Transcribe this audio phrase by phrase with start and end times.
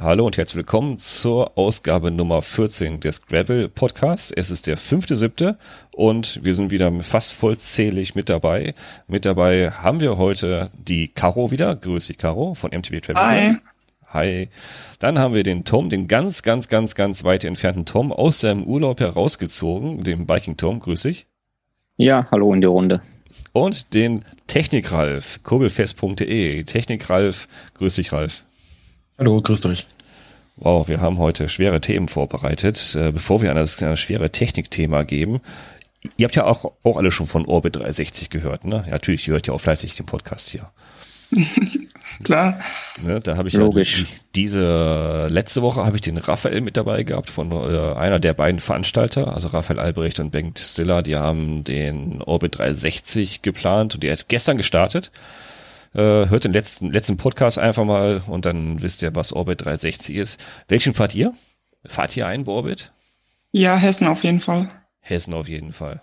[0.00, 4.30] Hallo und herzlich willkommen zur Ausgabe Nummer 14 des Gravel Podcasts.
[4.30, 5.58] Es ist der fünfte, siebte
[5.90, 8.74] und wir sind wieder fast vollzählig mit dabei.
[9.08, 11.74] Mit dabei haben wir heute die Caro wieder.
[11.74, 13.16] Grüß dich, Caro von MTB Travel.
[13.16, 13.56] Hi.
[14.12, 14.48] Hi.
[15.00, 18.62] Dann haben wir den Tom, den ganz, ganz, ganz, ganz weit entfernten Tom aus seinem
[18.62, 20.78] Urlaub herausgezogen, den Biking Tom.
[20.78, 21.26] Grüß dich.
[21.96, 23.02] Ja, hallo in die Runde.
[23.52, 26.62] Und den Technikralf, kurbelfest.de.
[26.62, 28.44] Technikralf, grüß dich, Ralf.
[29.18, 29.88] Hallo, grüßt euch.
[30.58, 32.94] Wow, wir haben heute schwere Themen vorbereitet.
[32.94, 35.40] Äh, bevor wir an das, an das schwere Technikthema geben,
[36.16, 38.84] ihr habt ja auch, auch alle schon von Orbit 360 gehört, ne?
[38.86, 40.70] Ja, natürlich, ihr hört ja auch fleißig den Podcast hier.
[42.22, 42.60] Klar.
[43.02, 44.02] Ne, da habe ich Logisch.
[44.02, 48.20] Ja die, diese letzte Woche habe ich den Raphael mit dabei gehabt von äh, einer
[48.20, 53.96] der beiden Veranstalter, also Raphael Albrecht und Bengt Stiller, die haben den Orbit 360 geplant
[53.96, 55.10] und die hat gestern gestartet.
[55.94, 60.16] Äh, hört den letzten, letzten Podcast einfach mal und dann wisst ihr, was Orbit 360
[60.16, 60.44] ist.
[60.68, 61.32] Welchen fahrt ihr?
[61.84, 62.92] Fahrt ihr ein bei Orbit?
[63.52, 64.70] Ja, Hessen auf jeden Fall.
[65.00, 66.02] Hessen auf jeden Fall.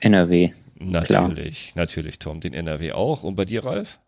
[0.00, 0.52] NRW.
[0.78, 2.40] Natürlich, natürlich, Tom.
[2.40, 3.22] Den NRW auch.
[3.22, 3.98] Und bei dir, Ralf?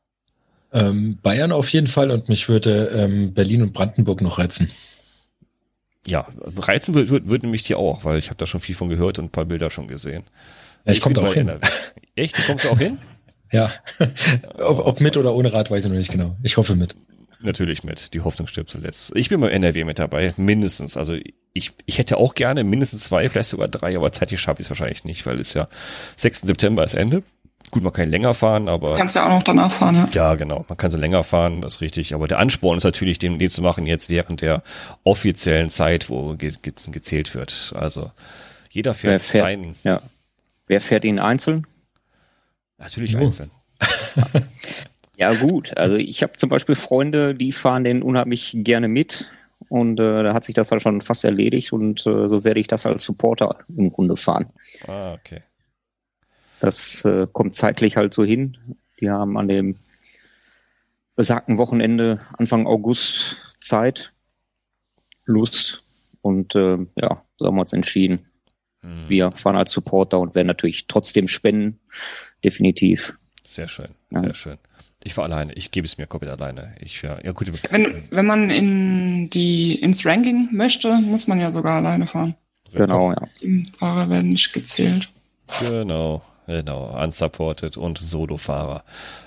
[0.73, 4.71] Ähm, Bayern auf jeden Fall und mich würde ähm, Berlin und Brandenburg noch reizen.
[6.07, 8.89] Ja, reizen würde würd, würd nämlich die auch, weil ich habe da schon viel von
[8.89, 10.25] gehört und ein paar Bilder schon gesehen.
[10.85, 11.49] Ja, ich komme bin da auch hin.
[11.49, 11.67] NRW.
[12.15, 12.39] Echt?
[12.39, 12.99] Du kommst auch hin?
[13.53, 13.71] Ja,
[14.59, 16.37] ob, ob mit oder ohne Rad weiß ich noch nicht genau.
[16.43, 16.95] Ich hoffe mit.
[17.43, 18.13] Natürlich mit.
[18.15, 19.13] Die Hoffnung stirbt zuletzt.
[19.15, 20.97] Ich bin beim NRW mit dabei, mindestens.
[20.97, 21.17] Also
[21.55, 24.71] ich, ich hätte auch gerne mindestens zwei, vielleicht sogar drei, aber zeitlich schaffe ich es
[24.71, 25.67] wahrscheinlich nicht, weil es ja
[26.17, 26.43] 6.
[26.43, 27.23] September ist Ende.
[27.71, 28.97] Gut, man kann länger fahren, aber.
[28.97, 30.09] Kannst ja auch noch danach fahren, ja.
[30.13, 30.65] Ja, genau.
[30.69, 32.15] Man kann so länger fahren, das ist richtig.
[32.15, 34.63] Aber der Ansporn ist natürlich, den, den zu machen jetzt während der
[35.05, 37.73] offiziellen Zeit, wo ge ge gezählt wird.
[37.77, 38.11] Also
[38.71, 40.03] jeder fährt, fährt- sein, Ja.
[40.67, 41.67] Wer fährt ihn einzeln?
[42.81, 43.21] Natürlich Oh.
[43.21, 43.51] einzeln.
[45.17, 45.77] Ja, gut.
[45.77, 49.31] Also ich habe zum Beispiel Freunde, die fahren den unheimlich gerne mit.
[49.69, 52.69] Und äh, da hat sich das dann schon fast erledigt und äh, so werde ich
[52.69, 54.47] das als Supporter im Grunde fahren.
[54.87, 55.43] Ah, okay.
[56.61, 58.57] Das äh, kommt zeitlich halt so hin.
[58.99, 59.77] Die haben an dem
[61.17, 64.13] besagten Wochenende Anfang August Zeit,
[65.27, 65.83] Lust
[66.23, 68.27] und äh, ja, so haben wir uns entschieden.
[68.81, 71.79] Hm, Wir fahren als Supporter und werden natürlich trotzdem spenden,
[72.45, 73.15] definitiv.
[73.45, 74.21] Sehr schön, Ja.
[74.21, 74.59] sehr schön.
[75.03, 75.55] Ich fahre alleine.
[75.55, 76.75] Ich gebe es mir komplett alleine.
[76.81, 77.51] Ich ja, ja gut.
[77.73, 82.35] Wenn, wenn man in die, ins Ranking möchte, muss man ja sogar alleine fahren.
[82.75, 83.27] Genau, ja.
[83.43, 85.09] Die Fahrer werden nicht gezählt.
[85.59, 86.23] Genau,
[86.57, 88.83] genau, unsupported und Solofahrer.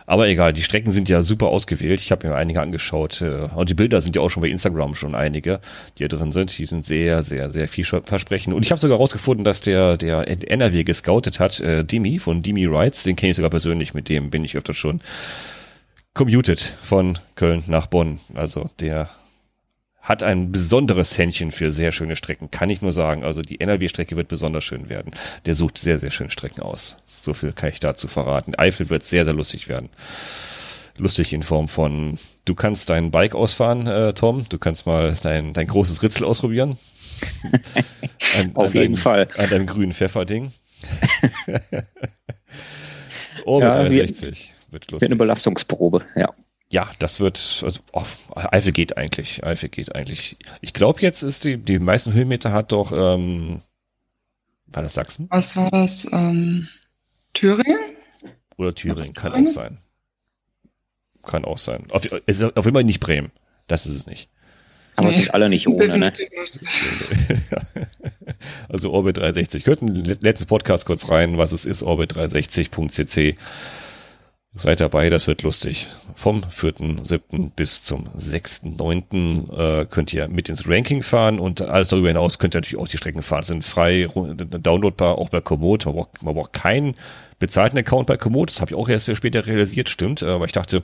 [0.05, 2.01] Aber egal, die Strecken sind ja super ausgewählt.
[2.01, 4.95] Ich habe mir einige angeschaut äh, und die Bilder sind ja auch schon bei Instagram
[4.95, 5.59] schon einige,
[5.97, 6.57] die hier drin sind.
[6.57, 8.53] Die sind sehr, sehr, sehr vielversprechend.
[8.53, 12.65] Und ich habe sogar rausgefunden, dass der, der NRW gescoutet hat, äh, Dimi von Dimi
[12.65, 15.01] Rides, den kenne ich sogar persönlich, mit dem bin ich öfter schon
[16.13, 18.19] commuted von Köln nach Bonn.
[18.35, 19.09] Also der
[20.03, 23.23] hat ein besonderes Händchen für sehr schöne Strecken, kann ich nur sagen.
[23.23, 25.13] Also die NRW-Strecke wird besonders schön werden.
[25.45, 26.97] Der sucht sehr, sehr schöne Strecken aus.
[27.05, 28.53] So viel kann ich dazu verraten.
[28.57, 29.89] Eifel wird sehr, sehr lustig werden.
[30.97, 34.45] Lustig in Form von, du kannst dein Bike ausfahren, äh, Tom.
[34.49, 36.77] Du kannst mal dein, dein großes Ritzel ausprobieren.
[38.37, 39.27] An, Auf an jeden deinem, Fall.
[39.37, 40.51] An deinem grünen Pfefferding.
[43.45, 45.07] Orbit Ja, wir- 360 wird Wird lustig.
[45.09, 46.33] eine Belastungsprobe, ja.
[46.73, 48.01] Ja, das wird, also, oh,
[48.33, 50.37] Eifel geht eigentlich, Eifel geht eigentlich.
[50.61, 53.61] Ich glaube jetzt ist die, die meisten Höhenmeter hat doch, ähm,
[54.65, 56.07] war das Sachsen Was war das?
[56.11, 56.67] Ähm,
[57.33, 57.77] Thüringen?
[58.57, 59.13] oder Thüringen?
[59.13, 59.53] Kann auch Thüringen?
[59.53, 59.77] sein.
[61.21, 61.85] Kann auch sein.
[61.91, 63.31] Auf, es ist auf jeden Fall nicht Bremen.
[63.67, 64.31] Das ist es nicht.
[64.95, 65.17] Aber Nee.
[65.17, 66.11] sind alle nicht ohne, ne?
[68.67, 69.67] Also Orbit 360.
[69.67, 73.35] Hört den letzten Podcast kurz rein, was es ist, orbit360.cc.
[74.55, 75.87] Seid dabei, das wird lustig.
[76.15, 77.49] Vom 4.7.
[77.55, 79.81] bis zum 6.9.
[79.81, 82.87] Äh, könnt ihr mit ins Ranking fahren und alles darüber hinaus könnt ihr natürlich auch
[82.87, 83.41] die Strecken fahren.
[83.41, 85.87] Sind frei downloadbar, auch bei Komoot.
[85.87, 86.93] Man braucht, man braucht keinen
[87.39, 88.51] bezahlten Account bei Komoot.
[88.51, 90.21] Das habe ich auch erst sehr später realisiert, stimmt.
[90.21, 90.83] äh, Aber ich dachte,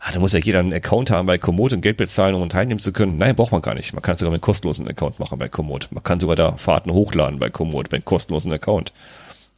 [0.00, 2.80] ah, da muss ja jeder einen Account haben bei Komoot und Geld bezahlen, um teilnehmen
[2.80, 3.18] zu können.
[3.18, 3.92] Nein, braucht man gar nicht.
[3.92, 5.88] Man kann sogar mit kostenlosen Account machen bei Komoot.
[5.90, 8.94] Man kann sogar da Fahrten hochladen bei Komoot, mit kostenlosen Account.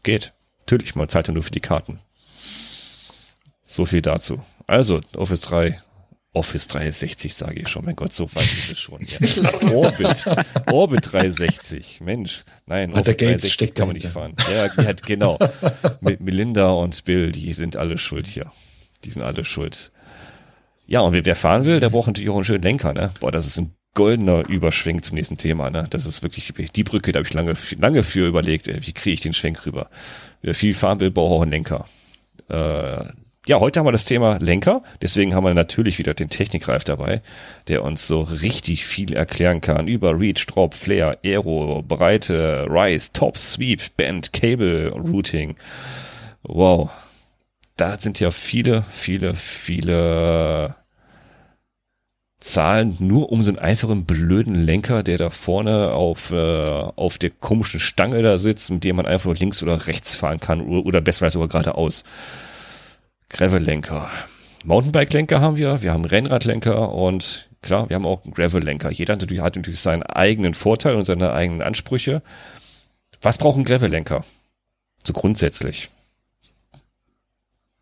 [0.02, 0.32] Geht.
[0.62, 2.00] Natürlich, man zahlt ja nur für die Karten.
[3.62, 4.40] So viel dazu.
[4.66, 5.80] Also, Office 3,
[6.32, 7.84] Office 360 sage ich schon.
[7.84, 9.00] Mein Gott, so weit ist es schon.
[9.02, 9.72] Ja.
[9.72, 10.24] Orbit,
[10.70, 12.00] Orbit 360.
[12.00, 14.34] Mensch, nein, Ah, der Gates 360 steckt kann man nicht fahren.
[14.50, 15.38] Ja, ja, hat- genau.
[16.00, 18.50] Mit Melinda und Bill, die sind alle schuld hier.
[19.04, 19.92] Die sind alle schuld.
[20.86, 23.10] Ja, und wer, wer fahren will, der braucht natürlich auch einen schönen Lenker, ne?
[23.20, 25.86] Boah, das ist ein goldener Überschwenk zum nächsten Thema, ne?
[25.90, 29.14] Das ist wirklich die Brücke, da habe ich lange, lange für überlegt, ey, wie kriege
[29.14, 29.90] ich den Schwenk rüber.
[30.40, 31.86] Wer viel fahren will, braucht auch einen Lenker.
[32.48, 33.04] Äh,
[33.46, 34.82] ja, heute haben wir das Thema Lenker.
[35.00, 37.22] Deswegen haben wir natürlich wieder den Technikreif dabei,
[37.66, 43.36] der uns so richtig viel erklären kann über Reach, Drop, Flare, Aero, Breite, Rise, Top,
[43.36, 45.56] Sweep, Bend, Cable, Routing.
[46.44, 46.90] Wow.
[47.76, 50.76] Da sind ja viele, viele, viele
[52.38, 57.30] Zahlen nur um so einen einfachen blöden Lenker, der da vorne auf, äh, auf der
[57.30, 61.00] komischen Stange da sitzt, mit dem man einfach links oder rechts fahren kann oder, oder
[61.00, 62.04] bestenfalls sogar geradeaus.
[63.32, 64.10] Gravel-Lenker.
[64.64, 68.90] Mountainbike-Lenker haben wir, wir haben Rennradlenker und klar, wir haben auch Gravel-Lenker.
[68.90, 72.22] Jeder hat natürlich, hat natürlich seinen eigenen Vorteil und seine eigenen Ansprüche.
[73.20, 74.24] Was braucht ein Gravel-Lenker?
[75.04, 75.90] So grundsätzlich.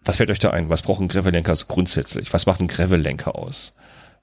[0.05, 0.71] Was fällt euch da ein?
[0.71, 2.33] Was braucht ein Gravel-Lenker so grundsätzlich?
[2.33, 3.75] Was macht ein Gravel-Lenker aus?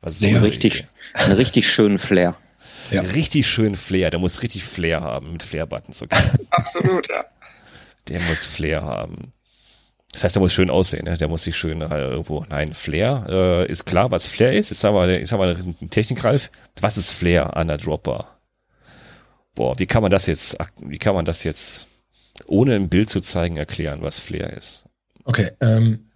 [0.02, 2.36] Was ist so ja, richtig, einen richtig schönen Flair.
[2.90, 3.02] Ja.
[3.02, 4.12] Richtig schönen Flair.
[4.12, 6.04] Der muss richtig Flair haben mit Flair-Buttons.
[6.04, 6.18] Okay.
[6.52, 7.26] Absolut, ja.
[8.08, 9.34] Der muss Flair haben.
[10.18, 11.16] Das heißt, der muss schön aussehen, ne?
[11.16, 12.44] der muss sich schön äh, irgendwo.
[12.50, 14.72] Nein, Flair äh, ist klar, was Flair ist.
[14.72, 16.50] Jetzt haben wir, jetzt haben wir einen Technik-Ralf.
[16.82, 18.28] Was ist Flair an der Dropper?
[19.54, 21.86] Boah, wie kann man das jetzt, wie kann man das jetzt,
[22.48, 24.86] ohne ein Bild zu zeigen, erklären, was Flair ist?
[25.24, 26.08] Okay, ähm,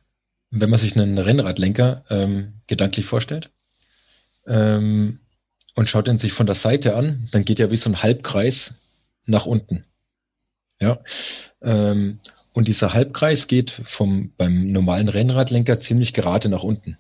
[0.50, 3.52] wenn man sich einen Rennradlenker ähm, gedanklich vorstellt
[4.48, 5.20] ähm,
[5.76, 8.82] und schaut ihn sich von der Seite an, dann geht er wie so ein Halbkreis
[9.28, 9.86] nach unten.
[10.80, 10.98] Ja.
[11.62, 12.20] Ähm,
[12.54, 16.98] und dieser Halbkreis geht vom, beim normalen Rennradlenker ziemlich gerade nach unten.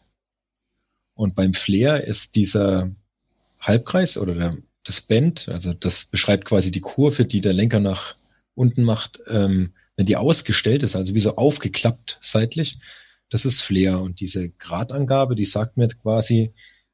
[1.14, 2.90] Und beim Flair ist dieser
[3.60, 8.16] Halbkreis oder der, das Band, also das beschreibt quasi die Kurve, die der Lenker nach
[8.56, 12.80] unten macht, ähm, wenn die ausgestellt ist, also wie so aufgeklappt seitlich,
[13.30, 14.00] das ist Flair.
[14.00, 16.54] Und diese Gradangabe, die sagt mir jetzt quasi,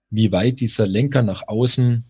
[0.09, 2.05] wie weit dieser Lenker nach außen,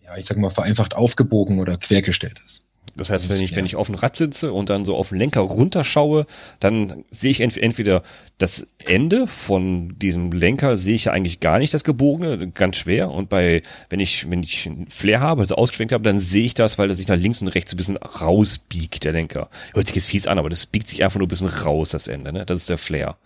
[0.00, 2.64] ja, ich sag mal, vereinfacht aufgebogen oder quergestellt ist.
[2.96, 5.18] Das heißt, wenn ich, wenn ich auf dem Rad sitze und dann so auf den
[5.18, 6.26] Lenker runterschaue,
[6.60, 8.02] dann sehe ich ent entweder
[8.38, 13.10] das Ende von diesem Lenker sehe ich ja eigentlich gar nicht, das gebogene, ganz schwer.
[13.10, 16.54] Und bei, wenn ich, wenn ich einen Flair habe, also ausgeschwenkt habe, dann sehe ich
[16.54, 19.48] das, weil er sich nach links und rechts ein bisschen rausbiegt, der Lenker.
[19.72, 22.08] Hört sich jetzt fies an, aber das biegt sich einfach nur ein bisschen raus, das
[22.08, 22.46] Ende, ne?
[22.46, 23.16] Das ist der Flair.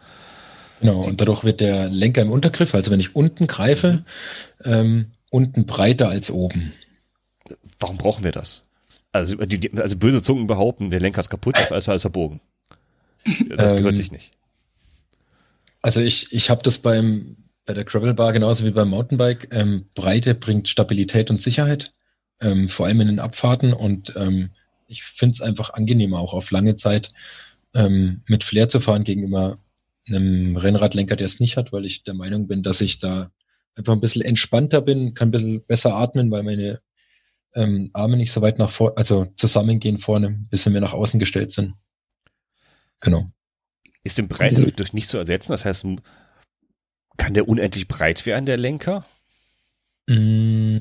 [0.81, 4.05] Genau, und dadurch wird der Lenker im Untergriff, also wenn ich unten greife,
[4.65, 4.73] mhm.
[4.73, 6.73] ähm, unten breiter als oben.
[7.81, 8.63] Warum brauchen wir das?
[9.19, 12.41] Also, die, also böse Zungen behaupten, der Lenker ist kaputt, das ist alles verbogen.
[13.57, 14.33] Das gehört ähm, sich nicht.
[15.83, 17.37] Also ich, ich habe das beim
[17.69, 19.49] bei der Gravel Bar genauso wie beim Mountainbike.
[19.51, 21.93] Ähm, Breite bringt Stabilität und Sicherheit,
[22.41, 23.75] ähm, vor allem in den Abfahrten.
[23.75, 24.51] Und ähm,
[24.87, 27.11] ich finde es einfach angenehmer, auch auf lange Zeit
[27.75, 29.59] ähm, mit Flair zu fahren gegenüber
[30.07, 33.31] einem Rennradlenker, der es nicht hat, weil ich der Meinung bin, dass ich da
[33.75, 36.81] einfach ein bisschen entspannter bin, kann ein bisschen besser atmen, weil meine
[37.55, 41.51] ähm, Arme nicht so weit nach vor, also zusammengehen vorne, bis wir nach außen gestellt
[41.51, 41.75] sind.
[43.01, 43.27] Genau.
[44.05, 45.53] Ist denn Breite also, durch nicht zu ersetzen?
[45.53, 45.87] Das heißt,
[47.17, 49.05] kann der unendlich breit werden, der Lenker?
[50.07, 50.79] Mm,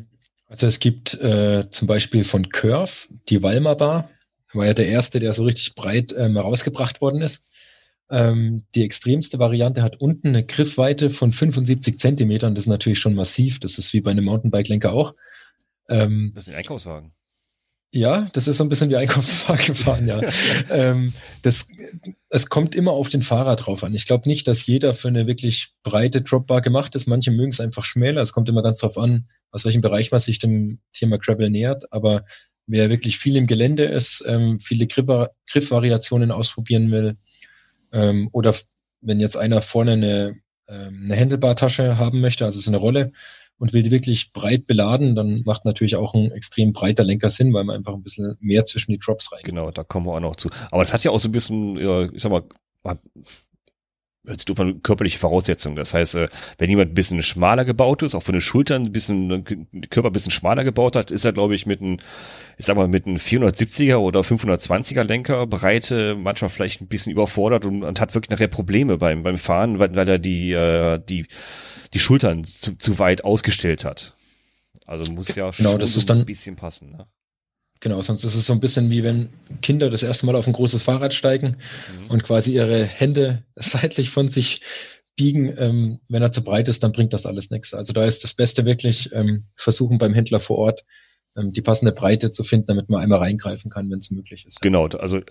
[0.48, 4.10] also es gibt äh, zum Beispiel von Curve die Walmer Bar,
[4.54, 7.46] war ja der erste, der so richtig breit ähm, rausgebracht worden ist.
[8.10, 12.56] Ähm, die extremste Variante hat unten eine Griffweite von 75 Zentimetern.
[12.56, 13.60] Das ist natürlich schon massiv.
[13.60, 15.14] Das ist wie bei einem Mountainbike-Lenker auch.
[15.90, 17.14] Ähm, das ist ein Einkaufswagen.
[17.94, 20.22] Ja, das ist so ein bisschen wie Einkaufswagen fahren, ja.
[20.70, 21.68] ähm, das,
[22.30, 23.94] es kommt immer auf den Fahrer drauf an.
[23.94, 27.08] Ich glaube nicht, dass jeder für eine wirklich breite Dropbar gemacht ist.
[27.08, 28.22] Manche mögen es einfach schmäler.
[28.22, 31.92] Es kommt immer ganz drauf an, aus welchem Bereich man sich dem Thema Gravel nähert.
[31.94, 32.26] Aber
[32.66, 37.18] wer wirklich viel im Gelände ist, ähm, viele Griff Griffvariationen ausprobieren will,
[37.92, 38.54] ähm, oder
[39.02, 40.36] wenn jetzt einer vorne eine,
[40.68, 43.12] ähm, eine Händelbartasche haben möchte, also so eine Rolle,
[43.60, 47.54] und will die wirklich breit beladen, dann macht natürlich auch ein extrem breiter Lenker Sinn,
[47.54, 49.42] weil man einfach ein bisschen mehr zwischen die Drops rein.
[49.44, 50.50] Genau, da kommen wir auch noch zu.
[50.72, 51.78] Aber das hat ja auch so ein bisschen,
[52.14, 52.44] ich sag mal,
[54.28, 55.76] hört sich von körperliche Voraussetzungen.
[55.76, 58.92] Das heißt, äh, wenn jemand ein bisschen schmaler gebaut ist, auch von den Schultern ein
[58.92, 59.44] bisschen,
[59.90, 61.98] Körper ein bisschen schmaler gebaut hat, ist er, glaube ich, mit einem,
[62.58, 67.66] ich sag mal, mit einem 470er oder 520er Lenker Breite manchmal vielleicht ein bisschen überfordert
[67.66, 71.26] und, und hat wirklich nachher Probleme beim, beim Fahren, weil, weil er die, äh, die,
[71.94, 74.16] die Schultern zu, zu weit ausgestellt hat.
[74.86, 76.92] Also muss ja genau, schon das ist dann, ein bisschen passen.
[76.92, 77.08] Ne?
[77.80, 79.30] Genau, sonst ist es so ein bisschen wie wenn
[79.62, 82.10] Kinder das erste Mal auf ein großes Fahrrad steigen mhm.
[82.10, 84.62] und quasi ihre Hände seitlich von sich
[85.16, 85.54] biegen.
[85.58, 87.74] Ähm, wenn er zu breit ist, dann bringt das alles nichts.
[87.74, 90.86] Also da ist das Beste wirklich ähm, versuchen beim Händler vor Ort
[91.38, 94.62] die passende Breite zu finden, damit man einmal reingreifen kann, wenn es möglich ist.
[94.62, 95.22] Genau, also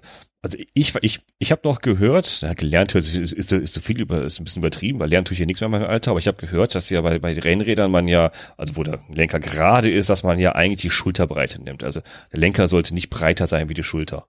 [0.43, 4.01] also ich ich ich habe noch gehört, ja, gelernt ist, ist, ist, ist so viel
[4.01, 6.13] über ist ein bisschen übertrieben, weil lernt tue ich hier nichts mehr in meinem Alter,
[6.13, 9.41] aber ich habe gehört, dass ja bei bei Rennrädern man ja, also wo der Lenker
[9.41, 11.83] gerade ist, dass man ja eigentlich die Schulterbreite nimmt.
[11.83, 12.01] Also
[12.33, 14.27] der Lenker sollte nicht breiter sein wie die Schulter.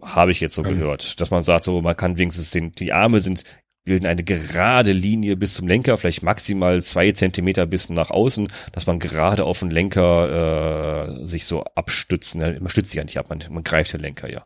[0.00, 0.78] Habe ich jetzt so Ähm.
[0.78, 3.44] gehört, dass man sagt, so man kann wenigstens den, die Arme sind
[3.84, 8.86] bilden eine gerade Linie bis zum Lenker, vielleicht maximal zwei Zentimeter bis nach außen, dass
[8.86, 12.40] man gerade auf den Lenker äh, sich so abstützen.
[12.40, 14.44] Ja, Man stützt sich ja nicht ab, man, man greift den Lenker ja,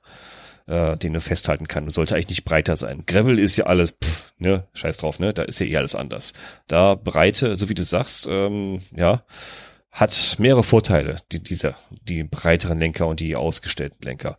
[0.67, 1.85] äh, den er festhalten kann.
[1.85, 3.05] Das sollte eigentlich nicht breiter sein.
[3.07, 6.33] Gravel ist ja alles, pff, ne, scheiß drauf, ne, da ist ja eh alles anders.
[6.67, 9.23] Da Breite, so wie du sagst, ähm, ja,
[9.91, 14.39] hat mehrere Vorteile, die, dieser, die breiteren Lenker und die ausgestellten Lenker.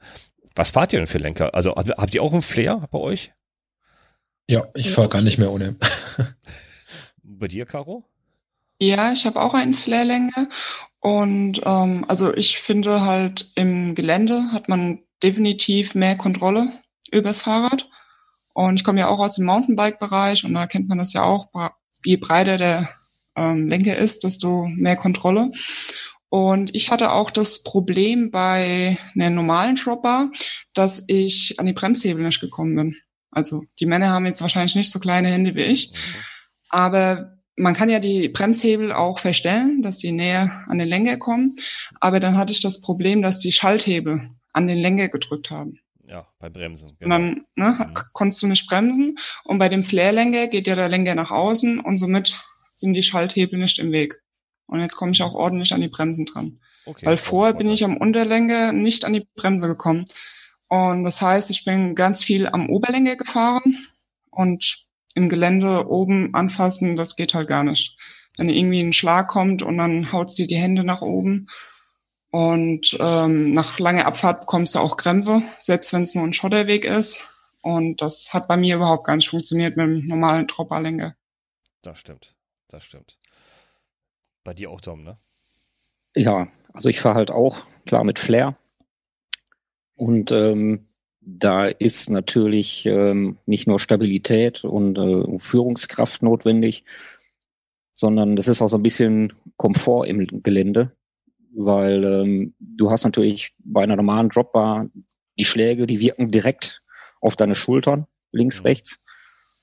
[0.56, 1.54] Was fahrt ihr denn für Lenker?
[1.54, 3.32] Also habt ihr auch einen Flair bei euch?
[4.50, 5.76] Ja, ich fahre gar nicht mehr ohne.
[7.24, 8.06] Bei dir, Caro?
[8.80, 10.50] Ja, ich habe auch einen Flairlänge
[11.00, 16.72] und ähm, also ich finde halt im Gelände hat man definitiv mehr Kontrolle
[17.12, 17.90] übers Fahrrad
[18.54, 21.48] und ich komme ja auch aus dem Mountainbike-Bereich und da kennt man das ja auch,
[22.06, 22.90] je breiter der
[23.36, 25.52] ähm, Lenker ist, desto mehr Kontrolle.
[26.30, 30.32] Und ich hatte auch das Problem bei einer normalen Dropbar,
[30.74, 32.96] dass ich an die Bremshebel nicht gekommen bin.
[33.32, 35.94] Also die Männer haben jetzt wahrscheinlich nicht so kleine Hände wie ich,
[36.70, 41.56] aber man kann ja die Bremshebel auch verstellen, dass sie näher an den Lenker kommen.
[42.00, 45.80] Aber dann hatte ich das Problem, dass die Schalthebel an den Lenker gedrückt haben.
[46.08, 46.96] Ja, bei Bremsen.
[47.02, 47.96] Und dann ne, hat- Mhm.
[48.14, 49.18] konntest du nicht bremsen.
[49.44, 52.40] Und bei dem Flairlenker geht ja der Lenker nach außen und somit
[52.72, 54.22] sind die Schalthebel nicht im Weg.
[54.68, 56.60] Und jetzt komme ich auch ordentlich an die Bremsen dran.
[56.86, 60.06] okay, Weil vorher bin ich am Unterlenker nicht an die Bremse gekommen.
[60.70, 63.78] Und das heißt, ich bin ganz viel am Oberlenker gefahren
[64.30, 67.98] und im Gelände oben anfassen, das geht halt gar nicht.
[68.38, 71.48] Wenn irgendwie ein Schlag kommt und dann haut's dir die Hände nach oben
[72.30, 76.86] und ähm, nach langer Abfahrt bekommst du auch Krämpfe, selbst wenn es nur ein Schotterweg
[76.86, 77.34] ist.
[77.62, 81.16] Und das hat bei mir überhaupt gar nicht funktioniert mit dem normalen Dropperlenker.
[81.82, 82.36] Das stimmt.
[82.68, 83.18] Das stimmt.
[84.44, 85.18] Bei dir auch, Tom, ne?
[86.16, 88.56] Ja, also ich fahre halt auch klar mit Flair.
[89.98, 90.88] Und ähm,
[91.22, 96.86] da ist natürlich ähm, nicht nur Stabilität und äh, Führungskraft notwendig,
[97.94, 100.96] sondern das ist auch so ein bisschen Komfort im Gelände,
[101.54, 104.88] weil ähm, du hast natürlich bei einer normalen Dropbar
[105.40, 106.84] die Schläge, die wirken direkt
[107.20, 109.00] auf deine Schultern, links, rechts.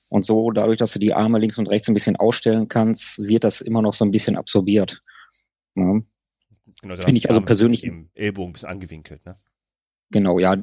[0.09, 3.43] Und so, dadurch, dass du die Arme links und rechts ein bisschen ausstellen kannst, wird
[3.43, 5.01] das immer noch so ein bisschen absorbiert.
[5.75, 5.99] Ja.
[6.81, 9.37] Genau, Finde ich also persönlich- Im Ellbogen bis angewinkelt, ne?
[10.11, 10.55] Genau, ja,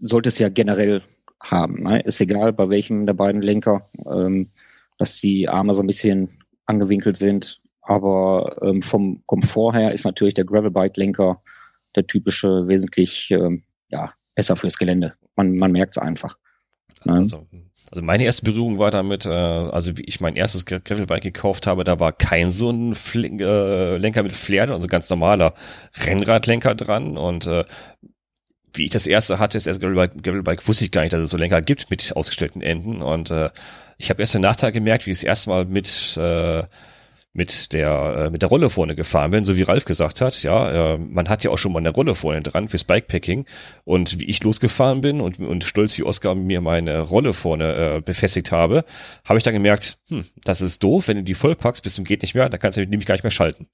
[0.00, 1.02] sollte es ja generell
[1.42, 1.82] haben.
[1.82, 2.00] Ne?
[2.00, 4.48] Ist egal, bei welchem der beiden Lenker, ähm,
[4.98, 6.30] dass die Arme so ein bisschen
[6.66, 7.60] angewinkelt sind.
[7.82, 11.42] Aber ähm, vom Komfort her ist natürlich der Gravelbike-Lenker
[11.96, 15.14] der typische wesentlich ähm, ja, besser fürs Gelände.
[15.36, 16.36] Man, man merkt es einfach.
[17.04, 17.14] Ja.
[17.14, 17.46] Also,
[17.90, 21.66] also meine erste Berührung war damit, äh, also wie ich mein erstes Gra- Gravelbike gekauft
[21.66, 25.54] habe, da war kein so ein Fl äh, Lenker mit Flair, also ganz normaler
[26.04, 27.64] Rennradlenker dran und äh,
[28.74, 31.30] wie ich das erste hatte, das erste Gravelbike, Gravelbike, wusste ich gar nicht, dass es
[31.30, 33.02] so Lenker gibt mit ausgestellten Enden.
[33.02, 33.50] Und äh,
[33.98, 36.62] ich habe erst den Nachteil gemerkt, wie ich das erste Mal mit äh,
[37.34, 40.94] mit der äh, mit der Rolle vorne gefahren bin, so wie Ralf gesagt hat, ja,
[40.94, 43.46] äh, man hat ja auch schon mal eine Rolle vorne dran fürs Bikepacking.
[43.84, 48.00] Und wie ich losgefahren bin und und stolz wie Oscar mir meine Rolle vorne äh,
[48.00, 48.84] befestigt habe,
[49.24, 52.22] habe ich dann gemerkt, hm, das ist doof, wenn du die vollpackst bis zum geht
[52.22, 53.68] nicht mehr, dann kannst du nämlich gar nicht mehr schalten.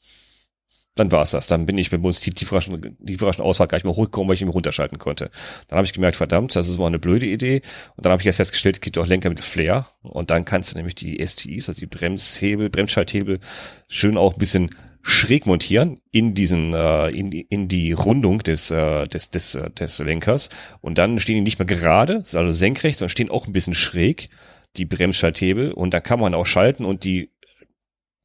[0.97, 1.49] Dann war's das.
[1.49, 4.43] Dann bin ich mit uns die tiefraschen, tiefraschen Ausfahrt gar nicht mehr hochgekommen, weil ich
[4.43, 5.31] ihn runterschalten konnte.
[5.67, 7.63] Dann habe ich gemerkt, verdammt, das ist mal eine blöde Idee.
[7.97, 9.89] Und dann habe ich jetzt festgestellt, es gibt auch Lenker mit Flair.
[10.03, 13.41] Und dann kannst du nämlich die STIs, also die Bremshebel, Bremsschalthebel,
[13.89, 14.71] schön auch ein bisschen
[15.03, 19.69] schräg montieren in diesen äh, in, die- in die Rundung des äh, des des äh,
[19.71, 20.49] des Lenkers
[20.81, 24.31] und dann stehen die nicht mehr gerade, also senkrecht, sondern stehen auch ein bisschen schräg
[24.79, 27.31] die Bremsschalthebel und da kann man auch schalten und die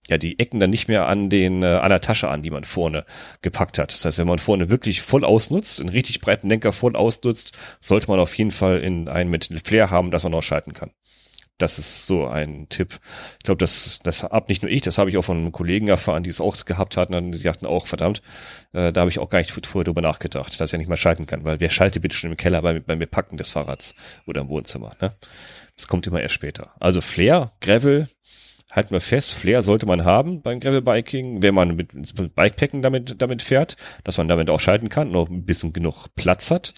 [0.09, 2.63] ja, die Ecken dann nicht mehr an den, äh, an der Tasche an, die man
[2.63, 3.05] vorne
[3.41, 3.91] gepackt hat.
[3.93, 8.07] Das heißt, wenn man vorne wirklich voll ausnutzt, einen richtig breiten Lenker voll ausnutzt, sollte
[8.07, 10.91] man auf jeden Fall in einen mit Flair haben, dass man auch schalten kann.
[11.59, 12.99] Das ist so ein Tipp.
[13.37, 16.23] Ich glaube, das, das hab nicht nur ich, das habe ich auch von Kollegen erfahren,
[16.23, 17.13] die es auch gehabt hatten.
[17.13, 18.21] Und die dachten auch, verdammt,
[18.71, 21.25] äh, da habe ich auch gar nicht vorher drüber nachgedacht, dass er nicht mal schalten
[21.25, 23.93] kann, weil wer schaltet bitte schon im Keller beim, beim Bepacken des Fahrrads
[24.25, 24.95] oder im Wohnzimmer.
[25.01, 25.13] Ne?
[25.75, 26.71] Das kommt immer erst später.
[26.79, 28.07] Also Flair, Gravel,
[28.71, 31.91] halten wir fest, Flair sollte man haben beim Gravelbiking, wenn man mit
[32.35, 36.51] Bikepacken damit, damit fährt, dass man damit auch schalten kann auch ein bisschen genug Platz
[36.51, 36.73] hat.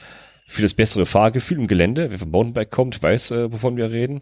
[0.48, 4.21] Für das bessere Fahrgefühl im Gelände, wer vom Mountainbike kommt, weiß, äh, wovon wir reden.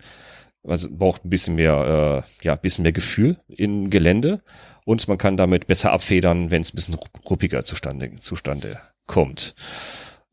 [0.64, 4.42] Also braucht ein bisschen mehr, äh, ja, ein bisschen mehr Gefühl in Gelände
[4.86, 9.56] und man kann damit besser abfedern, wenn es ein bisschen rupp- ruppiger zustande, zustande kommt.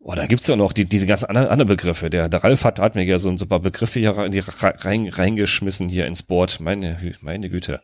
[0.09, 2.11] Oh, da gibt's ja noch die, diese ganzen anderen, anderen Begriffe.
[2.11, 5.09] Der, der Ralf hat, hat mir ja so ein paar Begriffe hier rein, die rein,
[5.09, 6.61] reingeschmissen hier ins Board.
[6.61, 7.81] Meine, meine Güte.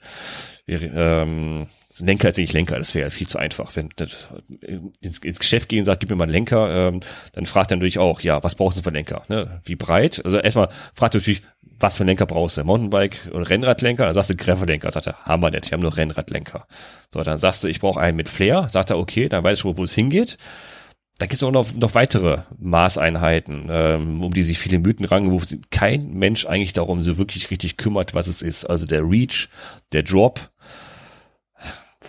[0.64, 1.66] Wir, ähm,
[1.98, 3.74] Lenker ist nicht Lenker, das wäre ja viel zu einfach.
[3.74, 4.28] Wenn das,
[5.00, 7.00] ins, ins Geschäft gehen sagt, gib mir mal einen Lenker, ähm,
[7.32, 9.24] dann fragt er natürlich auch, ja, was brauchst du für einen Lenker?
[9.26, 9.60] Ne?
[9.64, 10.24] Wie breit?
[10.24, 11.42] Also erstmal fragt er natürlich,
[11.80, 12.62] was für einen Lenker brauchst du?
[12.62, 14.04] Mountainbike oder Rennradlenker?
[14.04, 14.92] Dann sagst du Gravellenker.
[14.92, 16.68] Sagt er, haben wir nicht, wir haben nur Rennradlenker.
[17.12, 18.68] So, dann sagst du, ich brauche einen mit Flair.
[18.70, 20.38] Sagt er, okay, dann weiß ich schon, wo es hingeht.
[21.22, 25.30] Da gibt es auch noch, noch weitere Maßeinheiten, ähm, um die sich viele Mythen rangen,
[25.30, 28.64] wo kein Mensch eigentlich darum so wirklich richtig kümmert, was es ist.
[28.64, 29.48] Also der Reach,
[29.92, 30.50] der Drop.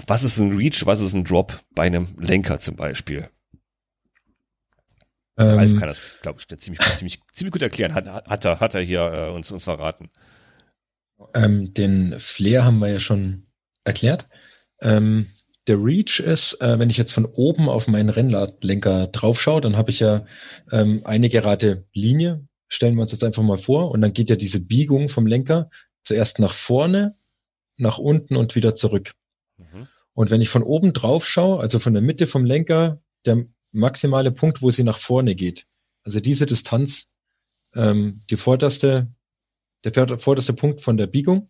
[0.08, 3.30] Was ist ein Reach, was ist ein Drop bei einem Lenker zum Beispiel?
[5.38, 7.94] Ähm, Ralf kann das, glaube ich, ziemlich, ziemlich, ziemlich gut erklären.
[7.94, 10.10] Hat, hat, er, hat er hier äh, uns, uns verraten.
[11.36, 13.46] Ähm, den Flair haben wir ja schon
[13.84, 14.28] erklärt.
[14.82, 15.28] Ähm,
[15.68, 19.92] der Reach ist, äh, wenn ich jetzt von oben auf meinen Rennradlenker draufschaue, dann habe
[19.92, 20.26] ich ja
[20.72, 22.46] ähm, eine gerade Linie.
[22.68, 23.92] Stellen wir uns jetzt einfach mal vor.
[23.92, 25.70] Und dann geht ja diese Biegung vom Lenker
[26.04, 27.16] zuerst nach vorne,
[27.78, 29.14] nach unten und wieder zurück.
[29.58, 29.88] Mhm.
[30.14, 34.32] Und wenn ich von oben drauf schaue, also von der Mitte vom Lenker, der maximale
[34.32, 35.66] Punkt, wo sie nach vorne geht.
[36.04, 37.16] Also diese Distanz,
[37.74, 39.08] ähm, die vorderste,
[39.86, 41.50] der vorderste Punkt von der Biegung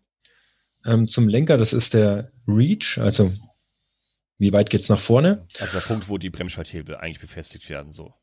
[0.84, 3.32] ähm, zum Lenker, das ist der Reach, also
[4.38, 5.46] wie weit geht's nach vorne?
[5.60, 8.14] Also der Punkt, wo die Bremsschalthebel eigentlich befestigt werden, so.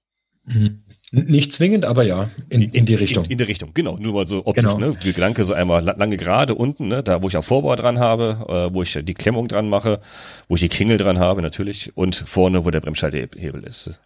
[0.46, 0.84] Mhm.
[1.12, 3.26] Nicht zwingend, aber ja, in, in die Richtung.
[3.26, 3.98] In, in die Richtung, genau.
[3.98, 4.78] Nur mal so optisch, genau.
[4.78, 4.96] ne?
[4.96, 7.04] Gedanke so einmal lange gerade unten, ne?
[7.04, 10.02] Da, wo ich auch Vorbau dran habe, äh, wo ich die Klemmung dran mache,
[10.48, 11.96] wo ich die Kringel dran habe, natürlich.
[11.96, 14.00] Und vorne, wo der Bremsschalthebel ist.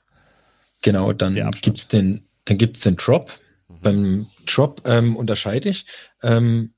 [0.81, 3.31] Genau, dann gibt's den, dann gibt's den Drop.
[3.69, 3.79] Mhm.
[3.81, 5.85] Beim Drop ähm, unterscheide ich.
[6.21, 6.75] Ähm,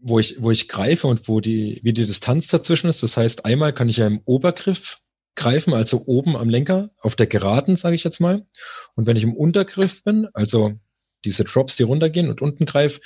[0.00, 3.02] wo ich, wo ich greife und wo die, wie die Distanz dazwischen ist.
[3.02, 5.00] Das heißt, einmal kann ich ja im Obergriff
[5.36, 8.46] greifen, also oben am Lenker, auf der Geraden, sage ich jetzt mal.
[8.94, 10.78] Und wenn ich im Untergriff bin, also
[11.24, 13.00] diese Drops, die runtergehen und unten greife,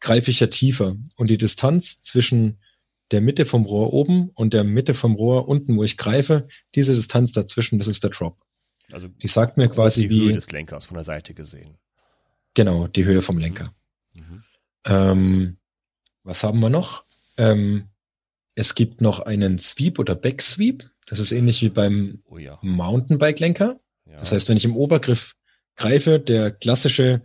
[0.00, 0.96] greife ich ja tiefer.
[1.16, 2.60] Und die Distanz zwischen
[3.12, 6.94] der Mitte vom Rohr oben und der Mitte vom Rohr unten, wo ich greife, diese
[6.94, 8.40] Distanz dazwischen, das ist der Drop.
[8.90, 11.78] Also die sagt mir quasi die wie Höhe des Lenkers von der Seite gesehen.
[12.54, 13.74] Genau, die Höhe vom Lenker.
[14.14, 14.42] Mhm.
[14.84, 15.56] Ähm,
[16.24, 17.04] was haben wir noch?
[17.36, 17.88] Ähm,
[18.54, 20.88] es gibt noch einen Sweep oder Backsweep.
[21.06, 22.58] Das ist ähnlich wie beim oh ja.
[22.62, 23.80] Mountainbike-Lenker.
[24.06, 24.18] Ja.
[24.18, 25.34] Das heißt, wenn ich im Obergriff
[25.76, 27.22] greife, der klassische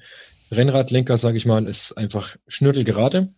[0.52, 3.34] Rennradlenker, sage ich mal, ist einfach schnürtelgerade.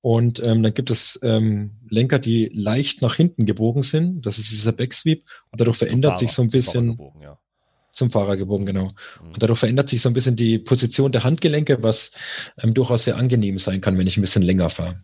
[0.00, 4.26] Und ähm, dann gibt es ähm, Lenker, die leicht nach hinten gebogen sind.
[4.26, 5.24] Das ist dieser Backsweep.
[5.50, 6.88] Und dadurch verändert Fahrer, sich so ein bisschen.
[6.88, 7.38] Gebogen, ja.
[7.94, 8.88] Zum Fahrer gebogen, genau.
[9.22, 9.32] Mhm.
[9.32, 12.12] Und dadurch verändert sich so ein bisschen die Position der Handgelenke, was
[12.62, 15.00] ähm, durchaus sehr angenehm sein kann, wenn ich ein bisschen länger fahre.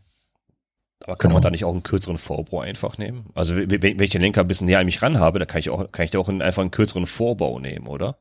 [1.05, 1.35] Aber kann genau.
[1.35, 3.31] man da nicht auch einen kürzeren Vorbau einfach nehmen?
[3.35, 5.71] Also wenn ich den Lenker ein bisschen näher an mich ran habe, da kann ich
[5.71, 8.19] auch, kann ich da auch einfach einen kürzeren Vorbau nehmen, oder?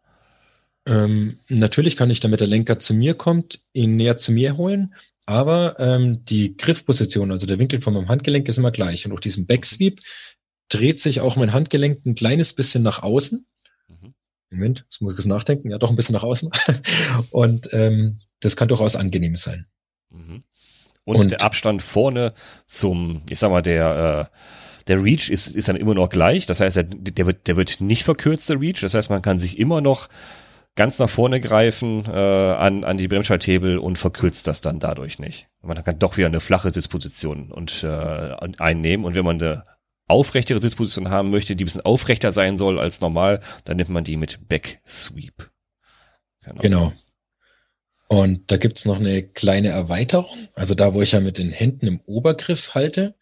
[0.85, 4.93] Ähm, natürlich kann ich, damit der Lenker zu mir kommt, ihn näher zu mir holen,
[5.25, 9.05] aber ähm, die Griffposition, also der Winkel von meinem Handgelenk ist immer gleich.
[9.05, 9.99] Und durch diesen Backsweep
[10.69, 13.45] dreht sich auch mein Handgelenk ein kleines bisschen nach außen.
[14.51, 16.49] Moment, das muss ich kurz nachdenken, ja, doch ein bisschen nach außen.
[17.31, 19.67] Und ähm, das kann durchaus angenehm sein.
[20.09, 20.43] Mhm.
[21.03, 22.33] Und, Und, der Abstand vorne
[22.67, 24.37] zum, ich sag mal, der, äh,
[24.87, 26.45] der Reach ist, ist dann immer noch gleich.
[26.45, 28.81] Das heißt, der, der, wird, der wird nicht verkürzt, der Reach.
[28.81, 30.09] Das heißt, man kann sich immer noch
[30.75, 35.47] ganz nach vorne greifen äh, an, an die Bremsschalthebel und verkürzt das dann dadurch nicht.
[35.61, 39.05] Man kann doch wieder eine flache Sitzposition und äh, einnehmen.
[39.05, 39.65] Und wenn man eine
[40.09, 44.03] aufrechtere Sitzposition haben möchte, die ein bisschen aufrechter sein soll als normal, dann nimmt man
[44.03, 45.49] die mit Back Sweep.
[46.41, 46.61] Genau.
[46.61, 46.93] genau.
[48.07, 50.49] Und da gibt's noch eine kleine Erweiterung.
[50.55, 53.15] Also da, wo ich ja mit den Händen im Obergriff halte,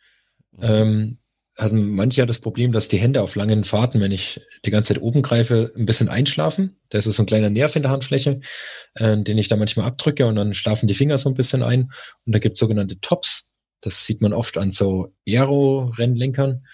[0.51, 0.63] mhm.
[0.63, 1.17] ähm,
[1.57, 4.93] hatten manche ja das Problem, dass die Hände auf langen Fahrten, wenn ich die ganze
[4.93, 6.79] Zeit oben greife, ein bisschen einschlafen.
[6.89, 8.41] Da ist so ein kleiner Nerv in der Handfläche,
[8.93, 11.89] äh, den ich da manchmal abdrücke und dann schlafen die Finger so ein bisschen ein.
[12.25, 13.55] Und da gibt's sogenannte Tops.
[13.81, 16.65] Das sieht man oft an so Aero-Rennlenkern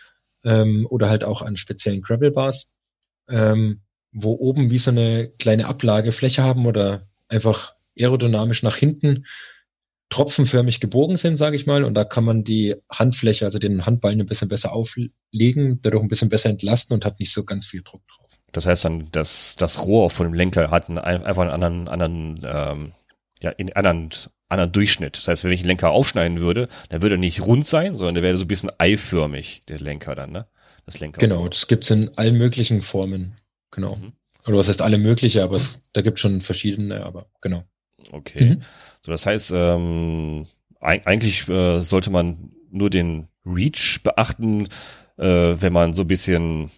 [0.43, 2.73] ähm, oder halt auch an speziellen Gravel-Bars,
[3.29, 9.25] ähm, wo oben wie so eine kleine Ablagefläche haben oder einfach aerodynamisch nach hinten
[10.09, 11.83] tropfenförmig gebogen sind, sage ich mal.
[11.83, 16.07] Und da kann man die Handfläche, also den Handballen ein bisschen besser auflegen, dadurch ein
[16.07, 18.31] bisschen besser entlasten und hat nicht so ganz viel Druck drauf.
[18.51, 22.41] Das heißt dann, dass das Rohr von dem Lenker hat einen, einfach einen anderen, anderen,
[22.45, 22.91] ähm,
[23.41, 24.11] ja, in anderen
[24.53, 25.17] anderen Durchschnitt.
[25.17, 28.15] Das heißt, wenn ich den Lenker aufschneiden würde, dann würde er nicht rund sein, sondern
[28.15, 30.47] der wäre so ein bisschen eiförmig, der Lenker dann, ne?
[30.85, 31.19] Das Lenker.
[31.19, 33.35] Genau, das gibt's in allen möglichen Formen.
[33.71, 33.95] Genau.
[33.95, 34.13] Mhm.
[34.45, 37.63] Oder was heißt alle mögliche, aber es, da gibt schon verschiedene, aber genau.
[38.11, 38.45] Okay.
[38.45, 38.59] Mhm.
[39.01, 40.47] So, das heißt, ähm,
[40.79, 44.67] eigentlich äh, sollte man nur den Reach beachten,
[45.17, 46.69] äh, wenn man so ein bisschen,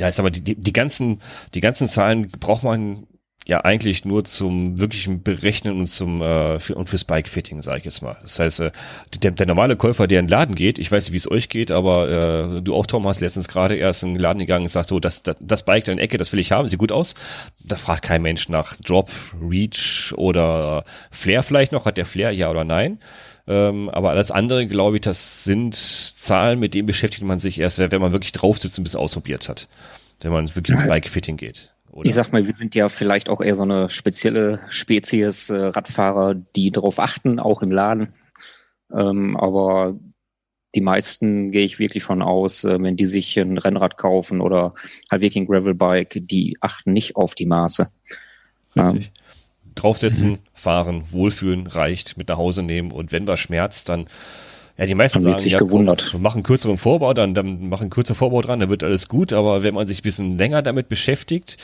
[0.00, 1.20] ja, ich sag mal, die, die, die ganzen,
[1.54, 3.06] die ganzen Zahlen braucht man
[3.46, 7.84] ja eigentlich nur zum wirklichen Berechnen und zum äh, für, und fürs Bike-Fitting, sage ich
[7.84, 8.16] jetzt mal.
[8.22, 8.72] Das heißt, äh,
[9.22, 11.50] der, der normale Käufer, der in den Laden geht, ich weiß nicht, wie es euch
[11.50, 14.70] geht, aber äh, du auch, Tom, hast letztens gerade erst in den Laden gegangen und
[14.70, 16.78] sagst so, das, das, das Bike da in der Ecke, das will ich haben, sieht
[16.78, 17.14] gut aus.
[17.62, 19.10] Da fragt kein Mensch nach Drop,
[19.42, 22.98] Reach oder Flair vielleicht noch, hat der Flair ja oder nein.
[23.46, 27.78] Ähm, aber alles andere, glaube ich, das sind Zahlen, mit denen beschäftigt man sich erst,
[27.78, 29.68] wenn man wirklich drauf sitzt und ein bisschen ausprobiert hat.
[30.22, 31.73] Wenn man wirklich ins Bike-Fitting geht.
[31.94, 32.08] Oder?
[32.08, 36.34] Ich sag mal, wir sind ja vielleicht auch eher so eine spezielle Spezies äh, Radfahrer,
[36.34, 38.14] die darauf achten, auch im Laden.
[38.92, 39.96] Ähm, aber
[40.74, 44.72] die meisten gehe ich wirklich von aus, äh, wenn die sich ein Rennrad kaufen oder
[45.08, 47.88] halt wirklich ein Gravelbike, die achten nicht auf die Maße.
[48.74, 49.06] Richtig.
[49.06, 49.12] Ähm,
[49.76, 54.06] Draufsetzen, fahren, wohlfühlen reicht, mit nach Hause nehmen und wenn was schmerzt, dann
[54.76, 56.08] ja, die meisten sagen, sich ja, gewundert.
[56.10, 59.32] Komm, machen kürzeren Vorbau, dann, dann machen kürzer Vorbau dran, dann wird alles gut.
[59.32, 61.58] Aber wenn man sich ein bisschen länger damit beschäftigt,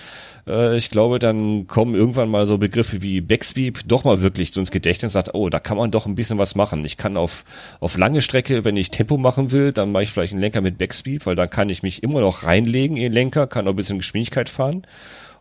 [0.46, 4.60] äh, ich glaube, dann kommen irgendwann mal so Begriffe wie Backsweep doch mal wirklich so
[4.60, 6.84] ins Gedächtnis sagt, oh, da kann man doch ein bisschen was machen.
[6.84, 7.44] Ich kann auf,
[7.80, 10.78] auf lange Strecke, wenn ich Tempo machen will, dann mache ich vielleicht einen Lenker mit
[10.78, 13.76] Backsweep, weil dann kann ich mich immer noch reinlegen in den Lenker, kann auch ein
[13.76, 14.82] bisschen Geschwindigkeit fahren.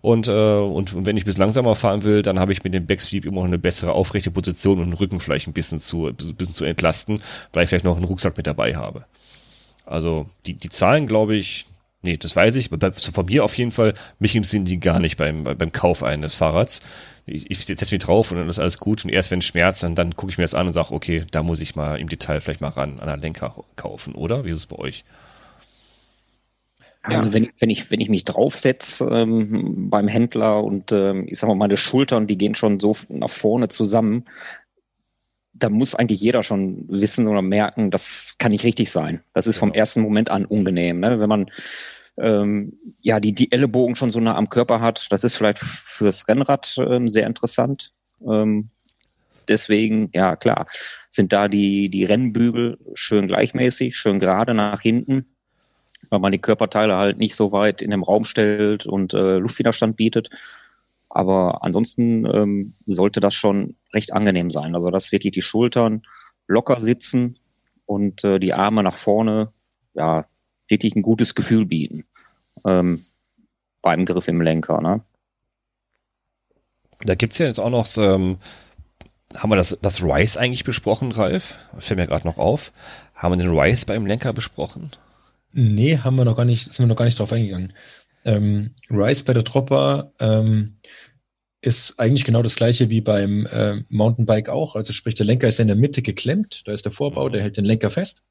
[0.01, 2.85] Und, äh, und, und wenn ich bis langsamer fahren will, dann habe ich mit dem
[2.85, 6.15] Backsweep immer noch eine bessere aufrechte Position und den Rücken vielleicht ein bisschen zu, ein
[6.15, 9.05] bisschen zu entlasten, weil ich vielleicht noch einen Rucksack mit dabei habe.
[9.85, 11.65] Also die, die Zahlen, glaube ich,
[12.01, 15.43] nee, das weiß ich, von mir auf jeden Fall, mich interessieren die gar nicht beim,
[15.43, 16.81] beim Kauf eines Fahrrads.
[17.25, 19.83] Ich, ich setze mich drauf und dann ist alles gut und erst wenn es schmerzt,
[19.83, 22.07] dann, dann gucke ich mir das an und sage, okay, da muss ich mal im
[22.07, 24.45] Detail vielleicht mal ran an der Lenker kaufen, oder?
[24.45, 25.03] Wie ist es bei euch?
[27.01, 27.33] Also ja.
[27.33, 31.47] wenn, ich, wenn, ich, wenn ich mich draufsetze ähm, beim Händler und ähm, ich sag
[31.47, 34.25] mal, meine Schultern, die gehen schon so nach vorne zusammen,
[35.53, 39.21] da muss eigentlich jeder schon wissen oder merken, das kann nicht richtig sein.
[39.33, 40.99] Das ist vom ersten Moment an unangenehm.
[40.99, 41.19] Ne?
[41.19, 41.51] Wenn man
[42.17, 46.27] ähm, ja die, die Ellenbogen schon so nah am Körper hat, das ist vielleicht fürs
[46.27, 47.93] Rennrad ähm, sehr interessant.
[48.25, 48.69] Ähm,
[49.47, 50.67] deswegen, ja klar,
[51.09, 55.25] sind da die, die Rennbügel schön gleichmäßig, schön gerade nach hinten
[56.09, 59.95] weil man die Körperteile halt nicht so weit in den Raum stellt und äh, Luftwiderstand
[59.95, 60.29] bietet.
[61.09, 64.75] Aber ansonsten ähm, sollte das schon recht angenehm sein.
[64.75, 66.03] Also dass wirklich die Schultern
[66.47, 67.39] locker sitzen
[67.85, 69.49] und äh, die Arme nach vorne,
[69.93, 70.25] ja,
[70.67, 72.05] wirklich ein gutes Gefühl bieten
[72.65, 73.05] ähm,
[73.81, 74.81] beim Griff im Lenker.
[74.81, 75.01] Ne?
[77.01, 78.37] Da gibt's ja jetzt auch noch ähm,
[79.35, 81.55] haben wir das, das Rise eigentlich besprochen, Ralf?
[81.77, 82.71] Fällt mir gerade noch auf.
[83.15, 84.91] Haben wir den Rise beim Lenker besprochen?
[85.51, 87.73] Nee, haben wir noch gar nicht, sind wir noch gar nicht drauf eingegangen.
[88.25, 90.77] Ähm, Rise bei der Dropper ähm,
[91.61, 94.75] ist eigentlich genau das gleiche wie beim äh, Mountainbike auch.
[94.75, 97.57] Also sprich, der Lenker ist in der Mitte geklemmt, da ist der Vorbau, der hält
[97.57, 98.23] den Lenker fest.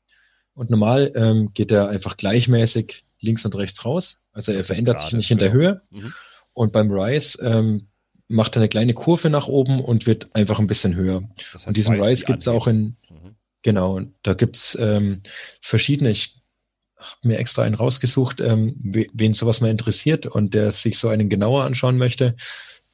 [0.55, 4.23] Und normal ähm, geht er einfach gleichmäßig links und rechts raus.
[4.33, 5.83] Also er verändert sich nicht in der Höhe.
[5.91, 6.13] Mhm.
[6.53, 7.89] Und beim Rise ähm,
[8.29, 11.23] macht er eine kleine Kurve nach oben und wird einfach ein bisschen höher.
[11.37, 13.37] Das heißt, und diesen Rise gibt es auch in, mhm.
[13.63, 15.21] genau, da gibt's ähm,
[15.61, 16.38] verschiedene, ich
[16.99, 21.29] habe mir extra einen rausgesucht, ähm, wen sowas mal interessiert und der sich so einen
[21.29, 22.35] genauer anschauen möchte.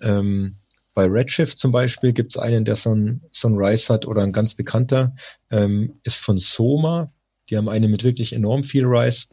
[0.00, 0.56] Ähm,
[0.92, 4.22] bei Redshift zum Beispiel gibt es einen, der so ein, so ein Rise hat oder
[4.22, 5.14] ein ganz bekannter,
[5.50, 7.12] ähm, ist von Soma.
[7.50, 9.26] Die haben eine mit wirklich enorm viel Rise,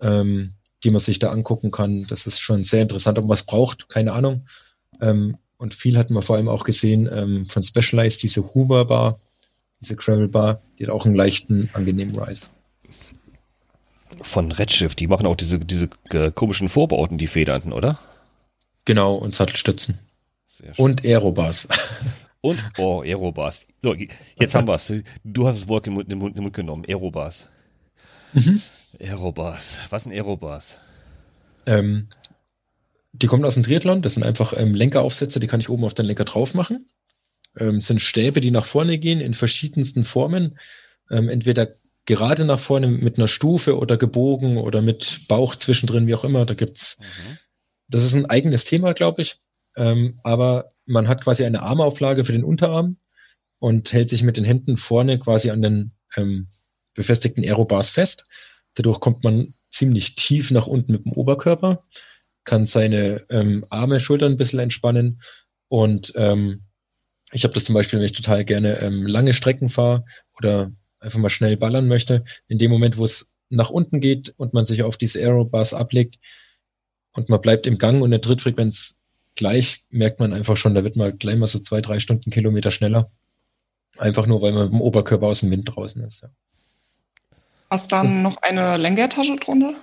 [0.00, 0.52] ähm,
[0.84, 2.06] die man sich da angucken kann.
[2.08, 4.46] Das ist schon sehr interessant, ob man was braucht, keine Ahnung.
[5.00, 9.18] Ähm, und viel hat man vor allem auch gesehen ähm, von Specialized, diese Hoover Bar,
[9.80, 12.46] diese Gravel Bar, die hat auch einen leichten, angenehmen Rise
[14.22, 17.98] von Redshift, die machen auch diese, diese äh, komischen Vorbauten, die federnden, oder?
[18.84, 19.98] Genau, und Sattelstützen.
[20.76, 21.68] Und Aerobars.
[22.42, 23.66] Und, oh, Aerobars.
[23.82, 24.92] So, jetzt haben wir es.
[25.24, 26.84] Du hast das Wort in den Mund, in den Mund genommen.
[26.88, 27.48] Aerobars.
[28.32, 28.62] Mhm.
[28.98, 29.80] Aerobars.
[29.90, 30.78] Was sind Aerobars?
[31.66, 32.08] Ähm,
[33.12, 34.00] die kommen aus dem Triathlon.
[34.00, 36.88] Das sind einfach ähm, Lenkeraufsätze, die kann ich oben auf den Lenker drauf machen.
[37.58, 40.58] Ähm, sind Stäbe, die nach vorne gehen in verschiedensten Formen.
[41.10, 41.74] Ähm, entweder
[42.06, 46.46] gerade nach vorne mit einer Stufe oder gebogen oder mit Bauch zwischendrin, wie auch immer.
[46.46, 47.38] Da gibt's, mhm.
[47.88, 49.36] das ist ein eigenes Thema, glaube ich.
[49.76, 52.96] Ähm, aber man hat quasi eine Armauflage für den Unterarm
[53.58, 56.48] und hält sich mit den Händen vorne quasi an den ähm,
[56.94, 58.26] befestigten Aerobars fest.
[58.74, 61.84] Dadurch kommt man ziemlich tief nach unten mit dem Oberkörper,
[62.44, 65.20] kann seine ähm, Arme, Schultern ein bisschen entspannen
[65.68, 66.64] und ähm,
[67.32, 70.04] ich habe das zum Beispiel, wenn ich total gerne ähm, lange Strecken fahre
[70.36, 74.54] oder einfach mal schnell ballern möchte, in dem Moment, wo es nach unten geht und
[74.54, 76.18] man sich auf diese Aerobars ablegt
[77.12, 80.96] und man bleibt im Gang und der Trittfrequenz gleich, merkt man einfach schon, da wird
[80.96, 83.10] man gleich mal so zwei, drei Stunden Kilometer schneller.
[83.98, 86.22] Einfach nur, weil man mit dem Oberkörper aus dem Wind draußen ist.
[86.22, 86.30] Ja.
[87.68, 89.74] Hast dann und, noch eine Lenkertasche drunter?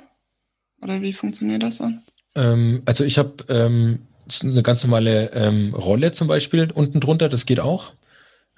[0.81, 2.03] Oder wie funktioniert das dann?
[2.35, 4.07] Ähm, also ich habe ähm,
[4.41, 7.93] eine ganz normale ähm, Rolle zum Beispiel unten drunter, das geht auch.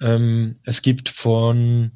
[0.00, 1.92] Ähm, es gibt von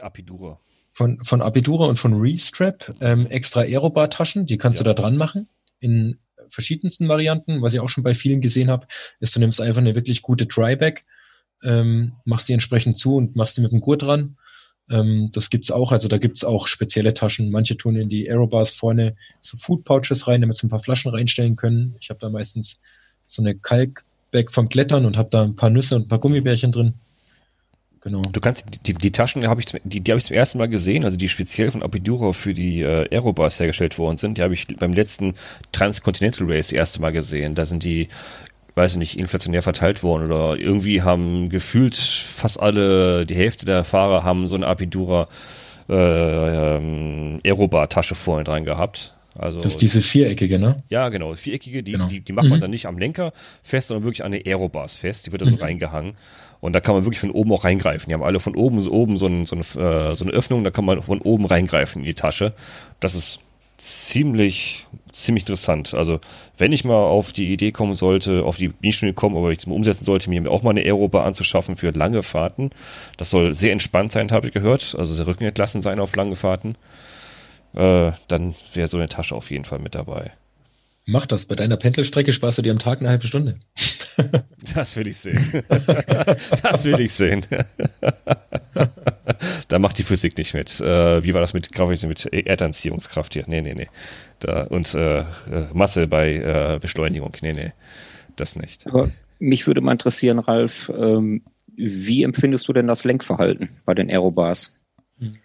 [0.00, 0.58] Apidura.
[0.92, 4.84] Von, von Apidura und von Restrap ähm, extra Aerobar-Taschen, die kannst ja.
[4.84, 5.48] du da dran machen.
[5.80, 7.62] In verschiedensten Varianten.
[7.62, 8.86] Was ich auch schon bei vielen gesehen habe,
[9.20, 11.04] ist, du nimmst einfach eine wirklich gute Dryback,
[11.62, 14.36] ähm, machst die entsprechend zu und machst die mit dem Gurt dran.
[14.90, 15.92] Ähm, das gibt's auch.
[15.92, 17.50] Also da gibt's auch spezielle Taschen.
[17.50, 21.10] Manche tun in die Aerobars vorne so Food Pouches rein, damit sie ein paar Flaschen
[21.10, 21.96] reinstellen können.
[22.00, 22.80] Ich habe da meistens
[23.24, 26.72] so eine Kalkbag vom Klettern und habe da ein paar Nüsse und ein paar Gummibärchen
[26.72, 26.94] drin.
[28.04, 28.22] Genau.
[28.22, 31.04] Du kannst die, die Taschen habe ich die, die habe ich zum ersten Mal gesehen,
[31.04, 34.38] also die speziell von Apiduro für die äh, Aerobars hergestellt worden sind.
[34.38, 35.34] Die habe ich beim letzten
[35.70, 37.54] Transcontinental Race das erste Mal gesehen.
[37.54, 38.08] Da sind die
[38.74, 43.84] weiß ich nicht, inflationär verteilt worden oder irgendwie haben gefühlt fast alle, die Hälfte der
[43.84, 45.28] Fahrer haben so eine Apidura
[45.88, 49.14] äh, ähm, Aerobar-Tasche vorne dran gehabt.
[49.38, 50.82] Also, das ist diese viereckige, ne?
[50.88, 52.06] Ja, genau, viereckige, die, genau.
[52.06, 52.62] die, die macht man mhm.
[52.62, 55.26] dann nicht am Lenker fest, sondern wirklich an den Aerobars fest.
[55.26, 55.62] Die wird da so mhm.
[55.62, 56.14] reingehangen.
[56.62, 58.08] Und da kann man wirklich von oben auch reingreifen.
[58.08, 60.62] Die haben alle von oben so oben so, ein, so, eine, äh, so eine Öffnung,
[60.62, 62.52] da kann man von oben reingreifen in die Tasche.
[63.00, 63.40] Das ist
[63.78, 65.92] ziemlich, ziemlich interessant.
[65.92, 66.20] Also,
[66.58, 69.58] wenn ich mal auf die Idee kommen sollte, auf die nicht schon kommen, aber ich
[69.58, 72.70] zum Umsetzen sollte, mir auch mal eine Aeroba anzuschaffen für lange Fahrten.
[73.16, 74.94] Das soll sehr entspannt sein, habe ich gehört.
[74.96, 76.76] Also sehr rückenentlassen sein auf lange Fahrten.
[77.74, 80.30] Äh, dann wäre so eine Tasche auf jeden Fall mit dabei.
[81.06, 81.46] Mach das.
[81.46, 83.58] Bei deiner Pendelstrecke sparst du dir am Tag eine halbe Stunde.
[84.74, 85.64] Das will ich sehen.
[86.62, 87.44] Das will ich sehen.
[89.68, 90.80] Da macht die Physik nicht mit.
[90.80, 93.44] Äh, wie war das mit, mit Erdanziehungskraft hier?
[93.46, 93.88] Nee, nee, nee.
[94.38, 95.24] Da, und äh, äh,
[95.72, 97.36] Masse bei äh, Beschleunigung.
[97.42, 97.72] Nee, nee.
[98.36, 98.86] Das nicht.
[98.86, 101.42] Aber mich würde mal interessieren, Ralf, ähm,
[101.76, 104.78] wie empfindest du denn das Lenkverhalten bei den Aerobars?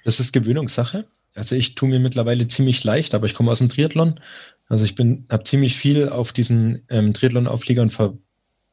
[0.03, 1.05] Das ist Gewöhnungssache.
[1.33, 4.19] Also ich tue mir mittlerweile ziemlich leicht, aber ich komme aus dem Triathlon.
[4.67, 8.17] Also ich bin, habe ziemlich viel auf diesen ähm, Triathlon-Aufliegern ver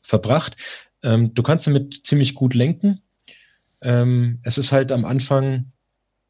[0.05, 0.57] verbracht.
[1.03, 3.01] Ähm, du kannst damit ziemlich gut lenken.
[3.83, 5.73] Ähm, es ist halt am Anfang,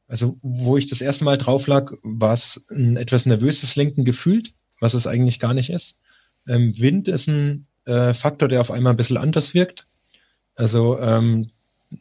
[0.08, 4.54] also wo ich das erste Mal drauf lag, war es ein etwas nervöses Lenken gefühlt,
[4.80, 6.00] was es eigentlich gar nicht ist.
[6.48, 9.86] Ähm, Wind ist ein äh, Faktor, der auf einmal ein bisschen anders wirkt.
[10.54, 11.50] Also ähm,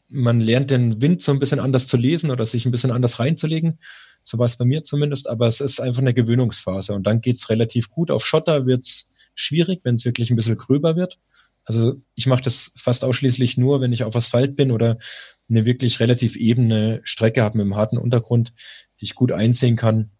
[0.09, 3.19] man lernt den Wind so ein bisschen anders zu lesen oder sich ein bisschen anders
[3.19, 3.77] reinzulegen.
[4.23, 7.49] So war es bei mir zumindest, aber es ist einfach eine Gewöhnungsphase und dann geht's
[7.49, 8.09] relativ gut.
[8.09, 11.19] Auf Schotter wird's schwierig, wenn es wirklich ein bisschen gröber wird.
[11.65, 14.97] Also ich mache das fast ausschließlich nur, wenn ich auf Asphalt bin oder
[15.49, 18.53] eine wirklich relativ ebene Strecke habe mit einem harten Untergrund,
[18.99, 20.11] die ich gut einsehen kann.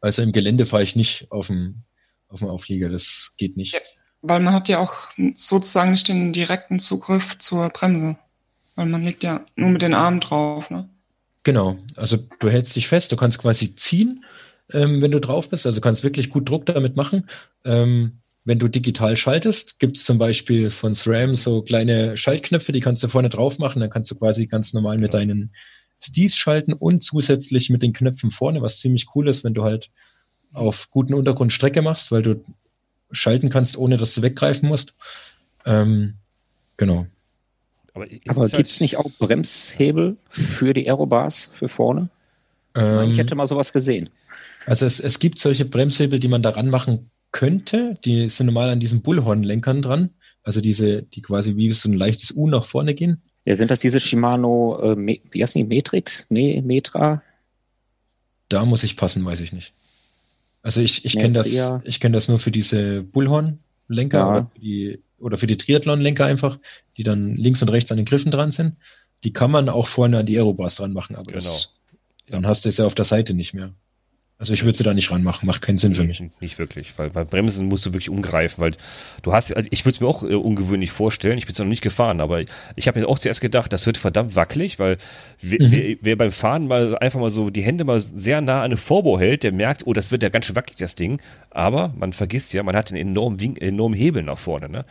[0.00, 1.82] Also im Gelände fahre ich nicht auf dem,
[2.28, 3.74] auf dem Auflieger, das geht nicht.
[3.74, 3.80] Ja,
[4.22, 8.16] weil man hat ja auch sozusagen nicht den direkten Zugriff zur Bremse.
[8.76, 10.88] Weil man liegt ja nur mit den Armen drauf, ne?
[11.42, 14.24] Genau, also du hältst dich fest, du kannst quasi ziehen,
[14.72, 17.28] ähm, wenn du drauf bist, also kannst wirklich gut Druck damit machen.
[17.64, 22.80] Ähm, wenn du digital schaltest, gibt es zum Beispiel von SRAM so kleine Schaltknöpfe, die
[22.80, 25.54] kannst du vorne drauf machen, dann kannst du quasi ganz normal mit deinen
[26.02, 29.92] Stis schalten und zusätzlich mit den Knöpfen vorne, was ziemlich cool ist, wenn du halt
[30.52, 32.42] auf guten Untergrund Strecke machst, weil du
[33.12, 34.96] schalten kannst, ohne dass du weggreifen musst.
[35.64, 36.14] Ähm,
[36.76, 37.06] genau.
[37.94, 42.08] Aber, Aber gibt es halt nicht auch Bremshebel für die Aerobars für vorne?
[42.74, 44.10] Ähm, ich hätte mal sowas gesehen.
[44.66, 47.98] Also es, es gibt solche Bremshebel, die man daran machen könnte.
[48.04, 50.10] Die sind normal an diesen Bullhorn-Lenkern dran.
[50.42, 53.22] Also diese, die quasi wie so ein leichtes U nach vorne gehen.
[53.44, 56.26] Ja, sind das diese Shimano, äh, wie heißt die, Matrix?
[56.28, 57.22] Me Metra?
[58.48, 59.72] Da muss ich passen, weiß ich nicht.
[60.62, 61.48] Also ich, ich kenne das,
[61.84, 64.28] ich kenne das nur für diese Bullhorn-Lenker ja.
[64.28, 66.58] oder, für die, oder für die Triathlon-Lenker einfach,
[66.96, 68.76] die dann links und rechts an den Griffen dran sind.
[69.24, 71.36] Die kann man auch vorne an die Aerobars dran machen, aber genau.
[71.36, 71.72] das,
[72.28, 73.72] dann hast du es ja auf der Seite nicht mehr.
[74.40, 76.24] Also ich würde sie da nicht ranmachen, macht keinen Sinn für mich.
[76.40, 78.72] Nicht wirklich, weil bei Bremsen musst du wirklich umgreifen, weil
[79.20, 81.70] du hast, also ich würde es mir auch äh, ungewöhnlich vorstellen, ich bin zwar noch
[81.70, 82.40] nicht gefahren, aber
[82.74, 84.96] ich habe mir auch zuerst gedacht, das wird verdammt wackelig, weil
[85.42, 85.72] wer, mhm.
[85.72, 88.78] wer, wer, beim Fahren mal einfach mal so die Hände mal sehr nah an eine
[88.78, 91.20] Vorbau hält, der merkt, oh, das wird ja ganz schön wackelig, das Ding.
[91.50, 94.70] Aber man vergisst ja, man hat einen enormen, Wink, enormen Hebel nach vorne.
[94.70, 94.86] Ne?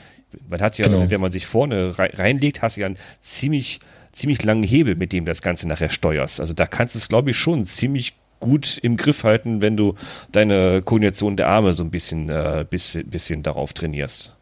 [0.47, 1.09] Man hat ja, genau.
[1.09, 3.79] wenn man sich vorne reinlegt, hast du ja einen ziemlich
[4.11, 6.39] ziemlich langen Hebel, mit dem das Ganze nachher steuerst.
[6.39, 9.95] Also da kannst du es, glaube ich, schon ziemlich gut im Griff halten, wenn du
[10.31, 14.35] deine Koordination der Arme so ein bisschen, äh, bisschen, bisschen darauf trainierst.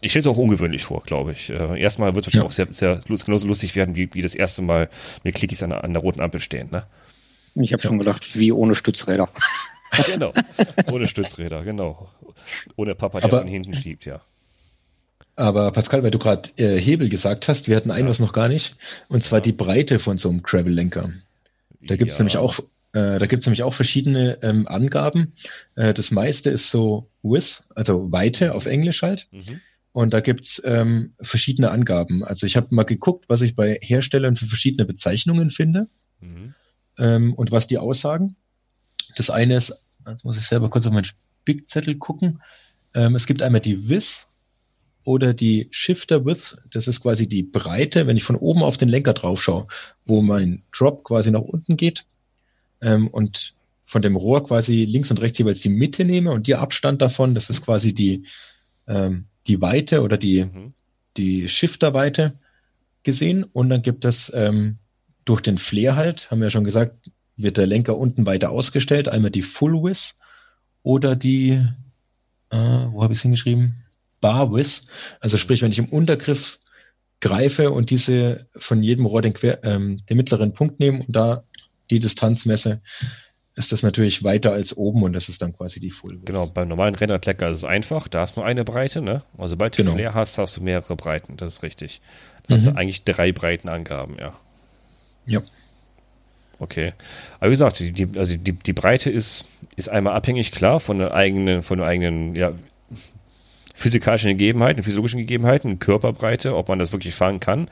[0.00, 1.50] Ich stelle es auch ungewöhnlich vor, glaube ich.
[1.50, 2.64] Äh, erstmal wird es wahrscheinlich ja.
[2.64, 4.90] auch sehr, sehr genauso lustig werden, wie, wie das erste Mal
[5.22, 6.68] mit Klickies an, an der roten Ampel stehen.
[6.70, 6.84] Ne?
[7.54, 7.88] Ich habe ja.
[7.88, 9.30] schon gedacht, wie ohne Stützräder.
[10.06, 10.32] genau,
[10.92, 12.10] ohne Stützräder, genau.
[12.76, 14.20] Ohne Papa, der von hinten schiebt, ja.
[15.36, 18.10] Aber Pascal, weil du gerade äh, Hebel gesagt hast, wir hatten ein ja.
[18.10, 18.76] was noch gar nicht,
[19.08, 21.12] und zwar die Breite von so einem Travel-Lenker.
[21.86, 22.22] Da gibt es ja.
[22.22, 22.58] nämlich auch
[22.94, 25.32] Äh, da gibt es nämlich auch verschiedene ähm, Angaben.
[25.74, 29.26] Äh, das meiste ist so Width, also Weite auf Englisch halt.
[29.32, 29.60] Mhm.
[29.90, 32.24] Und da gibt's ähm, verschiedene Angaben.
[32.24, 35.88] Also ich habe mal geguckt, was ich bei Herstellern für verschiedene Bezeichnungen finde
[36.20, 36.54] mhm.
[36.98, 38.36] ähm, und was die aussagen.
[39.16, 39.72] Das eine ist,
[40.06, 42.40] jetzt muss ich selber kurz auf meinen Spickzettel gucken.
[42.94, 44.28] Ähm, es gibt einmal die Wiss
[45.04, 46.56] oder die Shifter Width.
[46.70, 49.66] Das ist quasi die Breite, wenn ich von oben auf den Lenker drauf schaue,
[50.04, 52.04] wo mein Drop quasi nach unten geht
[52.82, 56.60] ähm, und von dem Rohr quasi links und rechts jeweils die Mitte nehme und der
[56.60, 58.24] Abstand davon, das ist quasi die,
[58.86, 60.72] ähm, die Weite oder die, mhm.
[61.16, 62.32] die Shifterweite
[63.02, 63.44] gesehen.
[63.44, 64.78] Und dann gibt es ähm,
[65.24, 69.08] durch den Flair halt, haben wir ja schon gesagt, wird der Lenker unten weiter ausgestellt.
[69.08, 70.16] Einmal die Full Width
[70.82, 71.60] oder die,
[72.50, 73.83] äh, wo habe ich es hingeschrieben?
[74.24, 74.50] Bar.
[75.20, 76.58] Also sprich, wenn ich im Untergriff
[77.20, 81.44] greife und diese von jedem Rohr den, quer, ähm, den mittleren Punkt nehme und da
[81.90, 82.80] die Distanz messe,
[83.54, 86.26] ist das natürlich weiter als oben und das ist dann quasi die Full Width.
[86.26, 89.22] Genau, beim normalen Rennradlecker ist es einfach, da hast du nur eine Breite, ne?
[89.36, 89.94] Also sobald du genau.
[89.94, 92.00] Flair hast, hast du mehrere Breiten, das ist richtig.
[92.46, 92.58] Da mhm.
[92.58, 94.34] hast du eigentlich drei Breitenangaben, ja.
[95.26, 95.42] Ja.
[96.58, 96.94] Okay.
[97.40, 99.44] Aber wie gesagt, die, die, also die, die Breite ist,
[99.76, 102.52] ist einmal abhängig, klar, von der eigenen, von der eigenen, ja,
[103.74, 107.68] physikalischen Gegebenheiten, physiologischen Gegebenheiten, Körperbreite, ob man das wirklich fahren kann.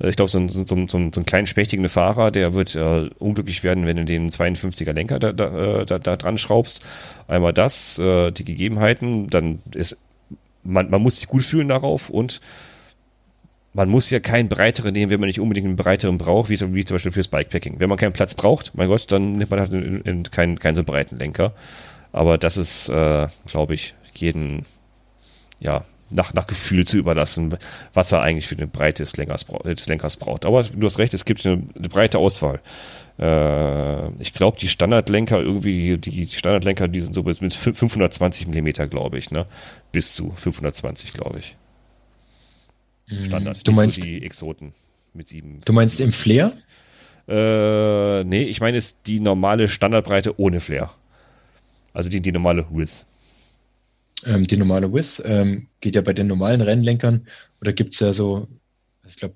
[0.00, 3.10] Äh, ich glaube, so ein, so, so, so ein kleinen spächtigen Fahrer, der wird äh,
[3.18, 6.80] unglücklich werden, wenn du den 52er Lenker da, da, äh, da, da dran schraubst.
[7.28, 9.98] Einmal das, äh, die Gegebenheiten, dann ist
[10.62, 12.40] man, man muss sich gut fühlen darauf und
[13.72, 16.72] man muss ja keinen breiteren nehmen, wenn man nicht unbedingt einen breiteren braucht, wie, zum
[16.72, 17.78] Beispiel fürs Bikepacking.
[17.78, 20.74] Wenn man keinen Platz braucht, mein Gott, dann nimmt man halt in, in keinen, keinen
[20.74, 21.52] so breiten Lenker.
[22.12, 24.66] Aber das ist, äh, glaube ich, jeden,
[25.60, 27.56] ja, nach, nach Gefühl zu überlassen,
[27.94, 30.44] was er eigentlich für eine Breite des Lenkers, des Lenkers braucht.
[30.44, 32.60] Aber du hast recht, es gibt eine, eine breite Auswahl.
[33.18, 38.88] Äh, ich glaube, die Standardlenker irgendwie, die, die Standardlenker, die sind so mit 520 Millimeter,
[38.88, 39.46] glaube ich, ne?
[39.92, 41.56] Bis zu 520, glaube ich.
[43.08, 43.24] Mhm.
[43.24, 43.66] Standard.
[43.66, 44.72] Du meinst so die Exoten
[45.14, 45.58] mit sieben.
[45.64, 46.52] Du meinst im Flair?
[47.28, 50.90] Äh, nee, ich meine ist die normale Standardbreite ohne Flair.
[51.92, 53.06] Also die, die normale Width.
[54.26, 57.26] Ähm, die normale Width ähm, geht ja bei den normalen Rennlenkern,
[57.60, 58.48] oder gibt es ja so,
[59.08, 59.34] ich glaube,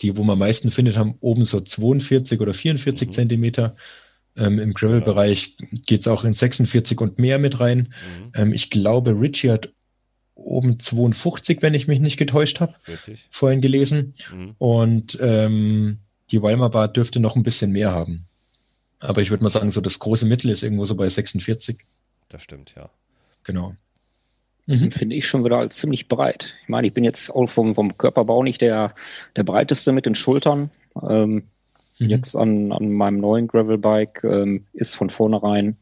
[0.00, 3.12] die, wo man am meisten findet, haben oben so 42 oder 44 mhm.
[3.12, 3.76] Zentimeter.
[4.36, 7.78] Ähm, Im Gravel-Bereich geht es auch in 46 und mehr mit rein.
[7.78, 8.32] Mhm.
[8.34, 9.72] Ähm, ich glaube, Richie hat
[10.34, 12.74] oben 52, wenn ich mich nicht getäuscht habe.
[13.30, 14.14] Vorhin gelesen.
[14.32, 14.54] Mhm.
[14.58, 15.98] Und ähm,
[16.30, 18.26] die Weimar Bar dürfte noch ein bisschen mehr haben.
[19.00, 21.84] Aber ich würde mal sagen, so das große Mittel ist irgendwo so bei 46.
[22.28, 22.90] Das stimmt, ja.
[23.44, 23.74] Genau.
[24.66, 24.92] Das mhm.
[24.92, 26.54] finde ich schon wieder als ziemlich breit.
[26.62, 28.94] Ich meine, ich bin jetzt auch vom, vom Körperbau nicht der,
[29.34, 30.70] der breiteste mit den Schultern.
[31.02, 31.44] Ähm,
[31.98, 32.08] mhm.
[32.08, 35.78] Jetzt an, an meinem neuen Gravelbike ähm, ist von vornherein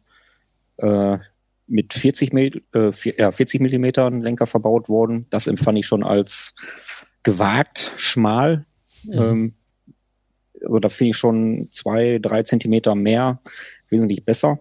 [0.77, 1.19] äh,
[1.67, 5.27] mit 40, äh, ja, 40 Millimetern Lenker verbaut worden.
[5.31, 6.55] Das empfand ich schon als
[7.25, 8.67] gewagt, schmal.
[9.03, 9.13] Mhm.
[9.13, 9.55] Ähm,
[10.63, 13.41] also da finde ich schon zwei, drei Zentimeter mehr
[13.89, 14.61] wesentlich besser.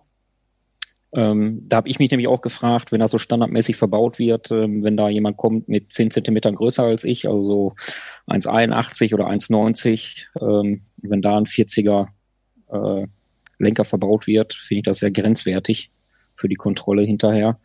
[1.15, 4.83] Ähm, da habe ich mich nämlich auch gefragt, wenn das so standardmäßig verbaut wird, ähm,
[4.83, 7.75] wenn da jemand kommt mit 10 Zentimetern größer als ich, also so
[8.27, 12.07] 1,81 oder 1,90, ähm, wenn da ein 40er
[12.71, 13.07] äh,
[13.59, 15.89] Lenker verbaut wird, finde ich das sehr grenzwertig
[16.35, 17.59] für die Kontrolle hinterher.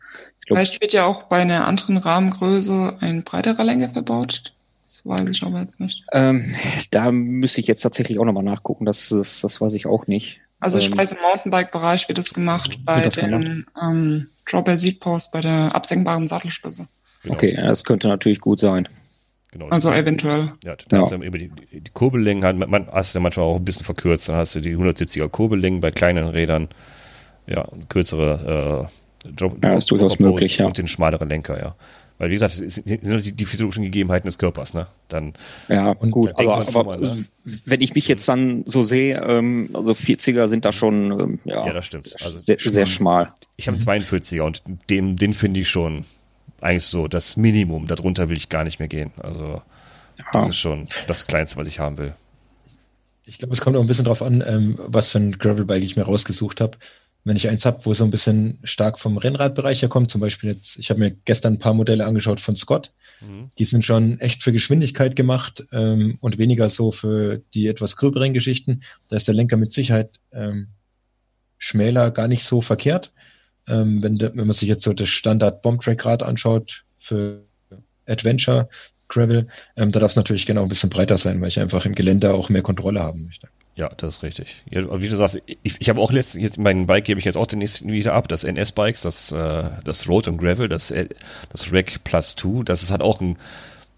[0.45, 4.53] Glaub, Vielleicht wird ja auch bei einer anderen Rahmengröße ein breiterer Lenker verbaut.
[4.83, 6.05] Das weiß ich aber jetzt nicht.
[6.13, 6.55] Ähm,
[6.91, 8.85] da müsste ich jetzt tatsächlich auch nochmal nachgucken.
[8.85, 10.39] Das, das, das weiß ich auch nicht.
[10.61, 15.33] Also ich ähm, weiß, im Mountainbike-Bereich wird das gemacht bei das den ähm, Drawbell Seatpost,
[15.33, 16.87] bei der absenkbaren Sattelspitze.
[17.23, 17.35] Genau.
[17.35, 18.87] Okay, das könnte natürlich gut sein.
[19.51, 20.53] Genau, also eventuell.
[20.63, 21.03] Ja, da ja.
[21.03, 23.83] hast du über die, die Kurbellängen, hat, man, hast du ja manchmal auch ein bisschen
[23.83, 26.69] verkürzt, dann hast du die 170er Kurbellängen bei kleinen Rädern
[27.47, 30.65] ja, kürzere äh, Drop, ja, ist durchaus möglich, ja.
[30.65, 31.75] Und den schmaleren Lenker, ja.
[32.21, 34.85] Weil, wie gesagt, es sind die, die physiologischen Gegebenheiten des Körpers, ne?
[35.07, 35.33] Dann,
[35.69, 37.25] ja, und gut, aber, aber mal, ne?
[37.65, 41.65] wenn ich mich jetzt dann so sehe, ähm, also 40er sind da schon, ähm, ja,
[41.65, 42.15] ja, das stimmt.
[42.23, 43.33] Also sehr, sehr schmal.
[43.57, 46.05] Ich habe einen 42er und den, den finde ich schon
[46.61, 47.87] eigentlich so das Minimum.
[47.87, 49.09] Darunter will ich gar nicht mehr gehen.
[49.17, 49.63] Also,
[50.19, 50.25] ja.
[50.31, 52.13] das ist schon das Kleinste, was ich haben will.
[53.25, 55.95] Ich glaube, es kommt auch ein bisschen drauf an, ähm, was für ein Gravelbike ich
[55.95, 56.77] mir rausgesucht habe
[57.23, 60.77] wenn ich eins habe, wo so ein bisschen stark vom Rennradbereich herkommt, zum Beispiel jetzt,
[60.79, 63.51] ich habe mir gestern ein paar Modelle angeschaut von Scott, mhm.
[63.59, 68.33] die sind schon echt für Geschwindigkeit gemacht ähm, und weniger so für die etwas gröberen
[68.33, 68.81] Geschichten.
[69.07, 70.69] Da ist der Lenker mit Sicherheit ähm,
[71.57, 73.13] schmäler gar nicht so verkehrt.
[73.67, 77.43] Ähm, wenn, wenn man sich jetzt so das Standard Bombtrack-Rad anschaut für
[78.07, 78.67] Adventure
[79.07, 79.45] Gravel,
[79.77, 81.93] ähm, da darf es natürlich gerne auch ein bisschen breiter sein, weil ich einfach im
[81.93, 83.47] Gelände auch mehr Kontrolle haben möchte.
[83.75, 84.63] Ja, das ist richtig.
[84.69, 87.37] Ja, wie du sagst, ich, ich habe auch letztens, jetzt, mein Bike gebe ich jetzt
[87.37, 91.07] auch den nächsten wieder ab, das NS-Bikes, das, äh, das Road und Gravel, das, äh,
[91.49, 93.37] das Rack Plus 2, das ist halt auch ein,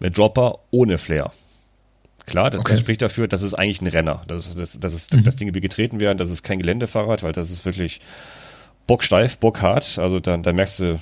[0.00, 1.32] ein Dropper ohne Flair.
[2.26, 2.72] Klar, das, okay.
[2.72, 4.22] das, spricht dafür, dass es eigentlich ein Renner.
[4.28, 5.24] Das, das, das ist, mhm.
[5.24, 8.00] dass Dinge wie getreten werden, das ist kein Geländefahrrad, weil das ist wirklich
[8.86, 9.98] bocksteif, bockhart.
[9.98, 11.00] Also dann, dann merkst du,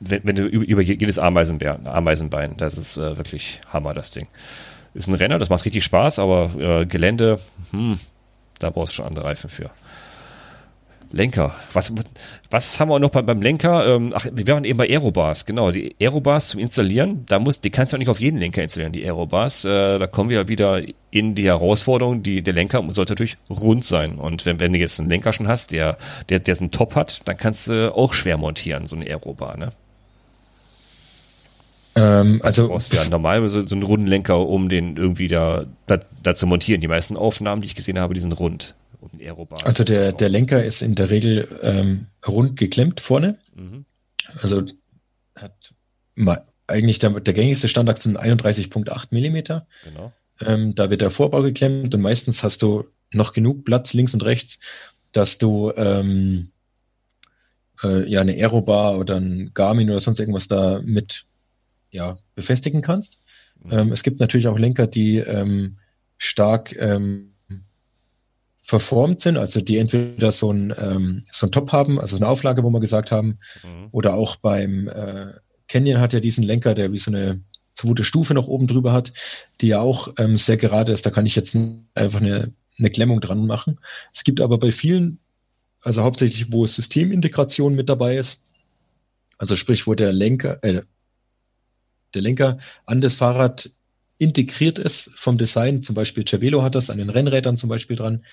[0.00, 4.26] wenn, wenn du über, über jedes Ameisenbein, Ameisenbein, das ist äh, wirklich Hammer, das Ding.
[4.94, 7.40] Ist ein Renner, das macht richtig Spaß, aber äh, Gelände,
[7.70, 7.98] hm,
[8.60, 9.70] da brauchst du schon andere Reifen für.
[11.14, 11.54] Lenker.
[11.72, 11.92] Was,
[12.50, 13.86] was haben wir noch beim, beim Lenker?
[13.86, 15.70] Ähm, ach, wir waren eben bei Aerobars, genau.
[15.70, 18.92] Die Aerobars zum Installieren, da muss, die kannst du auch nicht auf jeden Lenker installieren,
[18.92, 19.64] die Aerobars.
[19.64, 23.84] Äh, da kommen wir ja wieder in die Herausforderung, die, der Lenker sollte natürlich rund
[23.84, 24.16] sein.
[24.16, 27.26] Und wenn, wenn du jetzt einen Lenker schon hast, der, der, der einen Top hat,
[27.26, 29.70] dann kannst du auch schwer montieren, so eine Aerobar, ne?
[31.96, 35.66] Ähm, also du brauchst ja normal so, so einen runden Lenker, um den irgendwie da,
[35.86, 36.80] da, da zu montieren.
[36.80, 38.74] Die meisten Aufnahmen, die ich gesehen habe, die sind rund.
[39.64, 43.38] Also der, der Lenker ist in der Regel ähm, rund geklemmt vorne.
[43.54, 43.84] Mhm.
[44.40, 44.62] Also
[45.36, 45.74] hat
[46.14, 49.66] mal, eigentlich der, der gängigste Standard sind 31,8 Millimeter.
[49.84, 50.12] Genau.
[50.40, 54.24] Ähm, da wird der Vorbau geklemmt und meistens hast du noch genug Platz links und
[54.24, 54.58] rechts,
[55.12, 56.50] dass du ähm,
[57.82, 61.26] äh, ja eine Aerobar oder ein Garmin oder sonst irgendwas da mit
[61.94, 63.20] ja, befestigen kannst.
[63.62, 63.72] Mhm.
[63.72, 65.78] Ähm, es gibt natürlich auch Lenker, die ähm,
[66.18, 67.34] stark ähm,
[68.62, 72.64] verformt sind, also die entweder so ein, ähm, so ein Top haben, also eine Auflage,
[72.64, 73.88] wo wir gesagt haben, mhm.
[73.92, 75.32] oder auch beim äh,
[75.68, 77.40] Canyon hat ja diesen Lenker, der wie so eine
[77.74, 79.12] zweite Stufe noch oben drüber hat,
[79.60, 81.06] die ja auch ähm, sehr gerade ist.
[81.06, 81.56] Da kann ich jetzt
[81.94, 83.78] einfach eine, eine Klemmung dran machen.
[84.12, 85.18] Es gibt aber bei vielen,
[85.82, 88.44] also hauptsächlich, wo Systemintegration mit dabei ist,
[89.38, 90.82] also sprich, wo der Lenker, äh,
[92.14, 93.70] der Lenker an das Fahrrad
[94.18, 98.24] integriert ist vom Design, zum Beispiel Cervelo hat das an den Rennrädern zum Beispiel dran,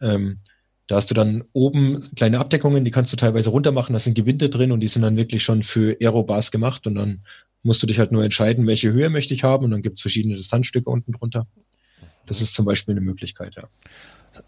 [0.00, 0.40] ähm,
[0.86, 4.14] da hast du dann oben kleine Abdeckungen, die kannst du teilweise runter machen, da sind
[4.14, 7.22] Gewinde drin und die sind dann wirklich schon für Aerobars gemacht und dann
[7.62, 10.02] musst du dich halt nur entscheiden, welche Höhe möchte ich haben und dann gibt es
[10.02, 11.48] verschiedene Distanzstücke unten drunter.
[12.26, 13.68] Das ist zum Beispiel eine Möglichkeit, ja.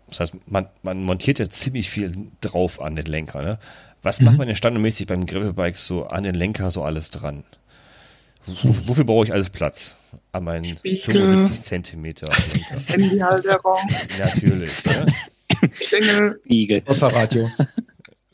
[0.09, 3.43] Das heißt, man, man montiert ja ziemlich viel drauf an den Lenker.
[3.43, 3.59] Ne?
[4.03, 4.26] Was mhm.
[4.26, 7.45] macht man denn standardmäßig beim Gravelbike so an den Lenker so alles dran?
[8.62, 9.96] Wofür brauche ich alles Platz?
[10.32, 11.01] An meinen Spiegel.
[11.01, 12.28] 75 Zentimeter.
[12.86, 13.78] Handyhalterung.
[14.18, 14.84] Natürlich.
[14.84, 15.07] Ne?
[15.80, 16.40] Klingel.
[16.46, 16.82] Igel.
[16.86, 17.51] Radio.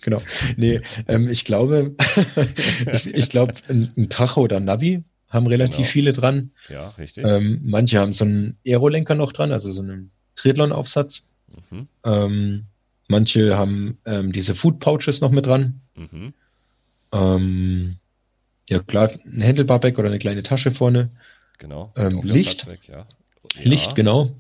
[0.01, 0.21] Genau.
[0.57, 1.95] Nee, ähm, ich glaube,
[2.93, 5.89] ich, ich glaube, ein, ein Tacho oder ein Navi haben relativ genau.
[5.89, 6.51] viele dran.
[6.69, 7.25] Ja, richtig.
[7.27, 11.31] Ähm, manche haben so einen Aerolenker noch dran, also so einen Triathlon-Aufsatz.
[11.71, 11.89] Mhm.
[12.05, 12.65] Ähm,
[13.09, 15.81] manche haben ähm, diese Food Pouches noch mit dran.
[15.97, 16.35] Mhm.
[18.69, 21.11] Ja, klar, ein Handlebar-Bag oder eine kleine Tasche vorne.
[21.59, 21.93] Genau.
[21.97, 22.71] Ähm, Licht.
[22.71, 23.07] Weg, ja.
[23.61, 24.31] Licht, genau.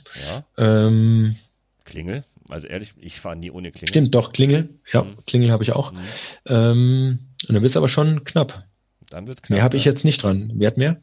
[0.58, 0.86] Ja.
[0.86, 1.36] Ähm,
[1.84, 2.24] Klingel.
[2.48, 3.88] Also ehrlich, ich fahre nie ohne Klingel.
[3.88, 4.68] Stimmt, doch, Klingel.
[4.92, 5.16] Ja, mhm.
[5.26, 5.92] Klingel habe ich auch.
[5.92, 5.98] Mhm.
[6.46, 7.18] Ähm,
[7.48, 8.64] und dann wird es aber schon knapp.
[9.10, 9.56] Dann wird's knapp.
[9.56, 10.50] Mehr habe ich jetzt nicht dran.
[10.54, 11.00] Wer hat mehr?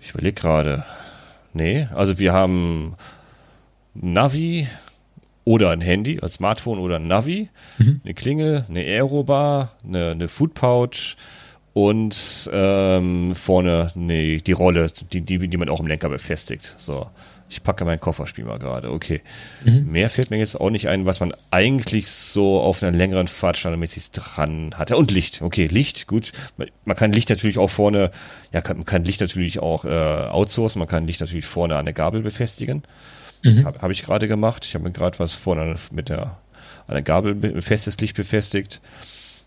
[0.00, 0.84] ich überlege gerade.
[1.52, 2.96] Nee, also wir haben
[3.94, 4.68] Navi
[5.44, 8.00] oder ein Handy, ein Smartphone oder ein Navi, mhm.
[8.04, 11.16] eine Klingel, eine Aerobar, eine, eine Food Pouch
[11.74, 16.74] und ähm, vorne nee, die Rolle, die, die, die man auch im Lenker befestigt.
[16.78, 17.08] So.
[17.50, 18.90] Ich packe meinen Kofferspiel mal gerade.
[18.90, 19.20] Okay.
[19.64, 19.90] Mhm.
[19.90, 23.58] Mehr fällt mir jetzt auch nicht ein, was man eigentlich so auf einer längeren Fahrt
[23.58, 24.96] standardmäßig dran hatte.
[24.96, 25.42] Und Licht.
[25.42, 26.32] Okay, Licht, gut.
[26.56, 28.10] Man kann Licht natürlich auch vorne,
[28.52, 31.84] ja, kann, man kann Licht natürlich auch äh, outsourcen, man kann Licht natürlich vorne an
[31.84, 32.82] der Gabel befestigen.
[33.44, 33.64] Mhm.
[33.64, 34.64] Habe hab ich gerade gemacht.
[34.66, 36.38] Ich habe mir gerade was vorne mit der,
[36.86, 38.80] an der Gabel festes Licht befestigt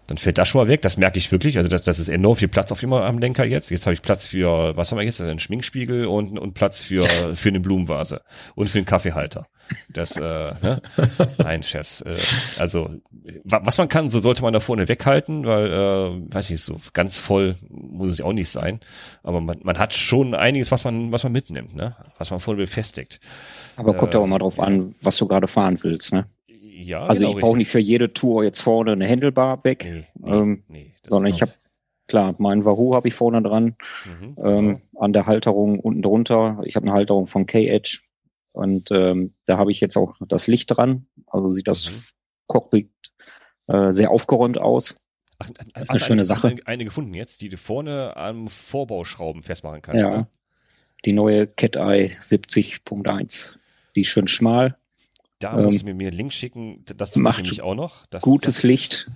[0.07, 0.81] dann fällt das schon mal weg.
[0.81, 1.57] Das merke ich wirklich.
[1.57, 3.69] Also das, das ist enorm viel Platz auf immer am Lenker jetzt.
[3.69, 5.21] Jetzt habe ich Platz für, was haben wir jetzt?
[5.21, 7.01] Einen Schminkspiegel und, und Platz für,
[7.35, 8.21] für eine Blumenvase
[8.55, 9.43] und für einen Kaffeehalter.
[9.89, 10.81] Das, äh, ne?
[11.39, 12.01] Nein, Chefs.
[12.01, 12.15] Äh,
[12.57, 12.89] also
[13.43, 17.19] was man kann, so sollte man da vorne weghalten, weil, äh, weiß ich, so ganz
[17.19, 18.79] voll muss es ja auch nicht sein.
[19.23, 21.97] Aber man, man hat schon einiges, was man, was man mitnimmt, ne?
[22.17, 23.19] Was man vorne befestigt.
[23.75, 26.27] Aber kommt ja auch mal drauf an, was du gerade fahren willst, ne?
[26.87, 30.05] Ja, also genau, ich brauche nicht für jede Tour jetzt vorne eine Handlebar weg, nee,
[30.15, 31.51] nee, ähm, nee, sondern ich habe
[32.07, 33.75] klar, meinen Wahoo habe ich vorne dran,
[34.05, 34.81] mhm, ähm, genau.
[34.95, 36.61] an der Halterung unten drunter.
[36.63, 37.99] Ich habe eine Halterung von K-Edge
[38.53, 41.07] und ähm, da habe ich jetzt auch das Licht dran.
[41.27, 42.15] Also sieht das mhm.
[42.47, 42.89] Cockpit
[43.67, 44.99] äh, sehr aufgeräumt aus.
[45.39, 46.55] Ach, das ist eine schöne eine, Sache.
[46.65, 50.01] Eine gefunden jetzt, die du vorne am Vorbauschrauben festmachen kannst.
[50.01, 50.27] Ja, ne?
[51.05, 53.57] die neue Cat Eye 70.1.
[53.95, 54.77] Die ist schön schmal,
[55.39, 58.05] da ähm, musst du mir einen Link schicken, das macht nämlich auch noch.
[58.07, 59.11] Das, gutes das, Licht.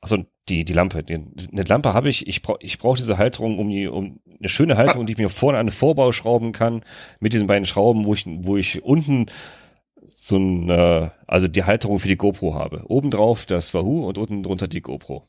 [0.00, 1.02] Achso, die, die Lampe.
[1.02, 4.48] Die, eine Lampe habe ich, ich brauche ich brauch diese Halterung, um die, um eine
[4.48, 6.82] schöne Halterung, die ich mir vorne an den Vorbau schrauben kann,
[7.20, 9.26] mit diesen beiden Schrauben, wo ich, wo ich unten
[10.08, 12.84] so ein, äh, also die Halterung für die GoPro habe.
[12.88, 15.28] Obendrauf das Wahoo und unten drunter die GoPro.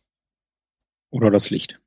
[1.09, 1.79] Oder das Licht.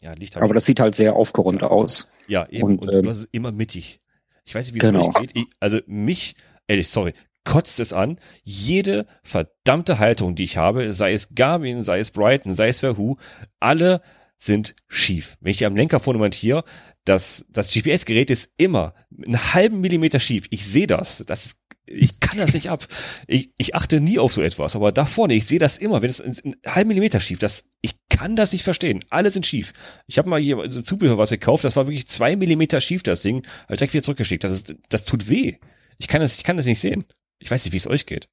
[0.00, 2.12] Ja, Licht Aber das sieht halt sehr aufgeräumt aus.
[2.28, 2.64] Ja, eben.
[2.64, 4.00] Und, und ähm, das ist immer mittig.
[4.44, 5.08] Ich weiß nicht, wie es genau.
[5.08, 5.32] euch geht.
[5.34, 6.34] Ich, also mich,
[6.68, 7.14] ehrlich, sorry,
[7.44, 8.18] kotzt es an.
[8.44, 13.16] Jede verdammte Haltung, die ich habe, sei es Garmin, sei es Brighton, sei es Wahoo,
[13.58, 14.02] alle
[14.36, 15.36] sind schief.
[15.40, 16.62] Wenn ich am Lenker vorne montiere,
[17.04, 20.46] das, das GPS-Gerät ist immer einen halben Millimeter schief.
[20.50, 21.24] Ich sehe das.
[21.26, 21.58] Das ist
[21.90, 22.86] ich kann das nicht ab.
[23.26, 26.10] Ich, ich achte nie auf so etwas, aber da vorne, ich sehe das immer, wenn
[26.10, 29.00] es einen halben Millimeter schief, das, ich kann das nicht verstehen.
[29.10, 29.72] Alle sind schief.
[30.06, 33.22] Ich habe mal hier so Zubehör was gekauft, das war wirklich zwei Millimeter schief, das
[33.22, 34.44] Ding, habe ich direkt wieder zurückgeschickt.
[34.44, 35.56] Das, ist, das tut weh.
[35.98, 37.04] Ich kann das, ich kann das nicht sehen.
[37.38, 38.28] Ich weiß nicht, wie es euch geht.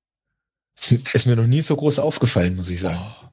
[1.13, 2.99] Ist mir noch nie so groß aufgefallen, muss ich sagen.
[2.99, 3.25] Oh.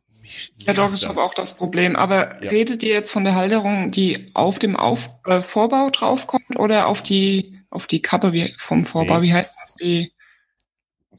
[0.59, 1.97] Ja, doch, ich habe auch das Problem.
[1.97, 2.51] Aber ja.
[2.51, 7.03] redet ihr jetzt von der Halterung, die auf dem auf äh, Vorbau draufkommt oder auf
[7.03, 9.19] die, auf die Kappe wie, vom Vorbau?
[9.19, 9.29] Nee.
[9.29, 9.75] Wie heißt das?
[9.75, 10.13] Die,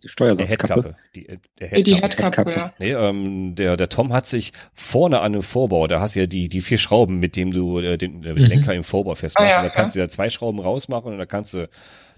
[0.02, 0.96] die Steuersatzkappe.
[1.16, 1.84] Die, äh, der Headkappe.
[1.84, 2.74] Die Headkappe, ja.
[2.80, 6.26] Nee, ähm, der, der Tom hat sich vorne an dem Vorbau, da hast du ja
[6.26, 8.46] die, die vier Schrauben, mit dem du äh, den, den mhm.
[8.46, 9.52] Lenker im Vorbau festmachst.
[9.52, 11.70] Ah, ja, da kannst du ja zwei Schrauben rausmachen und da kannst du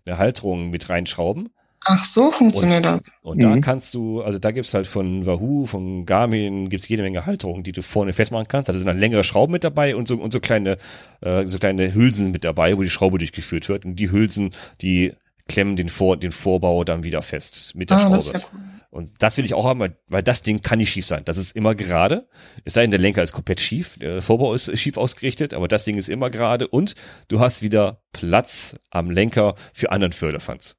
[0.05, 1.49] eine Halterung mit reinschrauben.
[1.87, 3.13] Ach so funktioniert und, das.
[3.21, 3.61] Und da mhm.
[3.61, 7.73] kannst du, also da gibt's halt von Wahoo, von Garmin, gibt's jede Menge Halterungen, die
[7.73, 8.69] du vorne festmachen kannst.
[8.69, 10.77] Da sind dann längere Schrauben mit dabei und so, und so kleine,
[11.21, 13.85] äh, so kleine Hülsen mit dabei, wo die Schraube durchgeführt wird.
[13.85, 14.49] Und die Hülsen,
[14.81, 15.13] die
[15.47, 18.15] klemmen den, Vor den Vorbau dann wieder fest mit der ah, Schraube.
[18.15, 18.59] Das ja cool.
[18.95, 21.23] Und das will ich auch haben, weil, weil das Ding kann nicht schief sein.
[21.25, 22.29] Das ist immer gerade.
[22.63, 25.83] Es sei denn, der Lenker ist komplett schief, der Vorbau ist schief ausgerichtet, aber das
[25.83, 26.95] Ding ist immer gerade und
[27.27, 30.77] du hast wieder Platz am Lenker für anderen Förderfans.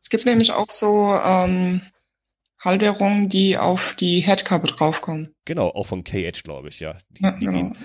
[0.00, 1.82] Es gibt nämlich auch so ähm,
[2.60, 5.34] Halterungen, die auf die Headkappe draufkommen.
[5.46, 6.96] Genau, auch von K-Edge, glaube ich, ja.
[7.10, 7.58] Die, ja die genau.
[7.58, 7.76] gehen,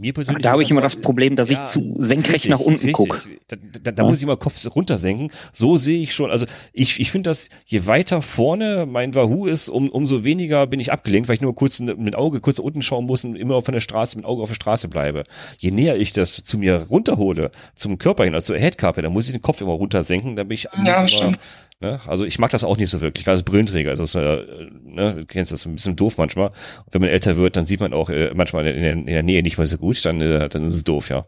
[0.00, 2.60] mir persönlich da habe ich immer das Problem, dass ja, ich zu senkrecht richtig, nach
[2.60, 3.18] unten gucke.
[3.48, 4.08] Da, da, da ja.
[4.08, 5.30] muss ich immer Kopf runtersenken.
[5.52, 6.30] So sehe ich schon.
[6.30, 10.80] Also ich, ich finde, dass je weiter vorne mein Wahoo ist, um, umso weniger bin
[10.80, 13.72] ich abgelenkt, weil ich nur kurz mit Auge kurz unten schauen muss und immer von
[13.72, 15.24] der Straße mit Auge auf der Straße bleibe.
[15.58, 19.26] Je näher ich das zu mir runterhole, zum Körper hin, also zur Headkappe, dann muss
[19.26, 21.38] ich den Kopf immer runtersenken, dann bin ich ja, immer, stimmt.
[21.80, 21.98] Ne?
[22.06, 23.90] Also ich mag das auch nicht so wirklich, als Brillenträger.
[23.90, 26.48] Also, äh, ne, du kennst das ein bisschen doof manchmal.
[26.48, 29.22] Und wenn man älter wird, dann sieht man auch äh, manchmal in der, in der,
[29.22, 31.26] Nähe nicht mehr so gut, dann, äh, dann ist es doof, ja.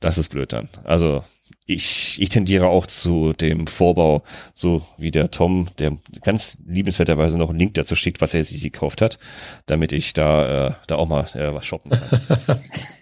[0.00, 0.68] Das ist blöd dann.
[0.84, 1.24] Also
[1.66, 4.22] ich, ich tendiere auch zu dem Vorbau,
[4.54, 8.62] so wie der Tom, der ganz liebenswerterweise noch einen Link dazu schickt, was er sich
[8.62, 9.18] gekauft hat,
[9.66, 12.60] damit ich da, äh, da auch mal äh, was shoppen kann.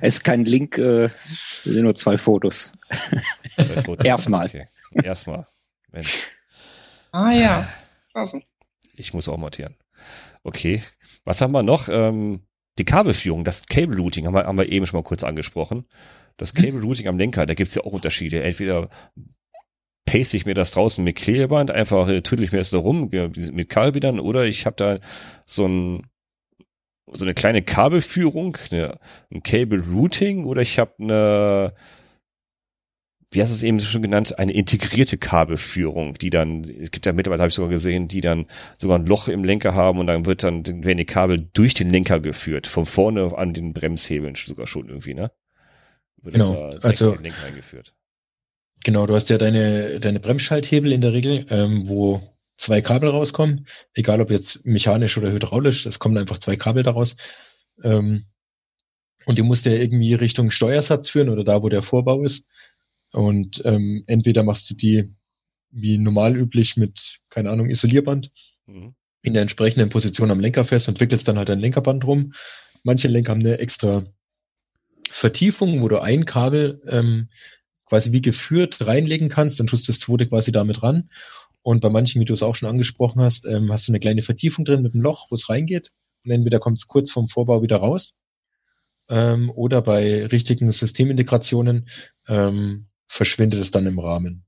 [0.00, 1.08] es ist kein Link, äh,
[1.64, 2.72] sind nur zwei Fotos.
[3.56, 4.04] Zwei Fotos.
[4.04, 4.46] Erstmal.
[4.46, 4.66] Okay.
[5.02, 5.46] Erstmal.
[5.90, 6.28] Mensch.
[7.12, 7.68] Ah ja.
[8.14, 8.40] Also.
[8.94, 9.76] Ich muss auch montieren.
[10.42, 10.82] Okay.
[11.24, 11.88] Was haben wir noch?
[11.88, 12.40] Ähm,
[12.78, 15.86] die Kabelführung, das Cable Routing haben wir, haben wir eben schon mal kurz angesprochen.
[16.36, 16.58] Das mhm.
[16.58, 18.42] Cable Routing am Lenker, da gibt's ja auch Unterschiede.
[18.42, 18.88] Entweder
[20.06, 23.10] paste ich mir das draußen mit Klebeband, einfach äh, tüdel ich mir das da rum
[23.10, 24.98] mit Kabelbindern oder ich habe da
[25.46, 26.06] so ein
[27.12, 28.98] so eine kleine Kabelführung, eine,
[29.30, 31.74] ein Cable Routing oder ich habe eine,
[33.30, 37.12] wie hast du es eben schon genannt, eine integrierte Kabelführung, die dann, es gibt ja
[37.12, 38.46] mittlerweile, habe ich sogar gesehen, die dann
[38.78, 41.90] sogar ein Loch im Lenker haben und dann wird dann, werden die Kabel durch den
[41.90, 45.30] Lenker geführt, von vorne an den Bremshebeln sogar schon irgendwie, ne?
[46.22, 47.94] Wird genau, also, eingeführt.
[48.84, 52.20] Genau, du hast ja deine, deine Bremsschalthebel in der Regel, ähm, wo
[52.56, 57.16] zwei Kabel rauskommen, egal ob jetzt mechanisch oder hydraulisch, es kommen einfach zwei Kabel daraus.
[57.82, 58.24] Ähm,
[59.26, 62.48] und die musst du ja irgendwie Richtung Steuersatz führen oder da, wo der Vorbau ist.
[63.12, 65.10] Und ähm, entweder machst du die
[65.70, 68.30] wie normal üblich mit, keine Ahnung, Isolierband
[68.66, 68.94] mhm.
[69.22, 72.32] in der entsprechenden Position am Lenker fest und wickelst dann halt ein Lenkerband rum.
[72.84, 74.04] Manche Lenker haben eine extra
[75.10, 77.28] Vertiefung, wo du ein Kabel ähm,
[77.86, 81.08] quasi wie geführt reinlegen kannst, dann tust du das zweite quasi damit ran.
[81.62, 84.22] Und bei manchen, wie du es auch schon angesprochen hast, ähm, hast du eine kleine
[84.22, 85.90] Vertiefung drin mit einem Loch, wo es reingeht.
[86.24, 88.14] Und entweder kommt es kurz vom Vorbau wieder raus.
[89.08, 91.88] Ähm, oder bei richtigen Systemintegrationen
[92.28, 94.44] ähm, verschwindet es dann im Rahmen.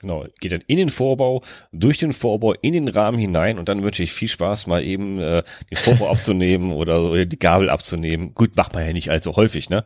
[0.00, 3.82] Genau, geht dann in den Vorbau, durch den Vorbau, in den Rahmen hinein und dann
[3.82, 8.32] wünsche ich viel Spaß, mal eben äh, den Vorbau abzunehmen oder, oder die Gabel abzunehmen.
[8.32, 9.84] Gut, macht man ja nicht allzu häufig, ne?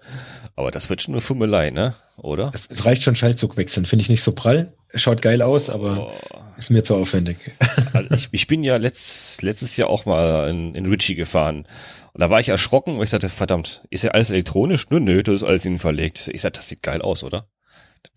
[0.55, 1.95] Aber das wird schon eine Fummelei, ne?
[2.17, 2.51] Oder?
[2.55, 4.75] Es, es reicht schon Schaltzug wechseln, finde ich nicht so prall.
[4.95, 6.39] Schaut geil aus, aber oh.
[6.57, 7.39] ist mir zu aufwendig.
[7.93, 11.59] Also ich, ich bin ja letzt, letztes Jahr auch mal in, in Ritchie gefahren.
[12.12, 14.91] Und da war ich erschrocken, weil ich sagte, verdammt, ist ja alles elektronisch?
[14.91, 16.29] Nö, nö, das ist alles innen verlegt.
[16.33, 17.47] Ich sagte, das sieht geil aus, oder?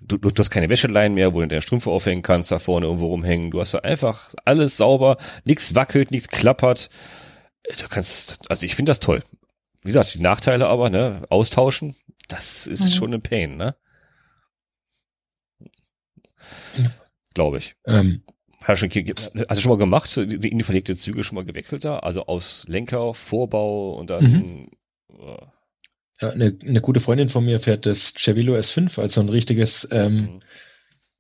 [0.01, 3.07] du, du hast keine Wäscheleien mehr, wo du deine Strümpfe aufhängen kannst, da vorne irgendwo
[3.07, 3.51] rumhängen.
[3.51, 6.89] Du hast da einfach alles sauber, nichts wackelt, nichts klappert.
[7.79, 9.23] Du kannst, also ich finde das toll.
[9.81, 11.95] Wie gesagt, die Nachteile aber, ne, austauschen,
[12.27, 12.91] das ist mhm.
[12.91, 13.75] schon ein Pain, ne?
[17.33, 17.75] Glaube ich.
[17.85, 18.23] Ähm,
[18.63, 21.99] Hast du, du schon mal gemacht, die, die verlegte Züge schon mal gewechselt da?
[21.99, 24.23] Also aus Lenker, Vorbau und dann.
[24.23, 24.67] Mhm.
[25.09, 25.37] Uh.
[26.19, 30.15] Ja, eine, eine gute Freundin von mir fährt das Cervelo S5, also ein richtiges ähm,
[30.15, 30.39] mhm.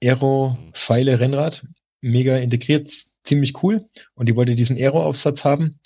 [0.03, 1.65] Aero-Pfeile-Rennrad.
[2.01, 2.89] Mega integriert,
[3.23, 3.85] ziemlich cool.
[4.15, 5.79] Und die wollte diesen Aero-Aufsatz haben.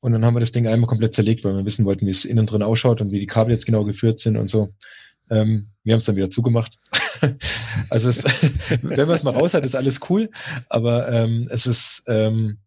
[0.00, 2.24] Und dann haben wir das Ding einmal komplett zerlegt, weil wir wissen wollten, wie es
[2.24, 4.70] innen drin ausschaut und wie die Kabel jetzt genau geführt sind und so.
[5.30, 6.78] Ähm, wir haben es dann wieder zugemacht.
[7.90, 8.24] also es,
[8.82, 10.30] wenn man es mal raus hat, ist alles cool,
[10.68, 12.58] aber ähm, es ist, ähm,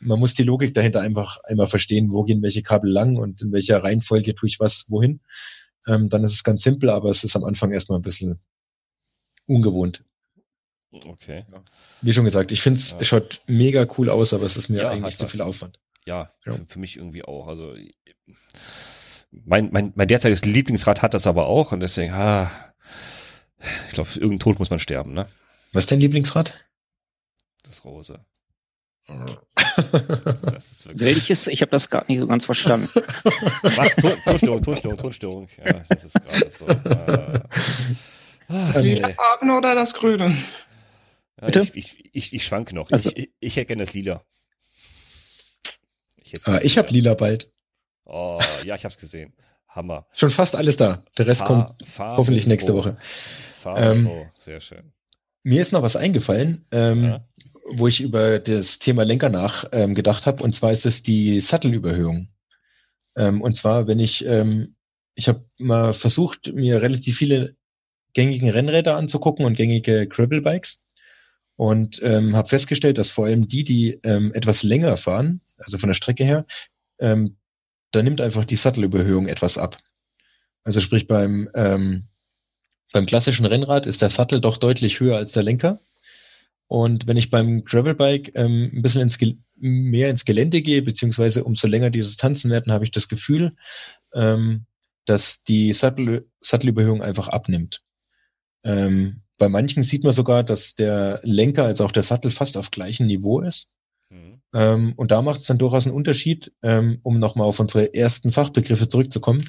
[0.00, 3.52] man muss die Logik dahinter einfach einmal verstehen, wo gehen welche Kabel lang und in
[3.52, 5.20] welcher Reihenfolge tue ich was wohin.
[5.86, 8.40] Ähm, dann ist es ganz simpel, aber es ist am Anfang erstmal ein bisschen
[9.46, 10.04] ungewohnt.
[10.90, 11.44] Okay.
[11.50, 11.62] Ja.
[12.02, 13.04] Wie schon gesagt, ich finde es ja.
[13.04, 15.80] schaut mega cool aus, aber es ist mir ja, eigentlich zu viel Aufwand.
[16.06, 17.48] Ja, ja, für mich irgendwie auch.
[17.48, 17.74] Also
[19.30, 22.50] mein, mein, mein derzeitiges Lieblingsrad hat das aber auch und deswegen, ah,
[23.88, 25.26] ich glaube, irgendein Tod muss man sterben, ne?
[25.72, 26.68] Was ist dein Lieblingsrad?
[27.62, 28.24] Das Rose.
[29.76, 31.46] das Welches?
[31.48, 32.88] Ich habe das gar nicht so ganz verstanden.
[32.94, 33.96] Was?
[34.24, 35.48] Tonstörung, Tonstörung, Tonstörung.
[35.62, 36.66] Ja, das ist gerade so.
[36.66, 37.40] Äh,
[38.48, 40.38] das lila Farben oder das Grüne?
[41.40, 42.90] Ja, ich, ich, ich, ich schwank noch.
[42.90, 44.24] Also, ich, ich hätte gerne das Lila.
[46.22, 47.52] Ich, ah, ich habe Lila bald.
[48.04, 49.34] Oh, ja, ich hab's gesehen.
[49.74, 50.06] Hammer.
[50.12, 51.04] Schon fast alles da.
[51.18, 52.96] Der Rest Fahr, kommt Fahr hoffentlich nächste Woche.
[53.76, 54.08] Ähm,
[54.38, 54.92] Sehr schön.
[55.42, 57.28] Mir ist noch was eingefallen, ähm, ja.
[57.70, 60.42] wo ich über das Thema Lenker nach ähm, gedacht habe.
[60.42, 62.28] Und zwar ist es die Sattelüberhöhung.
[63.16, 64.76] Ähm, und zwar, wenn ich, ähm,
[65.14, 67.56] ich habe mal versucht, mir relativ viele
[68.14, 70.82] gängigen Rennräder anzugucken und gängige Gravel-Bikes
[71.56, 75.88] und ähm, habe festgestellt, dass vor allem die, die ähm, etwas länger fahren, also von
[75.88, 76.46] der Strecke her,
[77.00, 77.36] ähm,
[77.94, 79.78] da nimmt einfach die Sattelüberhöhung etwas ab.
[80.62, 82.08] Also sprich beim, ähm,
[82.92, 85.78] beim klassischen Rennrad ist der Sattel doch deutlich höher als der Lenker.
[86.66, 89.18] Und wenn ich beim Gravelbike ähm, ein bisschen ins
[89.56, 93.54] mehr ins Gelände gehe, beziehungsweise umso länger die Distanzen werden, habe ich das Gefühl,
[94.14, 94.66] ähm,
[95.04, 97.82] dass die Sattel, Sattelüberhöhung einfach abnimmt.
[98.64, 102.70] Ähm, bei manchen sieht man sogar, dass der Lenker als auch der Sattel fast auf
[102.70, 103.68] gleichem Niveau ist.
[104.54, 108.32] Ähm, und da macht es dann durchaus einen Unterschied, ähm, um nochmal auf unsere ersten
[108.32, 109.44] Fachbegriffe zurückzukommen,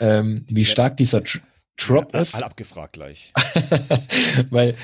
[0.00, 1.40] ähm, wie stark dieser Tr
[1.78, 2.34] Drop ist.
[2.34, 3.34] All abgefragt gleich.
[4.50, 4.74] Weil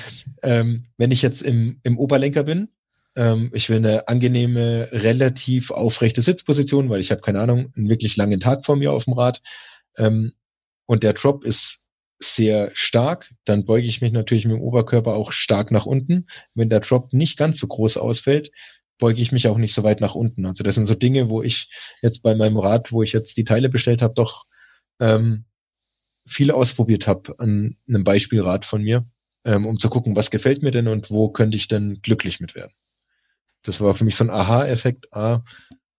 [0.43, 2.67] ähm, wenn ich jetzt im, im Oberlenker bin,
[3.15, 8.15] ähm, ich will eine angenehme, relativ aufrechte Sitzposition, weil ich habe keine Ahnung, einen wirklich
[8.15, 9.41] langen Tag vor mir auf dem Rad.
[9.97, 10.33] Ähm,
[10.85, 11.87] und der Drop ist
[12.19, 16.27] sehr stark, dann beuge ich mich natürlich mit dem Oberkörper auch stark nach unten.
[16.53, 18.51] Wenn der Drop nicht ganz so groß ausfällt,
[18.99, 20.45] beuge ich mich auch nicht so weit nach unten.
[20.45, 21.69] Also das sind so Dinge, wo ich
[22.01, 24.45] jetzt bei meinem Rad, wo ich jetzt die Teile bestellt habe, doch
[24.99, 25.45] ähm,
[26.25, 29.05] viel ausprobiert habe an einem Beispielrad von mir,
[29.45, 32.55] ähm, um zu gucken, was gefällt mir denn und wo könnte ich denn glücklich mit
[32.55, 32.73] werden.
[33.63, 35.07] Das war für mich so ein Aha-Effekt.
[35.13, 35.41] Ah,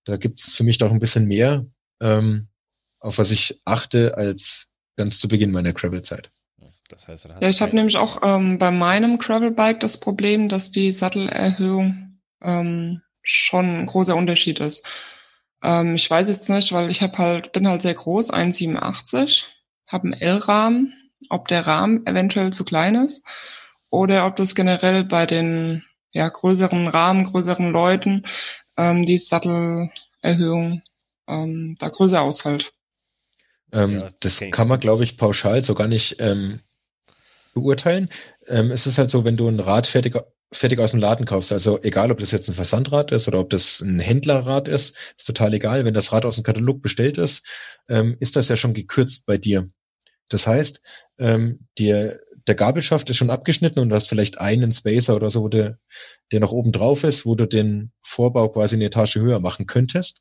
[0.05, 1.67] da gibt's für mich doch ein bisschen mehr,
[2.01, 2.49] ähm,
[3.01, 6.31] auf was ich achte, als ganz zu Beginn meiner Gravel-Zeit.
[6.89, 10.93] Das heißt, ja, ich habe nämlich auch ähm, bei meinem Gravel-Bike das Problem, dass die
[10.93, 12.14] Sattelerhöhung
[12.45, 14.87] ähm, schon ein großer Unterschied ist.
[15.63, 19.47] Ähm, ich weiß jetzt nicht, weil ich habe halt bin halt sehr groß, 1,87,
[19.89, 20.95] habe einen L-Rahmen,
[21.31, 23.27] ob der Rahmen eventuell zu klein ist
[23.91, 25.83] oder ob das generell bei den
[26.13, 28.25] ja, größeren Rahmen, größeren Leuten
[28.77, 30.83] ähm, die Sattelerhöhung
[31.27, 32.73] ähm, da größer ausfällt.
[33.73, 36.61] Ähm, ja, das kann man, glaube ich, pauschal so gar nicht ähm,
[37.55, 38.09] beurteilen.
[38.49, 40.17] Ähm, es ist halt so, wenn du ein Rad fertig,
[40.53, 43.51] fertig aus dem Laden kaufst, also egal, ob das jetzt ein Versandrad ist oder ob
[43.51, 45.85] das ein Händlerrad ist, ist total egal.
[45.85, 47.47] Wenn das Rad aus dem Katalog bestellt ist,
[47.89, 49.69] ähm, ist das ja schon gekürzt bei dir.
[50.29, 50.81] Das heißt,
[51.19, 55.43] ähm, dir, der Gabelschaft ist schon abgeschnitten und du hast vielleicht einen Spacer oder so,
[55.43, 55.79] wo der,
[56.33, 60.21] der noch oben drauf ist, wo du den Vorbau quasi eine Etage höher machen könntest.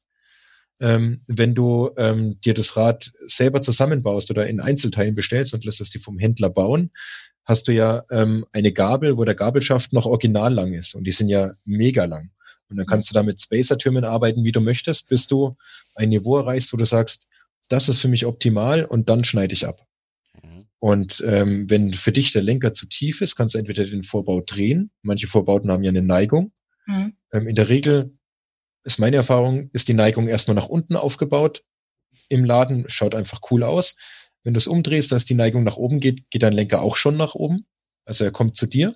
[0.81, 5.81] Ähm, wenn du ähm, dir das Rad selber zusammenbaust oder in Einzelteilen bestellst und lässt
[5.81, 6.91] es dir vom Händler bauen,
[7.45, 11.11] hast du ja ähm, eine Gabel, wo der Gabelschaft noch original lang ist und die
[11.11, 12.31] sind ja mega lang.
[12.69, 15.55] Und dann kannst du da mit Spacer-Türmen arbeiten, wie du möchtest, bis du
[15.95, 17.29] ein Niveau erreichst, wo du sagst,
[17.69, 19.85] das ist für mich optimal und dann schneide ich ab.
[20.41, 20.65] Mhm.
[20.79, 24.41] Und ähm, wenn für dich der Lenker zu tief ist, kannst du entweder den Vorbau
[24.41, 24.91] drehen.
[25.01, 26.51] Manche Vorbauten haben ja eine Neigung.
[26.87, 27.15] Mhm.
[27.31, 28.17] Ähm, in der Regel
[28.83, 31.63] ist meine Erfahrung, ist die Neigung erstmal nach unten aufgebaut
[32.29, 33.97] im Laden, schaut einfach cool aus.
[34.43, 37.17] Wenn du es umdrehst, dass die Neigung nach oben geht, geht dein Lenker auch schon
[37.17, 37.65] nach oben.
[38.05, 38.93] Also er kommt zu dir.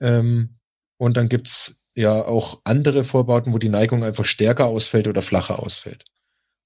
[0.00, 0.58] Ähm,
[0.98, 5.58] und dann gibt's ja auch andere Vorbauten, wo die Neigung einfach stärker ausfällt oder flacher
[5.58, 6.04] ausfällt.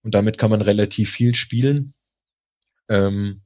[0.02, 1.94] Und damit kann man relativ viel spielen,
[2.88, 3.42] ähm,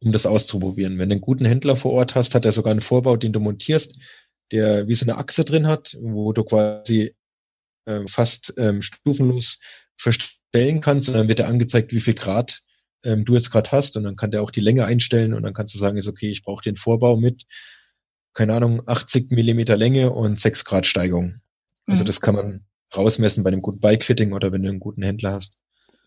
[0.00, 0.98] um das auszuprobieren.
[0.98, 3.40] Wenn du einen guten Händler vor Ort hast, hat er sogar einen Vorbau, den du
[3.40, 4.00] montierst,
[4.50, 7.14] der wie so eine Achse drin hat, wo du quasi
[7.86, 9.60] äh, fast ähm, stufenlos
[9.96, 12.62] verstellen kannst und dann wird dir angezeigt, wie viel Grad
[13.04, 15.54] ähm, du jetzt gerade hast und dann kann der auch die Länge einstellen und dann
[15.54, 17.44] kannst du sagen, ist okay, ich brauche den Vorbau mit,
[18.34, 21.40] keine Ahnung, 80 Millimeter Länge und 6 Grad Steigung.
[21.86, 22.06] Also mhm.
[22.06, 25.56] das kann man rausmessen bei einem guten Bike-Fitting oder wenn du einen guten Händler hast.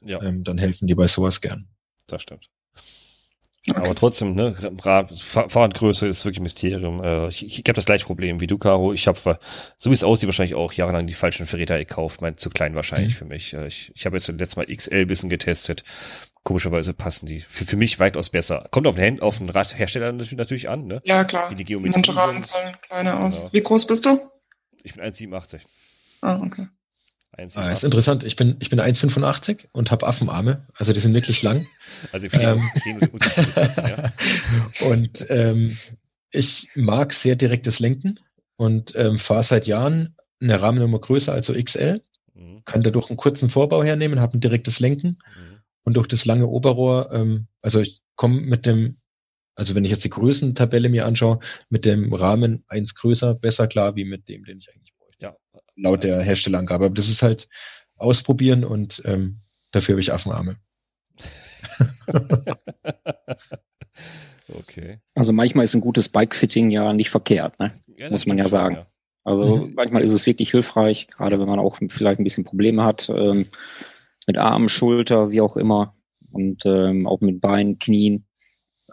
[0.02, 0.22] Ja.
[0.22, 1.68] Ähm, dann helfen die bei sowas gern.
[2.08, 2.50] Das stimmt.
[3.68, 3.80] Okay.
[3.80, 7.04] Aber trotzdem, ne, Fahrradgröße ist wirklich ein Mysterium.
[7.04, 8.94] Äh, ich ich habe das gleiche Problem wie du, Caro.
[8.94, 9.40] Ich habe,
[9.78, 12.22] so wie es aussieht, wahrscheinlich auch jahrelang die falschen Verräter gekauft.
[12.22, 13.18] Mein zu klein wahrscheinlich mhm.
[13.18, 13.54] für mich.
[13.54, 15.84] Äh, ich, ich habe jetzt letztes Mal XL bisschen getestet.
[16.46, 18.68] Komischerweise passen die für, für mich weitaus besser.
[18.70, 21.02] Kommt auf den, auf den Radhersteller natürlich an, ne?
[21.04, 21.50] Ja, klar.
[21.50, 23.40] Wie die Geometrie Rahmen fallen kleiner aus.
[23.40, 23.54] Genau.
[23.54, 24.22] Wie groß bist du?
[24.84, 25.62] Ich bin 1,87.
[26.22, 26.68] Ah, okay.
[27.32, 28.24] 1, ah, ist interessant.
[28.24, 30.68] Ich bin, ich bin 1,85 und habe Affenarme.
[30.76, 31.66] Also die sind wirklich lang.
[32.12, 34.12] Also ähm, ja.
[34.88, 35.76] Und ähm,
[36.32, 38.20] ich mag sehr direktes Lenken
[38.58, 42.02] und ähm, fahre seit Jahren eine Rahmennummer größer, also XL.
[42.34, 42.64] Mhm.
[42.66, 45.18] Kann dadurch einen kurzen Vorbau hernehmen, habe ein direktes Lenken.
[45.38, 45.55] Mhm.
[45.86, 48.98] Und durch das lange Oberrohr, ähm, also ich komme mit dem,
[49.56, 53.96] also wenn ich jetzt die Größentabelle mir anschaue, mit dem Rahmen eins größer besser klar,
[53.96, 54.96] wie mit dem, den ich eigentlich
[55.76, 56.86] laut der Herstellerangabe.
[56.86, 57.48] Aber das ist halt
[57.98, 59.38] ausprobieren und ähm,
[59.72, 60.58] dafür habe ich Affenarme.
[64.54, 65.00] okay.
[65.14, 67.74] Also manchmal ist ein gutes Bike-Fitting ja nicht verkehrt, ne?
[67.98, 68.76] Ja, muss man ja sagen.
[68.76, 68.88] Ja.
[69.24, 69.74] Also mhm.
[69.76, 73.48] manchmal ist es wirklich hilfreich, gerade wenn man auch vielleicht ein bisschen Probleme hat ähm,
[74.28, 75.96] mit Arm, Schulter, wie auch immer
[76.32, 78.26] und ähm, auch mit Beinen, Knien.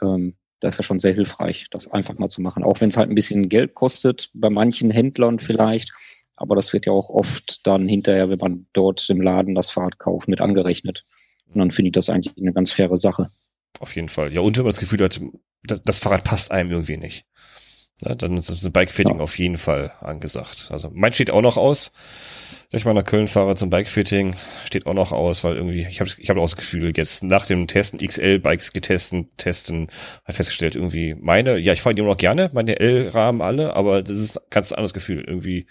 [0.00, 2.62] Ähm, da ist ja schon sehr hilfreich, das einfach mal zu machen.
[2.62, 5.92] Auch wenn es halt ein bisschen Geld kostet, bei manchen Händlern vielleicht.
[6.36, 9.98] Aber das wird ja auch oft dann hinterher, wenn man dort im Laden das Fahrrad
[9.98, 11.04] kauft, mit angerechnet.
[11.46, 13.30] Und dann finde ich das eigentlich eine ganz faire Sache.
[13.80, 14.32] Auf jeden Fall.
[14.32, 15.20] Ja, und wenn man das Gefühl hat,
[15.64, 17.26] das, das Fahrrad passt einem irgendwie nicht.
[18.00, 19.22] Ja, dann ist das Bikefitting ja.
[19.22, 20.68] auf jeden Fall angesagt.
[20.70, 21.92] Also mein steht auch noch aus.
[22.72, 26.00] Dass ich mal nach Köln fahre zum Bikefitting, steht auch noch aus, weil irgendwie, ich
[26.00, 29.88] habe ich hab auch das Gefühl, jetzt nach dem Testen XL-Bikes getestet, testen,
[30.24, 34.02] habe festgestellt, irgendwie meine, ja, ich fahre die immer noch gerne, meine L-Rahmen alle, aber
[34.02, 35.22] das ist ein ganz anderes Gefühl.
[35.22, 35.66] Irgendwie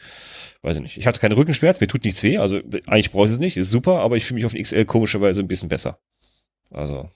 [0.61, 0.97] weiß ich nicht.
[0.97, 3.71] Ich hatte keine Rückenschmerz, mir tut nichts weh, also eigentlich brauche ich es nicht, ist
[3.71, 5.97] super, aber ich fühle mich auf den XL komischerweise ein bisschen besser.
[6.69, 7.09] Also.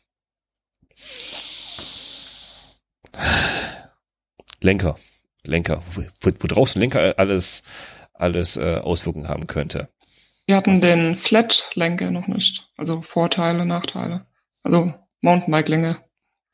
[4.61, 4.97] Lenker.
[5.43, 5.83] Lenker.
[5.91, 7.61] Wo, wo draußen Lenker alles,
[8.17, 9.89] alles äh, Auswirkungen haben könnte.
[10.45, 12.69] Wir hatten den Flat-Lenker noch nicht.
[12.77, 14.25] Also Vorteile, Nachteile.
[14.63, 15.97] Also Mountainbike-Länge.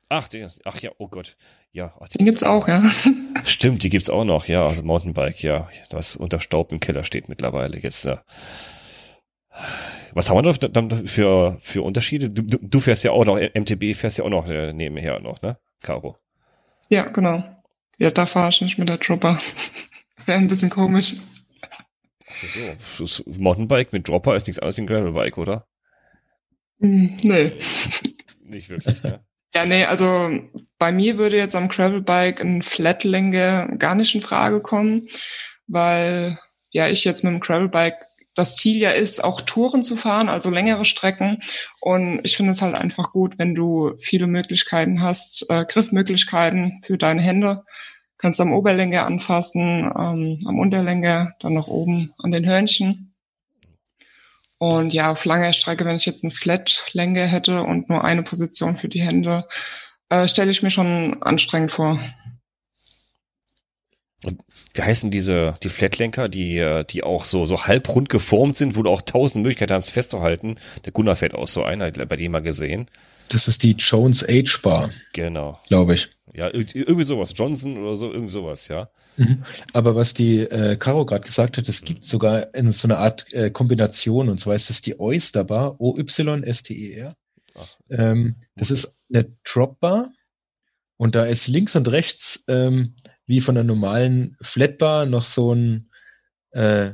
[0.09, 1.37] Ach, den, ach ja, oh Gott.
[1.71, 2.83] Ja, ach, den, den gibt's auch, ja.
[3.43, 4.65] Stimmt, die gibt's auch noch, ja.
[4.65, 5.69] Also Mountainbike, ja.
[5.89, 8.05] Das unter Staub im Keller steht mittlerweile jetzt.
[8.05, 8.23] Ja.
[10.13, 12.29] Was haben wir da für, für Unterschiede?
[12.29, 15.57] Du, du fährst ja auch noch, MTB fährst ja auch noch äh, nebenher noch, ne?
[15.81, 16.17] Caro.
[16.89, 17.43] Ja, genau.
[17.97, 19.37] Ja, da fahre ich nicht mit der Dropper.
[20.25, 21.15] Wäre ein bisschen komisch.
[22.47, 25.65] So, Mountainbike mit Dropper ist nichts anderes wie ein Gravelbike, oder?
[26.79, 27.53] Hm, nee.
[28.43, 29.23] Nicht wirklich, ne?
[29.53, 30.31] Ja, nee, also
[30.77, 35.09] bei mir würde jetzt am Gravelbike ein Flatlänge gar nicht in Frage kommen,
[35.67, 36.39] weil
[36.69, 40.49] ja ich jetzt mit dem Gravelbike das Ziel ja ist, auch Touren zu fahren, also
[40.49, 41.39] längere Strecken.
[41.81, 46.97] Und ich finde es halt einfach gut, wenn du viele Möglichkeiten hast, äh, Griffmöglichkeiten für
[46.97, 47.63] deine Hände.
[48.21, 53.15] Kannst am Oberlänge anfassen, ähm, am Unterlänge, dann noch oben an den Hörnchen.
[54.59, 58.77] Und ja, auf langer Strecke, wenn ich jetzt eine Flat-Länge hätte und nur eine Position
[58.77, 59.47] für die Hände,
[60.09, 61.99] äh, stelle ich mir schon anstrengend vor.
[64.75, 68.83] Wie heißen diese, die Flatlenker, die, äh, die auch so, so halbrund geformt sind, wo
[68.83, 70.57] du auch tausend Möglichkeiten hast festzuhalten?
[70.85, 72.87] Der Gunnar fährt aus so einer, bei dem mal gesehen.
[73.29, 74.91] Das ist die Jones Age Bar.
[75.13, 75.59] Genau.
[75.67, 76.09] Glaube ich.
[76.33, 77.33] Ja, irgendwie sowas.
[77.35, 78.89] Johnson oder so, irgendwie sowas, ja.
[79.17, 79.43] Mhm.
[79.73, 83.31] Aber was die äh, Caro gerade gesagt hat, es gibt sogar in so eine Art
[83.33, 87.15] äh, Kombination, und zwar ist das die Oyster Bar, O-Y-S-T-E-R.
[87.89, 90.11] Ähm, das ist eine Drop Bar
[90.97, 95.89] und da ist links und rechts ähm, wie von einer normalen Flatbar noch so ein
[96.51, 96.91] äh,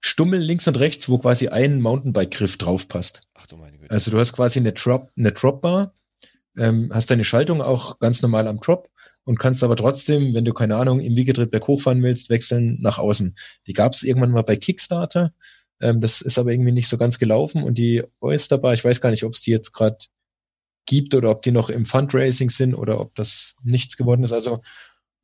[0.00, 3.28] Stummel links und rechts, wo quasi ein Mountainbike-Griff drauf passt.
[3.34, 3.90] Ach du meine Güte.
[3.90, 5.94] Also du hast quasi eine Drop, eine Dropbar,
[6.60, 8.90] ähm, hast deine Schaltung auch ganz normal am Drop
[9.24, 13.34] und kannst aber trotzdem, wenn du keine Ahnung im Wiegetrittberg hochfahren willst, wechseln nach außen.
[13.66, 15.32] Die gab es irgendwann mal bei Kickstarter.
[15.80, 19.10] Ähm, das ist aber irgendwie nicht so ganz gelaufen und die Oysterbar, ich weiß gar
[19.10, 19.98] nicht, ob es die jetzt gerade
[20.84, 24.32] gibt oder ob die noch im Fundraising sind oder ob das nichts geworden ist.
[24.32, 24.60] Also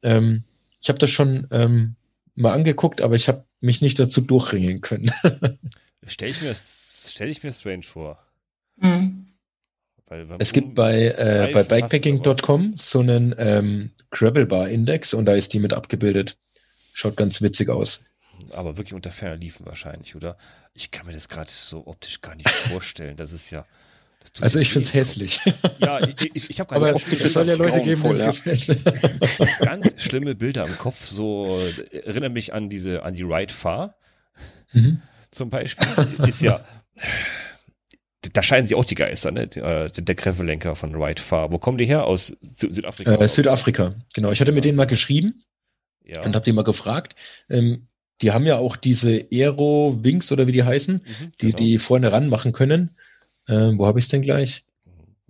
[0.03, 0.45] Ähm,
[0.80, 1.97] ich habe das schon ähm,
[2.34, 5.11] mal angeguckt, aber ich habe mich nicht dazu durchringen können.
[6.07, 8.24] Stelle ich, mir, stell ich mir strange vor.
[8.76, 9.26] Mhm.
[10.09, 15.59] Weil, es gibt bei, äh, bei bikepacking.com so einen ähm, Gravel-Bar-Index und da ist die
[15.59, 16.38] mit abgebildet.
[16.92, 18.04] Schaut ganz witzig aus.
[18.52, 20.36] Aber wirklich unter ferner liefen wahrscheinlich, oder?
[20.74, 23.16] Ich kann mir das gerade so optisch gar nicht vorstellen.
[23.16, 23.66] Das ist ja.
[24.32, 25.40] Das also ich finde es hässlich.
[25.78, 28.84] Ja, ich, ich, ich habe gerade optisch Es soll ja Leute geben, denen es gefällt.
[29.61, 31.04] Ganz schlimme Bilder im Kopf.
[31.04, 33.96] So erinnere mich an diese, an die Ride Far.
[34.72, 35.00] Mhm.
[35.30, 35.86] Zum Beispiel.
[36.26, 36.64] Ist ja
[38.33, 39.47] da scheinen sie auch die Geister, ne?
[39.49, 41.53] Der, der Greffelenker von Ride Far.
[41.53, 42.05] Wo kommen die her?
[42.05, 43.14] Aus Südafrika?
[43.14, 44.31] Äh, Südafrika, genau.
[44.31, 45.45] Ich hatte mit denen mal geschrieben
[46.05, 46.22] ja.
[46.24, 47.16] und habe die mal gefragt.
[47.51, 47.89] Ähm,
[48.22, 51.57] die haben ja auch diese Aero Wings oder wie die heißen, mhm, die genau.
[51.59, 52.91] die vorne ranmachen können.
[53.49, 54.64] Ähm, wo habe ich es denn gleich?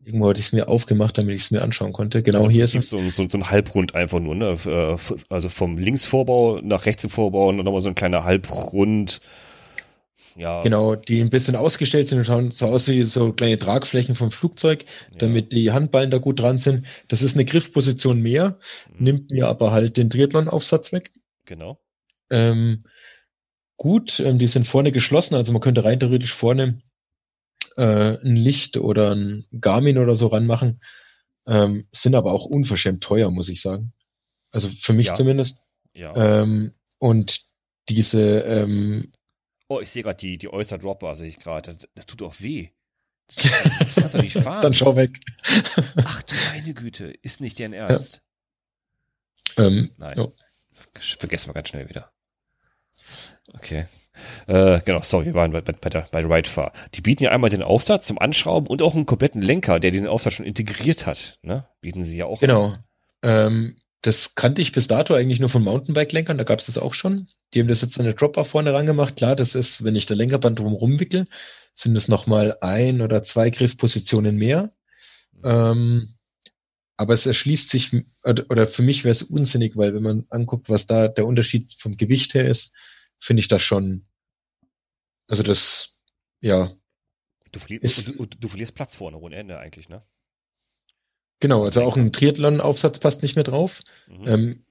[0.05, 2.23] Irgendwo hatte ich es mir aufgemacht, damit ich es mir anschauen konnte.
[2.23, 2.91] Genau also hier ist es.
[2.91, 4.57] So, so, so ein Halbrund einfach nur, ne?
[4.65, 4.97] Äh,
[5.29, 9.21] also vom Linksvorbau nach rechts im Vorbau und dann nochmal so ein kleiner Halbrund
[10.37, 10.63] ja.
[10.63, 14.31] Genau, die ein bisschen ausgestellt sind und schauen so aus wie so kleine Tragflächen vom
[14.31, 15.19] Flugzeug, ja.
[15.19, 16.87] damit die Handballen da gut dran sind.
[17.09, 18.59] Das ist eine Griffposition mehr,
[18.91, 19.05] mhm.
[19.05, 21.13] nimmt mir aber halt den Triathlon-Aufsatz weg.
[21.47, 21.81] Genau.
[22.31, 22.85] Ähm,
[23.77, 26.83] gut, ähm, die sind vorne geschlossen, also man könnte rein theoretisch vorne
[27.77, 30.81] äh, ein Licht oder ein Garmin oder so ranmachen.
[31.47, 33.93] Ähm, sind aber auch unverschämt teuer, muss ich sagen.
[34.51, 35.15] Also für mich ja.
[35.15, 35.63] zumindest.
[35.95, 36.15] Ja.
[36.15, 37.43] Ähm, und
[37.89, 39.13] diese ähm,
[39.69, 41.75] Oh, ich sehe gerade die, die Oyster Dropper, sehe ich gerade.
[41.75, 42.71] Das, das, tut auch weh.
[43.27, 43.37] Das,
[43.81, 44.63] das kannst du nicht fahren.
[44.63, 45.19] Dann schau weg.
[46.05, 48.23] Ach du meine Güte, ist nicht dein Ernst?
[49.57, 49.67] Ja.
[49.67, 50.19] Ähm, Nein.
[50.19, 50.33] Oh.
[50.95, 52.13] Vergessen wir ganz schnell wieder.
[53.55, 53.87] Okay.
[54.47, 56.73] Äh, genau, sorry, wir waren bei, bei, bei, der, bei Ridefahr.
[56.95, 60.07] Die bieten ja einmal den Aufsatz zum Anschrauben und auch einen kompletten Lenker, der den
[60.07, 61.39] Aufsatz schon integriert hat.
[61.43, 61.67] Ne?
[61.81, 62.41] Bieten sie ja auch.
[62.41, 62.75] Genau.
[63.23, 66.95] Ähm, das kannte ich bis dato eigentlich nur von Mountainbike-Lenkern, da gab es das auch
[66.95, 67.29] schon.
[67.55, 69.17] Die haben das jetzt eine Dropper vorne rangemacht.
[69.17, 71.27] Klar, das ist, wenn ich der Lenkerband drum rumwickel,
[71.73, 74.75] sind es nochmal ein oder zwei Griffpositionen mehr.
[75.45, 76.17] Ähm,
[76.97, 77.93] aber es erschließt sich,
[78.25, 81.97] oder für mich wäre es unsinnig, weil wenn man anguckt, was da der Unterschied vom
[81.97, 82.75] Gewicht her ist,
[83.19, 84.07] finde ich das schon,
[85.29, 85.99] also das,
[86.41, 86.75] ja.
[87.53, 90.03] Du, verli ist, du, du, verlierst Platz vorne ohne Ende eigentlich, ne?
[91.41, 93.81] Genau, also auch ein Triathlon-Aufsatz passt nicht mehr drauf.
[94.09, 94.27] Mhm.
[94.27, 94.66] Ähm,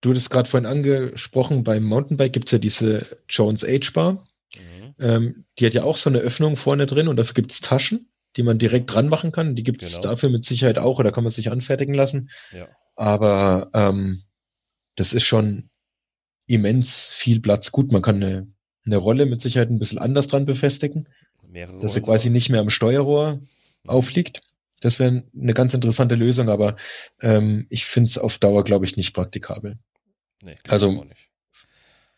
[0.00, 4.26] Du hattest gerade vorhin angesprochen, beim Mountainbike gibt's ja diese Jones Age Bar.
[4.54, 4.94] Mhm.
[5.00, 8.42] Ähm, die hat ja auch so eine Öffnung vorne drin und dafür gibt's Taschen, die
[8.42, 9.56] man direkt dran machen kann.
[9.56, 10.02] Die gibt's genau.
[10.02, 12.30] dafür mit Sicherheit auch oder kann man sich anfertigen lassen.
[12.52, 12.68] Ja.
[12.94, 14.22] Aber ähm,
[14.94, 15.70] das ist schon
[16.46, 17.72] immens viel Platz.
[17.72, 18.46] Gut, man kann eine,
[18.86, 21.08] eine Rolle mit Sicherheit ein bisschen anders dran befestigen,
[21.46, 23.40] Mehrere dass er quasi nicht mehr am Steuerrohr mhm.
[23.86, 24.42] aufliegt.
[24.80, 26.76] Das wäre eine ganz interessante Lösung, aber
[27.20, 29.78] ähm, ich finde es auf Dauer, glaube ich, nicht praktikabel.
[30.42, 31.04] Nee, also,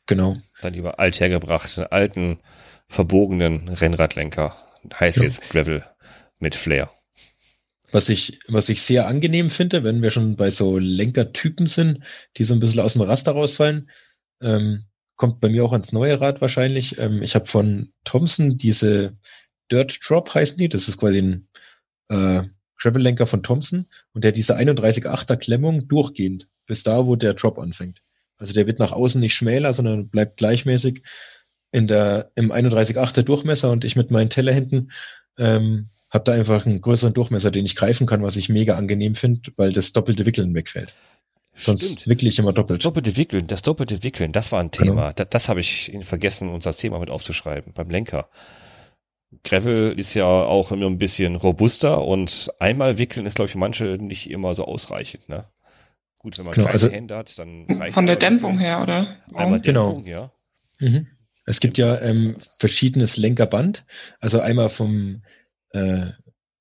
[0.07, 0.37] genau.
[0.61, 2.39] Dann lieber althergebracht, einen alten,
[2.89, 4.57] verbogenen Rennradlenker.
[4.99, 5.25] Heißt ja.
[5.25, 5.85] jetzt Gravel
[6.39, 6.91] mit Flair.
[7.93, 12.05] Was ich, was ich sehr angenehm finde, wenn wir schon bei so Lenkertypen sind,
[12.37, 13.91] die so ein bisschen aus dem Raster rausfallen,
[14.41, 16.99] ähm, kommt bei mir auch ans neue Rad wahrscheinlich.
[16.99, 19.19] Ähm, ich habe von Thompson diese
[19.71, 20.69] Dirt Drop heißen die.
[20.69, 21.49] Das ist quasi ein
[22.09, 22.43] äh,
[22.79, 28.01] Gravel-Lenker von Thompson und der diese 31,8er Klemmung durchgehend bis da, wo der Drop anfängt.
[28.41, 31.03] Also der wird nach außen nicht schmäler, sondern bleibt gleichmäßig
[31.73, 34.91] in der, im 31,8er Durchmesser und ich mit meinen Tellerhänden
[35.39, 39.15] ähm, habe da einfach einen größeren Durchmesser, den ich greifen kann, was ich mega angenehm
[39.15, 40.93] finde, weil das doppelte Wickeln wegfällt.
[41.55, 42.07] Sonst Stimmt.
[42.09, 42.79] wirklich immer doppelt.
[42.79, 45.03] Das doppelte Wickeln, das doppelte Wickeln, das war ein Thema.
[45.09, 45.13] Genau.
[45.13, 48.29] Das, das habe ich vergessen, uns das Thema mit aufzuschreiben beim Lenker.
[49.45, 53.59] Gravel ist ja auch immer ein bisschen robuster und einmal wickeln ist, glaube ich, für
[53.59, 55.29] manche nicht immer so ausreichend.
[55.29, 55.45] Ne?
[56.21, 59.17] Gut, wenn man genau, kleine also, Hände hat, dann reicht Von der Dämpfung her, oder?
[59.33, 59.93] Einmal genau.
[59.93, 60.31] Dämpfung, ja.
[60.79, 61.07] Mhm.
[61.47, 63.87] Es gibt ja ähm, verschiedenes Lenkerband,
[64.21, 65.23] also einmal vom,
[65.71, 66.09] äh,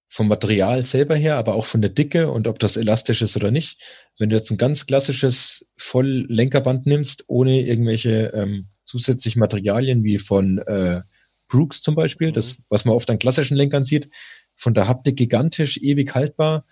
[0.07, 3.51] vom Material selber her, aber auch von der Dicke und ob das elastisch ist oder
[3.51, 3.82] nicht.
[4.18, 10.60] Wenn du jetzt ein ganz klassisches Volllenkerband nimmst, ohne irgendwelche ähm, zusätzlichen Materialien wie von
[10.60, 11.01] äh,
[11.49, 12.64] Brooks zum Beispiel, das, mhm.
[12.70, 14.10] was man oft an klassischen Lenkern sieht,
[14.55, 16.66] von der Haptik gigantisch, ewig haltbar,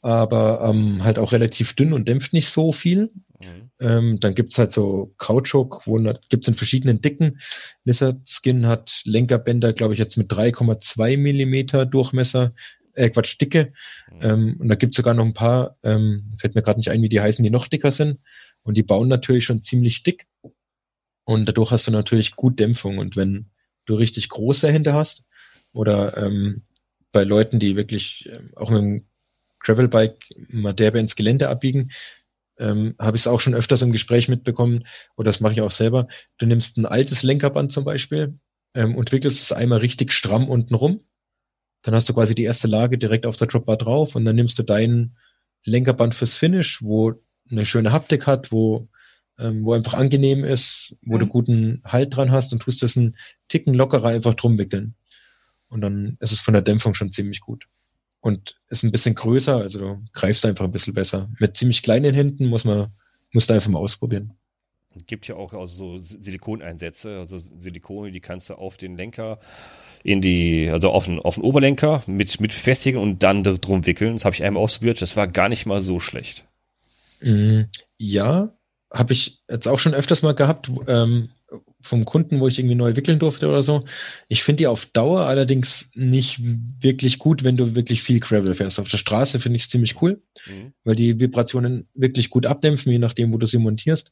[0.00, 3.10] aber ähm, halt auch relativ dünn und dämpft nicht so viel.
[3.40, 3.70] Mhm.
[3.80, 5.96] Ähm, dann gibt's halt so Kautschuk, wo
[6.28, 7.38] gibt's in verschiedenen Dicken.
[7.84, 12.54] Lizard Skin hat Lenkerbänder, glaube ich, jetzt mit 3,2 Millimeter Durchmesser,
[12.94, 13.72] äh, Quatsch, Dicke.
[14.12, 14.18] Mhm.
[14.20, 17.08] Ähm, und da gibt's sogar noch ein paar, ähm, fällt mir gerade nicht ein, wie
[17.08, 18.18] die heißen, die noch dicker sind.
[18.62, 20.26] Und die bauen natürlich schon ziemlich dick.
[21.24, 22.98] Und dadurch hast du natürlich gut Dämpfung.
[22.98, 23.50] Und wenn
[23.86, 25.24] du richtig große Hände hast
[25.72, 26.64] oder ähm,
[27.12, 29.08] bei Leuten, die wirklich äh, auch mit dem
[29.60, 31.90] Gravelbike mal derbe ins Gelände abbiegen,
[32.58, 34.84] ähm, habe ich es auch schon öfters im Gespräch mitbekommen,
[35.16, 36.08] oder das mache ich auch selber.
[36.38, 38.38] Du nimmst ein altes Lenkerband zum Beispiel
[38.74, 41.00] ähm, und wickelst es einmal richtig stramm unten rum.
[41.82, 44.58] Dann hast du quasi die erste Lage direkt auf der Dropbar drauf und dann nimmst
[44.58, 45.16] du dein
[45.64, 47.14] Lenkerband fürs Finish, wo
[47.50, 48.88] eine schöne Haptik hat, wo,
[49.38, 51.20] ähm, wo einfach angenehm ist, wo mhm.
[51.20, 53.16] du guten Halt dran hast und tust das einen
[53.48, 54.96] Ticken lockerer einfach drum wickeln.
[55.68, 57.68] Und dann ist es von der Dämpfung schon ziemlich gut
[58.20, 61.30] und ist ein bisschen größer, also du greifst einfach ein bisschen besser.
[61.38, 62.88] Mit ziemlich kleinen Händen muss man,
[63.32, 64.34] musst du einfach mal ausprobieren.
[65.06, 69.38] Gibt ja auch also so Silikoneinsätze, also Silikone, die kannst du auf den Lenker
[70.02, 74.14] in die, also auf den, auf den Oberlenker mit, mit befestigen und dann drum wickeln.
[74.14, 76.46] Das habe ich einmal ausprobiert, das war gar nicht mal so schlecht.
[77.20, 77.62] Mm,
[77.96, 78.52] ja,
[78.92, 80.70] habe ich jetzt auch schon öfters mal gehabt.
[80.86, 81.30] Ähm,
[81.80, 83.84] vom Kunden, wo ich irgendwie neu wickeln durfte oder so.
[84.28, 86.40] Ich finde die auf Dauer allerdings nicht
[86.82, 88.80] wirklich gut, wenn du wirklich viel Gravel fährst.
[88.80, 90.72] Auf der Straße finde ich es ziemlich cool, mhm.
[90.84, 94.10] weil die Vibrationen wirklich gut abdämpfen, je nachdem, wo du sie montierst.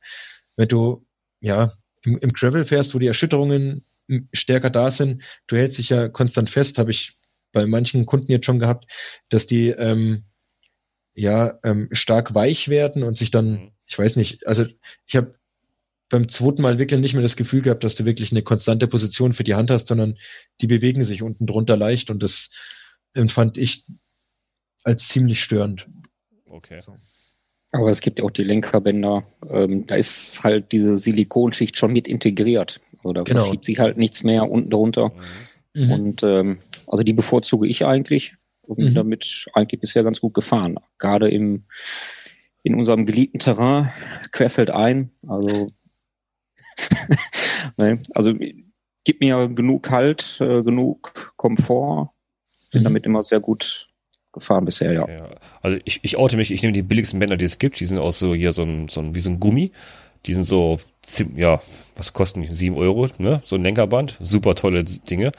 [0.57, 1.05] Wenn du,
[1.41, 1.73] ja,
[2.05, 3.85] im, im Gravel fährst, wo die Erschütterungen
[4.33, 7.14] stärker da sind, du hältst dich ja konstant fest, habe ich
[7.53, 8.91] bei manchen Kunden jetzt schon gehabt,
[9.29, 10.25] dass die ähm,
[11.14, 13.71] ja ähm, stark weich werden und sich dann, mhm.
[13.87, 14.64] ich weiß nicht, also
[15.07, 15.33] ich habe
[16.09, 19.32] beim zweiten Mal wickeln nicht mehr das Gefühl gehabt, dass du wirklich eine konstante Position
[19.32, 20.16] für die Hand hast, sondern
[20.61, 22.50] die bewegen sich unten drunter leicht und das
[23.14, 23.86] empfand ich
[24.84, 25.88] als ziemlich störend.
[26.48, 26.80] Okay.
[26.80, 26.96] So.
[27.72, 32.07] Aber es gibt ja auch die Lenkerbänder, ähm, da ist halt diese Silikonschicht schon mit
[32.07, 32.80] integriert.
[32.98, 33.40] Also da genau.
[33.42, 35.12] verschiebt sich halt nichts mehr unten drunter.
[35.74, 35.90] Mhm.
[35.90, 38.94] Und ähm, also die bevorzuge ich eigentlich und bin mhm.
[38.94, 40.78] damit eigentlich bisher ganz gut gefahren.
[40.98, 41.64] Gerade im
[42.62, 43.92] in unserem geliebten Terrain
[44.32, 45.11] querfeldein.
[45.28, 45.68] Also
[47.77, 48.03] ne?
[48.14, 48.35] Also
[49.05, 52.11] gibt mir genug Halt, äh, genug Komfort.
[52.72, 52.85] Bin mhm.
[52.85, 53.89] damit immer sehr gut
[54.33, 55.09] gefahren bisher, ja.
[55.09, 55.31] ja.
[55.62, 57.81] Also ich, ich oute mich, ich nehme die billigsten Bänder, die es gibt.
[57.81, 59.72] Die sind auch so hier so ein, so ein wie so ein Gummi.
[60.27, 60.79] Die sind so,
[61.37, 61.62] ja,
[61.97, 62.53] was kosten die?
[62.53, 63.41] Sieben Euro, ne?
[63.45, 64.18] So ein Lenkerband.
[64.20, 65.33] Super tolle Dinge.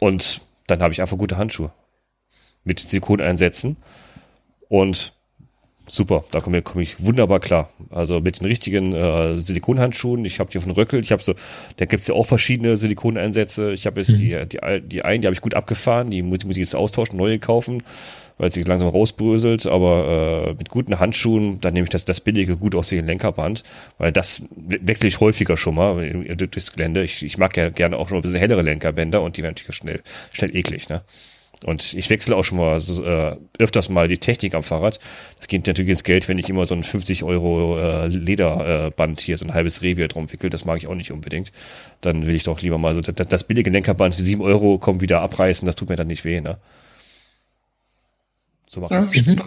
[0.00, 1.72] Und dann habe ich einfach gute Handschuhe.
[2.64, 3.76] Mit Silikoneinsätzen.
[4.68, 5.14] Und
[5.86, 7.70] super, da komme komm ich wunderbar klar.
[7.90, 10.24] Also mit den richtigen äh, Silikonhandschuhen.
[10.24, 11.00] Ich habe die von Röckel.
[11.00, 11.34] Ich habe so,
[11.76, 13.72] da gibt's ja auch verschiedene Silikoneinsätze.
[13.72, 14.18] Ich habe jetzt mhm.
[14.18, 16.10] die, die, die einen, die habe ich gut abgefahren.
[16.10, 17.82] Die muss, muss ich jetzt austauschen, neue kaufen,
[18.38, 19.66] weil sie langsam rausbröselt.
[19.66, 23.62] Aber äh, mit guten Handschuhen, dann nehme ich das, das billige, gut aussehende Lenkerband,
[23.98, 27.02] weil das wechsle ich häufiger schon mal durchs Gelände.
[27.02, 29.76] Ich, ich mag ja gerne auch schon ein bisschen hellere Lenkerbänder und die werden natürlich
[29.76, 30.02] schnell,
[30.32, 31.02] schnell eklig, ne?
[31.64, 34.98] Und ich wechsle auch schon mal so, äh, öfters mal die Technik am Fahrrad.
[35.38, 39.24] Das geht natürlich ins Geld, wenn ich immer so ein 50 Euro äh, Lederband äh,
[39.24, 40.50] hier, so ein halbes Revier drum wickel.
[40.50, 41.52] Das mag ich auch nicht unbedingt.
[42.00, 45.00] Dann will ich doch lieber mal so das, das billige Lenkerband für 7 Euro kommen
[45.00, 45.66] wieder abreißen.
[45.66, 46.58] Das tut mir dann nicht weh, ne?
[48.68, 49.14] So macht das.
[49.14, 49.40] Mhm.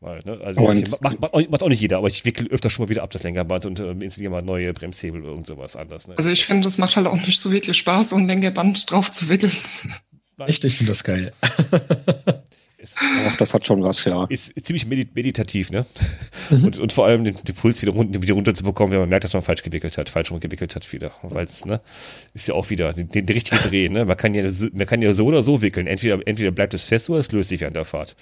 [0.00, 2.88] Weil, ne, also macht, macht, macht, auch nicht jeder, aber ich wickel öfter schon mal
[2.88, 6.08] wieder ab das Lenkerband und äh, installiere mal neue Bremshebel oder irgend sowas anders.
[6.08, 6.14] Ne?
[6.16, 9.10] Also ich finde, das macht halt auch nicht so wirklich Spaß, so ein Lenkerband drauf
[9.12, 9.52] zu wickeln.
[10.48, 11.32] Echt, ich finde das geil.
[12.80, 14.24] Ist, Ach, das hat schon was, ja.
[14.30, 15.84] Ist, ist ziemlich meditativ, ne?
[16.48, 16.64] Mhm.
[16.64, 19.34] Und, und vor allem den, den Puls wieder, runter, wieder runterzubekommen, wenn man merkt, dass
[19.34, 21.12] man falsch gewickelt hat, falsch rumgewickelt hat wieder.
[21.22, 21.82] Weil es, ne,
[22.32, 24.06] ist ja auch wieder den, den richtige Dreh, ne?
[24.06, 25.86] Man kann ja, man kann ja so oder so wickeln.
[25.86, 28.16] Entweder, entweder bleibt es fest oder es löst sich an der Fahrt.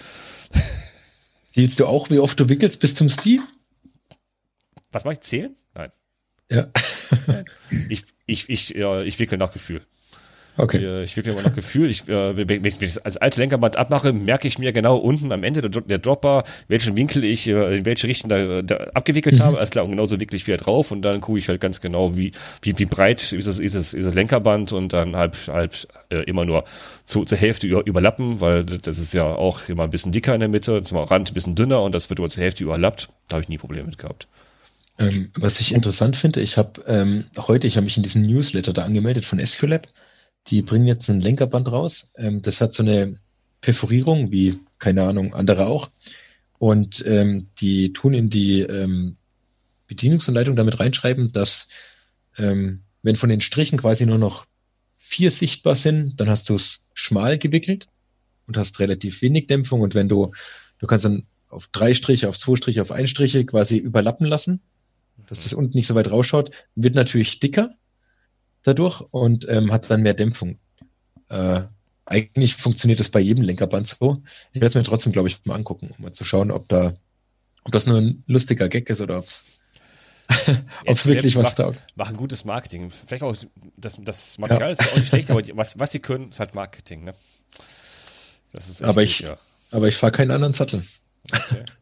[1.46, 3.42] Zählst du auch, wie oft du wickelst bis zum Stil?
[4.90, 5.20] Was mache ich?
[5.20, 5.54] Zählen?
[5.74, 5.92] Nein.
[6.50, 6.66] Ja.
[7.88, 9.82] ich, ich, ich, ja, ich wickel nach Gefühl.
[10.59, 11.04] Okay.
[11.04, 14.48] Ich wirklich immer noch Gefühl, ich, äh, wenn ich das als alte Lenkerband abmache, merke
[14.48, 18.09] ich mir genau unten am Ende der, der Dropper, welchen Winkel ich äh, in welche
[18.09, 19.42] Richtung da, da abgewickelt mhm.
[19.42, 19.59] habe.
[19.59, 22.16] Alles klar, und genauso wickle ich wieder drauf und dann gucke ich halt ganz genau,
[22.16, 22.32] wie,
[22.62, 25.74] wie, wie breit ist es, ist es, ist es Lenkerband und dann halb, halb
[26.11, 26.64] äh, immer nur
[27.04, 30.40] zu, zur Hälfte über, überlappen, weil das ist ja auch immer ein bisschen dicker in
[30.40, 33.09] der Mitte, zum Rand ein bisschen dünner und das wird über zur Hälfte überlappt.
[33.28, 34.26] Da habe ich nie Probleme mit gehabt.
[34.98, 38.72] Ähm, was ich interessant finde, ich habe ähm, heute, ich habe mich in diesen Newsletter
[38.72, 39.86] da angemeldet von SQLab
[40.49, 42.11] die bringen jetzt ein Lenkerband raus.
[42.16, 43.16] Ähm, das hat so eine
[43.61, 45.88] Perforierung, wie, keine Ahnung, andere auch.
[46.59, 49.16] Und ähm, die tun in die ähm,
[49.86, 51.68] Bedienungsanleitung damit reinschreiben, dass
[52.36, 54.46] ähm, wenn von den Strichen quasi nur noch
[54.96, 57.88] vier sichtbar sind, dann hast du es schmal gewickelt
[58.46, 59.80] und hast relativ wenig Dämpfung.
[59.80, 60.32] Und wenn du,
[60.78, 64.61] du kannst dann auf drei Striche, auf zwei Striche, auf ein Striche quasi überlappen lassen,
[65.28, 67.74] dass das unten nicht so weit rausschaut, wird natürlich dicker,
[68.68, 70.58] dadurch und ähm, hat dann mehr Dämpfung.
[71.28, 71.62] Äh,
[72.06, 74.16] eigentlich funktioniert das bei jedem Lenkerband so.
[74.52, 76.96] Ich werde es mir trotzdem, glaube ich, mal angucken, um mal zu schauen, ob da,
[77.64, 79.44] ob das nur ein lustiger Gag ist oder ob es
[80.86, 81.78] ob wirklich was taugt.
[81.96, 82.90] Machen gutes Marketing.
[82.90, 83.36] Vielleicht auch,
[83.76, 84.78] das, das Material ja.
[84.78, 87.14] ist auch nicht schlecht, aber was, was sie können, ist halt Marketing, ne?
[88.52, 89.36] Das ist aber, gut, ich, ja.
[89.70, 90.84] aber ich fahre keinen anderen Sattel.
[91.32, 91.64] Okay.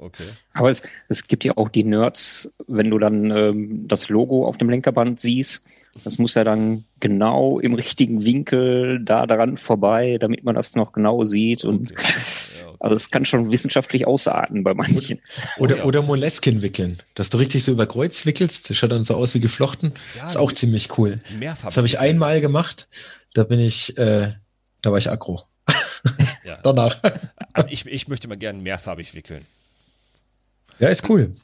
[0.00, 0.28] Okay.
[0.52, 4.56] Aber es, es gibt ja auch die Nerds, wenn du dann ähm, das Logo auf
[4.56, 5.64] dem Lenkerband siehst,
[6.04, 10.92] das muss ja dann genau im richtigen Winkel da daran vorbei, damit man das noch
[10.92, 11.64] genau sieht.
[11.64, 12.12] Und Okay.
[12.60, 12.76] Ja, okay.
[12.80, 15.20] also es kann schon wissenschaftlich ausarten bei manchen.
[15.58, 16.98] Oder, oder Moleskin wickeln.
[17.14, 18.70] Dass du richtig so über Kreuz wickelst.
[18.70, 19.92] Das schaut dann so aus wie geflochten.
[20.16, 21.20] Ja, ist auch ziemlich cool.
[21.38, 21.66] Mehrfach.
[21.66, 22.88] Das habe ich einmal gemacht.
[23.34, 24.32] Da bin ich, äh,
[24.82, 25.42] da war ich aggro.
[26.44, 26.58] Ja.
[26.62, 26.96] Danach.
[27.52, 29.44] Also ich, ich möchte mal gerne mehrfarbig wickeln.
[30.78, 31.34] Ja, ist cool.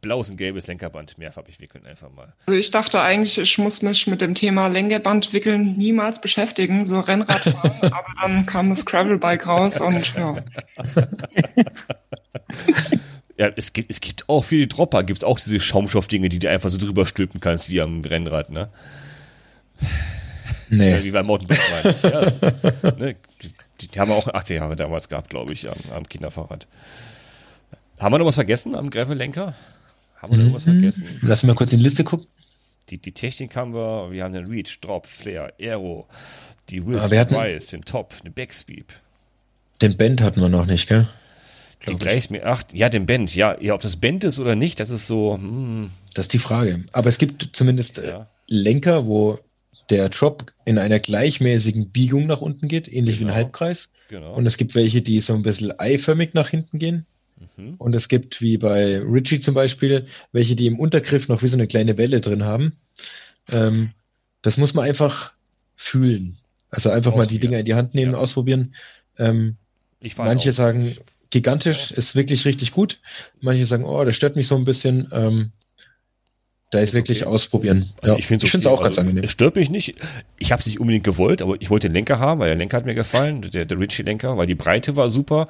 [0.00, 2.32] Blaues und gelbes Lenkerband mehrfarbig wickeln einfach mal.
[2.46, 7.00] Also ich dachte eigentlich, ich muss mich mit dem Thema Lenkerband wickeln niemals beschäftigen, so
[7.00, 10.36] Rennradfahren, aber dann kam das Gravelbike raus und ja.
[13.36, 16.50] Ja, es gibt, es gibt auch viele Dropper, gibt es auch diese Schaumstoffdinge, die du
[16.50, 18.68] einfach so drüber stülpen kannst, wie am Rennrad, ne?
[19.80, 19.88] Ja,
[20.68, 21.02] Nee.
[21.04, 21.58] wie beim Mountainbike.
[21.82, 22.02] meine ich.
[22.02, 22.40] Ja, das-
[22.98, 23.16] ne?
[23.80, 26.68] die, die haben wir auch 80 Jahre damals gehabt, glaube ich, am, am Kinderfahrrad.
[28.00, 29.54] Haben wir noch was vergessen am Gravel-Lenker?
[30.16, 31.04] Haben wir noch was vergessen?
[31.22, 32.26] Lass mal kurz in die Liste gucken.
[32.88, 36.08] Die, die Technik haben wir, wir haben den Reach, Drop, Flare, Aero,
[36.70, 38.92] die hatten- Rise, den Top, eine Backsweep.
[39.80, 41.08] Den Band hatten wir noch nicht, gell?
[41.88, 44.80] Die gleich mir, ach, ja, den Band, ja, ja, ob das Band ist oder nicht,
[44.80, 46.84] das ist so, hm, Das ist die Frage.
[46.92, 48.26] Aber es gibt zumindest äh, Ja.
[48.48, 49.38] Lenker, wo
[49.88, 53.32] der Drop in einer gleichmäßigen Biegung nach unten geht, ähnlich wie Genau.
[53.32, 53.90] ein Halbkreis.
[54.08, 54.34] genau.
[54.34, 57.06] Und es gibt welche, die so ein bisschen eiförmig nach hinten gehen.
[57.56, 57.74] Mhm.
[57.78, 61.56] Und es gibt, wie bei Richie zum Beispiel, welche, die im Untergriff noch wie so
[61.56, 62.76] eine kleine Welle drin haben.
[63.50, 63.90] Ähm,
[64.42, 65.32] das muss man einfach
[65.76, 66.36] fühlen.
[66.70, 67.38] Also einfach mal die.
[67.40, 68.18] Dinger in die Hand nehmen, Ja.
[68.18, 68.74] ausprobieren.
[69.18, 69.56] Ähm,
[70.16, 70.96] manche auch- sagen,
[71.30, 72.98] gigantisch ist wirklich richtig gut.
[73.40, 75.08] Manche sagen, oh, das stört mich so ein bisschen.
[75.12, 75.52] Ähm,
[76.70, 77.30] da ist wirklich okay.
[77.32, 77.90] ausprobieren.
[78.04, 79.24] Ja, ich finde es es auch ganz also, angenehm.
[79.24, 79.96] Es stört mich nicht.
[80.38, 82.76] Ich habe es nicht unbedingt gewollt, aber ich wollte den Lenker haben, weil der Lenker
[82.76, 85.48] hat mir gefallen, der, der Ritchie-Lenker, weil die Breite war super.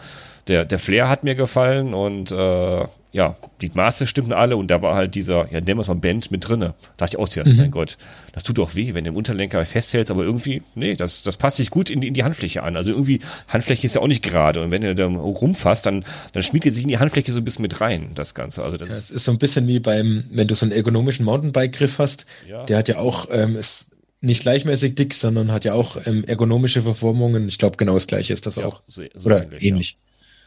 [0.49, 4.83] Der, der Flair hat mir gefallen und äh, ja, die Maße stimmten alle und da
[4.83, 6.75] war halt dieser, ja, nennen wir es mal Band mit drinne.
[6.97, 7.59] Da dachte ich auch zuerst, Mhm.
[7.59, 7.99] mein Gott,
[8.33, 11.57] das tut doch weh, wenn du im Unterlenker festhältst, aber irgendwie, nee, das, das passt
[11.57, 12.77] sich gut in, die- in die Handfläche an.
[12.77, 13.19] Also irgendwie,
[13.49, 16.85] Handfläche ist ja auch nicht gerade und wenn du da rumfasst, dann, dann schmiedet sich
[16.85, 18.63] in die Handfläche so ein bisschen mit rein, das Ganze.
[18.63, 20.73] Also das Ja, es ist, ist so ein bisschen wie beim, wenn du so einen
[20.73, 22.65] ergonomischen Mountainbike-Griff hast, Ja.
[22.65, 26.83] der hat ja auch, ähm, ist nicht gleichmäßig dick, sondern hat ja auch ähm, ergonomische
[26.83, 27.49] Verformungen.
[27.49, 28.83] Ich glaube, genau das gleiche ist das ja, auch.
[28.87, 29.97] so, so Oder ähnlich, ähnlich,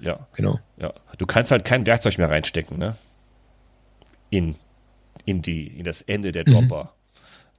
[0.05, 0.27] Ja.
[0.33, 0.59] genau.
[0.77, 2.95] Ja, du kannst halt kein Werkzeug mehr reinstecken, ne?
[4.29, 4.55] In,
[5.25, 6.93] in die, in das Ende der Dropper.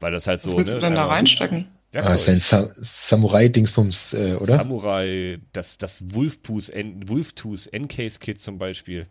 [0.00, 0.50] Weil das halt so.
[0.50, 1.68] Was willst ne, du denn da reinstecken?
[1.94, 2.74] Ah, ist ein Werkzeug.
[2.74, 4.56] Sa Samurai-Dingsbums, äh, oder?
[4.56, 9.06] Samurai, das, das N- Wolftooth Encase-Kit zum Beispiel.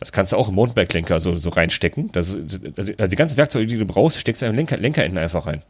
[0.00, 2.10] Das kannst du auch im Mountainbike-Lenker so, so reinstecken.
[2.10, 2.60] Das, ist-
[2.98, 5.62] also die ganzen Werkzeuge, die du brauchst, steckst du im Lenker, Lenkerenden einfach rein.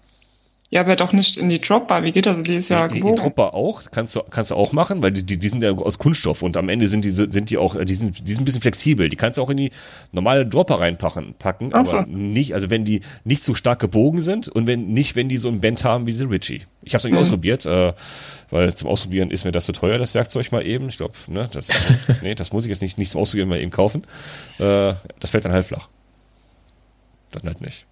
[0.72, 2.04] Ja, aber doch nicht in die Dropbar.
[2.04, 2.40] Wie geht das?
[2.44, 3.16] Die ist ja die, die gebogen.
[3.20, 5.98] Dropper auch, kannst du, kannst du auch machen, weil die, die, die sind ja aus
[5.98, 8.44] Kunststoff und am Ende sind die, so- sind die auch, die sind, die sind ein
[8.44, 9.08] bisschen flexibel.
[9.08, 9.70] Die kannst du auch in die
[10.12, 11.96] normale Dropper reinpacken, packen, Ach so.
[11.96, 15.38] aber nicht, also wenn die nicht so stark gebogen sind und wenn nicht, wenn die
[15.38, 16.62] so ein Band haben wie diese Ritchie.
[16.84, 17.18] Ich habe es nicht Mhm.
[17.18, 17.92] ausprobiert, äh,
[18.50, 20.88] weil zum Ausprobieren ist mir das zu teuer, das Werkzeug mal eben.
[20.88, 21.68] Ich glaube, ne, das,
[22.22, 24.04] nee, das muss ich jetzt nicht, nicht zum Ausprobieren mal eben kaufen.
[24.60, 25.88] Äh, das fällt dann halt flach.
[27.32, 27.86] Dann halt nicht.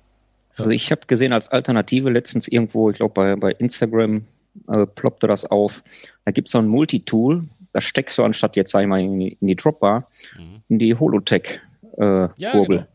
[0.59, 4.25] Also ich habe gesehen als Alternative letztens irgendwo, ich glaube bei, bei Instagram
[4.69, 5.85] äh, ploppte das auf.
[6.25, 9.19] Da gibt es so ein Multitool, da steckst du anstatt jetzt sag ich mal in
[9.19, 10.63] die, in die Dropbar, Mhm.
[10.69, 11.61] in die Holotech
[11.99, 12.87] äh, Ja, Kurbel.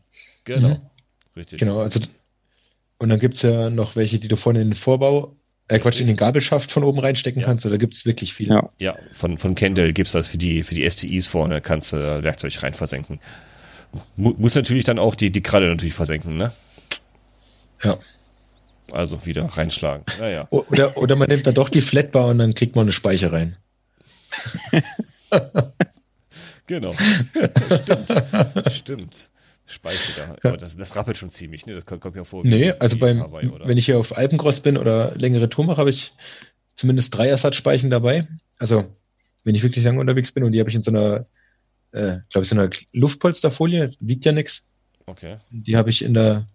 [0.44, 0.60] genau.
[0.60, 0.74] Genau.
[0.74, 0.80] Mhm.
[1.36, 1.58] Richtig.
[1.58, 2.00] Genau, also
[2.98, 5.34] und dann gibt's ja noch welche, die du vorne in den Vorbau,
[5.68, 7.46] äh Quatsch, in den Gabelschaft von oben reinstecken Ja.
[7.48, 7.64] kannst.
[7.64, 8.48] Da gibt's wirklich viel.
[8.48, 8.70] Ja.
[8.78, 12.22] Ja, von, von Kendall gibt's das für die, für die STIs vorne, kannst du äh,
[12.22, 13.18] Werkzeug rein versenken.
[14.16, 16.52] Mu muss natürlich dann auch die, die Kralle natürlich versenken, ne?
[17.84, 17.98] Ja.
[18.92, 20.04] Also wieder reinschlagen.
[20.18, 20.46] Naja.
[20.50, 23.56] Oder, oder man nimmt dann doch die Flatbar und dann kriegt man eine Speicher rein.
[26.66, 26.94] Genau.
[26.94, 28.72] Stimmt.
[28.72, 29.30] Stimmt.
[29.66, 30.48] Speicher da.
[30.48, 31.74] Aber das, das rappelt schon ziemlich, ne?
[31.74, 32.42] Das kommt, kommt mir vor.
[32.44, 35.90] Nee, also beim, Hawaii, wenn ich hier auf Alpencross bin oder längere Tour mache, habe
[35.90, 36.12] ich
[36.74, 38.26] zumindest drei Ersatzspeichen dabei.
[38.58, 38.84] Also,
[39.42, 41.26] wenn ich wirklich lange unterwegs bin und die habe ich in so einer,
[41.92, 44.66] äh, glaube ich, so einer Luftpolsterfolie, wiegt ja nix.
[45.06, 45.36] Okay.
[45.50, 46.46] Die habe ich in der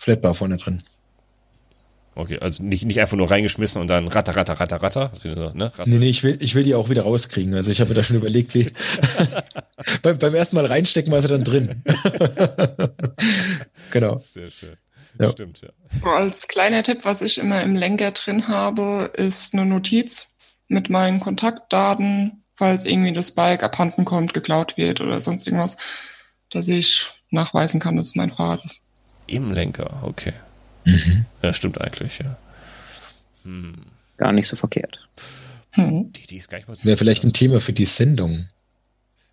[0.00, 0.82] Flatbar vorne drin.
[2.14, 5.10] Okay, also nicht, nicht einfach nur reingeschmissen und dann ratter, ratter, ratter, ratter.
[5.12, 5.70] So, ne?
[5.84, 7.54] Nee, nee, ich will, ich will die auch wieder rauskriegen.
[7.54, 8.66] Also ich habe mir da schon überlegt, wie.
[10.02, 11.82] beim, beim ersten Mal reinstecken war sie dann drin.
[13.90, 14.16] genau.
[14.16, 14.72] Sehr schön.
[15.18, 15.32] Ja.
[15.32, 15.68] Stimmt, ja.
[16.10, 21.20] Als kleiner Tipp, was ich immer im Lenker drin habe, ist eine Notiz mit meinen
[21.20, 25.76] Kontaktdaten, falls irgendwie das Bike abhanden kommt, geklaut wird oder sonst irgendwas,
[26.48, 28.89] dass ich nachweisen kann, dass es mein Fahrrad ist.
[29.30, 30.32] Im Lenker, okay.
[30.84, 31.24] Mhm.
[31.42, 32.36] Ja, stimmt eigentlich, ja.
[33.44, 33.74] Hm.
[34.16, 34.98] Gar nicht so verkehrt.
[35.72, 36.12] Hm.
[36.12, 36.84] Die, die ist gar nicht mal so.
[36.84, 38.48] Wäre vielleicht ein Thema für die Sendung.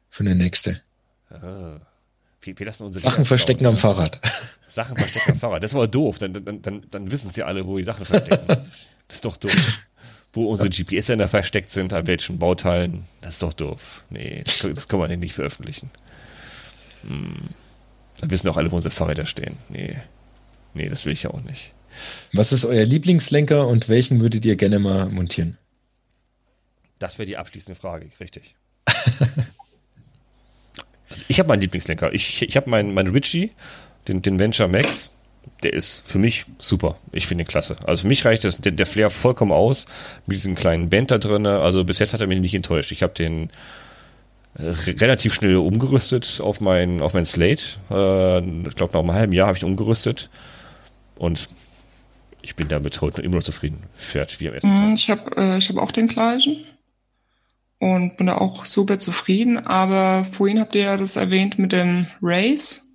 [0.10, 0.82] Für eine nächste.
[1.30, 1.80] Ah.
[2.42, 3.80] Wir, wir lassen unsere Sachen Kinder verstecken klauen, am ne?
[3.82, 4.22] Fahrrad.
[4.68, 5.64] Sachen verstecken am Fahrrad.
[5.64, 6.20] Das war doof.
[6.20, 8.46] Dann, dann, dann, dann wissen sie alle, wo die Sachen verstecken.
[8.48, 9.82] Das ist doch doof.
[10.34, 13.06] Wo unsere GPS-Sender versteckt sind, an welchen Bauteilen.
[13.22, 14.04] Das ist doch doof.
[14.10, 15.90] Nee, das, kann- das kann man nicht veröffentlichen.
[17.08, 17.50] Hm.
[18.20, 19.56] Dann wissen auch alle, wo unsere Fahrräder stehen.
[19.70, 19.98] Nee.
[20.74, 21.74] Nee, das will ich ja auch nicht.
[22.34, 25.58] Was ist euer Lieblingslenker und welchen würdet ihr gerne mal montieren?
[27.00, 28.56] Das wäre die abschließende Frage, richtig.
[31.10, 32.14] also ich habe meinen Lieblingslenker.
[32.14, 33.52] Ich, ich habe meinen mein Ritchie,
[34.08, 35.12] den, den Venture Max.
[35.64, 36.98] Der ist für mich super.
[37.12, 37.78] Ich finde ihn klasse.
[37.86, 39.86] Also für mich reicht das, der, der Flair vollkommen aus.
[40.26, 41.48] Mit diesem kleinen Band da drin.
[41.48, 42.92] Also bis jetzt hat er mich nicht enttäuscht.
[42.92, 43.50] Ich habe den
[44.60, 47.64] relativ schnell umgerüstet auf mein, auf mein Slate.
[47.92, 50.30] Äh, ich glaube, nach einem halben Jahr habe ich umgerüstet.
[51.16, 51.50] Und
[52.42, 53.84] ich bin damit heute immer noch zufrieden.
[53.96, 54.94] Fährt wie am ersten Mhm, Tag.
[54.96, 56.66] Ich habe äh, ich hab auch den gleichen
[57.80, 59.66] und bin da auch super zufrieden.
[59.66, 62.94] Aber vorhin habt ihr ja das erwähnt mit dem Race.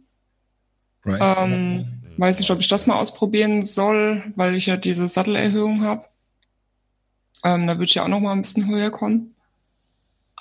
[1.05, 1.37] Right.
[1.39, 1.85] Ähm,
[2.17, 6.07] weiß nicht, ob ich das mal ausprobieren soll, weil ich ja diese Sattelerhöhung habe.
[7.45, 9.32] Ähm, da würde ich ja auch noch mal ein bisschen höher kommen.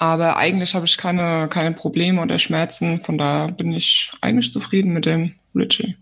[0.02, 3.03] Aber eigentlich habe ich keine, keine Probleme oder Schmerzen.
[3.03, 5.95] Von daher bin ich eigentlich zufrieden mit dem Ritchie.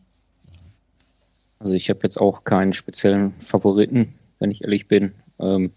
[1.59, 5.11] Also ich habe jetzt auch keinen speziellen Favoriten, wenn ich ehrlich bin.
[5.37, 5.73] Ähm,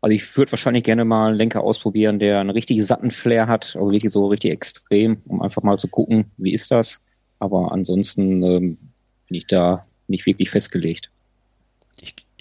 [0.00, 3.74] also ich würde wahrscheinlich gerne mal einen Lenker ausprobieren, der einen richtig satten Flair hat,
[3.74, 7.04] also wirklich so richtig extrem, um einfach mal zu gucken, wie ist das.
[7.40, 8.78] Aber ansonsten ähm,
[9.26, 11.10] bin ich da nicht wirklich festgelegt.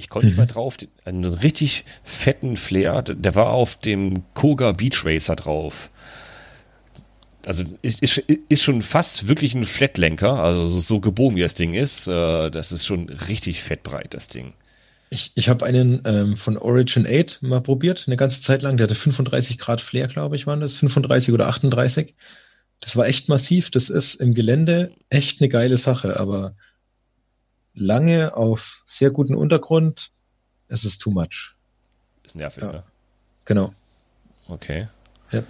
[0.01, 0.41] Ich, konnte nicht Mhm.
[0.41, 0.77] mal drauf.
[1.05, 5.89] Einen richtig fetten Flair, der war auf dem Koga Beach Racer drauf.
[7.45, 11.55] Also ist, ist, ist schon fast wirklich ein Flatlenker, also so, so gebogen wie das
[11.55, 12.07] Ding ist.
[12.07, 14.53] Äh, das ist schon richtig fettbreit, das Ding.
[15.09, 18.77] Ich, ich habe einen ähm, von Origin 8 mal probiert, eine ganze Zeit lang.
[18.77, 20.75] Der hatte 35 Grad Flair, glaube ich, waren das.
[20.75, 22.15] 35 oder 38.
[22.79, 23.71] Das war echt massiv.
[23.71, 26.55] Das ist im Gelände echt eine geile Sache, aber
[27.73, 30.11] lange auf sehr guten Untergrund,
[30.67, 31.55] es ist too much.
[32.23, 32.71] Ist nervig, Ja.
[32.71, 32.83] ne?
[33.45, 33.73] Genau.
[34.47, 34.87] Okay.
[35.31, 35.43] Ja.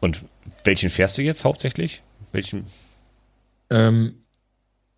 [0.00, 0.24] Und
[0.64, 2.02] welchen fährst du jetzt hauptsächlich?
[2.32, 2.66] Welchen?
[3.70, 4.22] Ähm,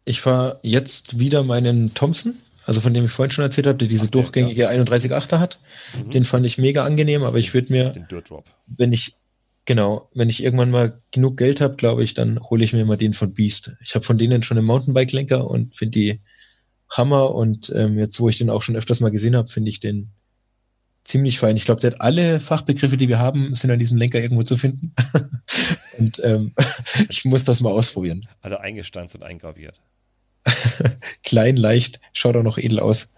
[0.04, 2.34] ich fahre jetzt wieder meinen Thompson,
[2.64, 5.58] also von dem ich vorhin schon erzählt habe, der diese Ach, durchgängige 31,8er hat.
[5.96, 6.10] Mhm.
[6.10, 7.94] Den fand ich mega angenehm, aber ich würde mir,
[8.66, 9.14] wenn ich,
[9.64, 12.96] genau, wenn ich irgendwann mal genug Geld habe, glaube ich, dann hole ich mir mal
[12.96, 13.72] den von Beast.
[13.80, 16.20] Ich habe von denen schon einen Mountainbike-Lenker und finde die
[16.90, 19.80] Hammer und ähm, jetzt, wo ich den auch schon öfters mal gesehen habe, finde ich
[19.80, 20.10] den
[21.04, 21.56] ziemlich fein.
[21.56, 24.56] Ich glaube, der hat alle Fachbegriffe, die wir haben, sind an diesem Lenker irgendwo zu
[24.56, 24.94] finden.
[25.98, 26.52] und ähm,
[27.08, 28.20] ich muss das mal ausprobieren.
[28.40, 29.80] Alle eingestanzt und eingraviert.
[31.24, 33.12] Klein, leicht, schaut auch noch edel aus.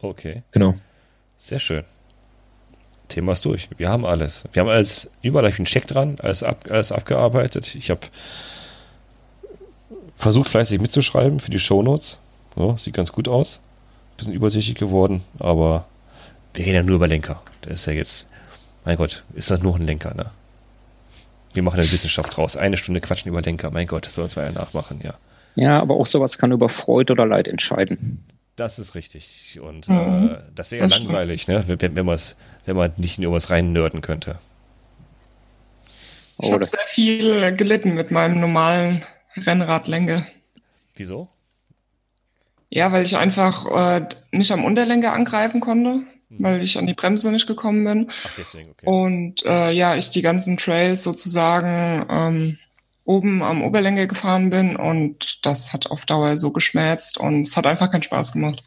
[0.00, 0.42] Okay.
[0.50, 0.74] Genau.
[1.38, 1.84] Sehr schön.
[3.08, 3.68] Thema ist durch.
[3.76, 4.44] Wir haben alles.
[4.52, 7.74] Wir haben alles, überall ich einen Check dran, alles, ab, alles abgearbeitet.
[7.74, 8.00] Ich habe
[10.16, 12.18] versucht, fleißig mitzuschreiben für die Shownotes.
[12.54, 13.60] So, sieht ganz gut aus.
[14.16, 15.86] Bisschen übersichtlich geworden, aber
[16.54, 17.42] wir reden ja nur über Lenker.
[17.64, 18.26] Der ist ja jetzt,
[18.84, 20.30] mein Gott, ist das nur ein Lenker, ne?
[21.52, 22.56] Wir machen eine Wissenschaft draus.
[22.56, 23.70] Eine Stunde quatschen über Lenker.
[23.70, 25.14] Mein Gott, das soll uns mal ja nachmachen, ja.
[25.54, 28.22] Ja, aber auch sowas kann über Freude oder Leid entscheiden.
[28.56, 29.58] Das ist richtig.
[29.62, 30.30] Und Mhm.
[30.34, 31.62] äh, das wäre ja langweilig, ne?
[31.66, 32.36] wenn, wenn, man's-
[32.66, 34.38] wenn man nicht in irgendwas rein nörden könnte.
[36.38, 39.02] Ich habe sehr viel gelitten mit meinem normalen
[39.36, 40.26] Rennradlenker.
[40.94, 41.28] Wieso?
[42.68, 43.66] Ja, weil ich einfach
[43.98, 46.38] äh, nicht am Unterlenker angreifen konnte, Hm.
[46.40, 48.10] weil ich an die Bremse nicht gekommen bin.
[48.24, 48.86] Ach, deswegen, okay.
[48.86, 52.58] Und äh, ja, ich die ganzen Trails sozusagen ähm,
[53.04, 57.66] oben am Oberlenker gefahren bin und das hat auf Dauer so geschmerzt und es hat
[57.66, 58.64] einfach keinen Spaß gemacht.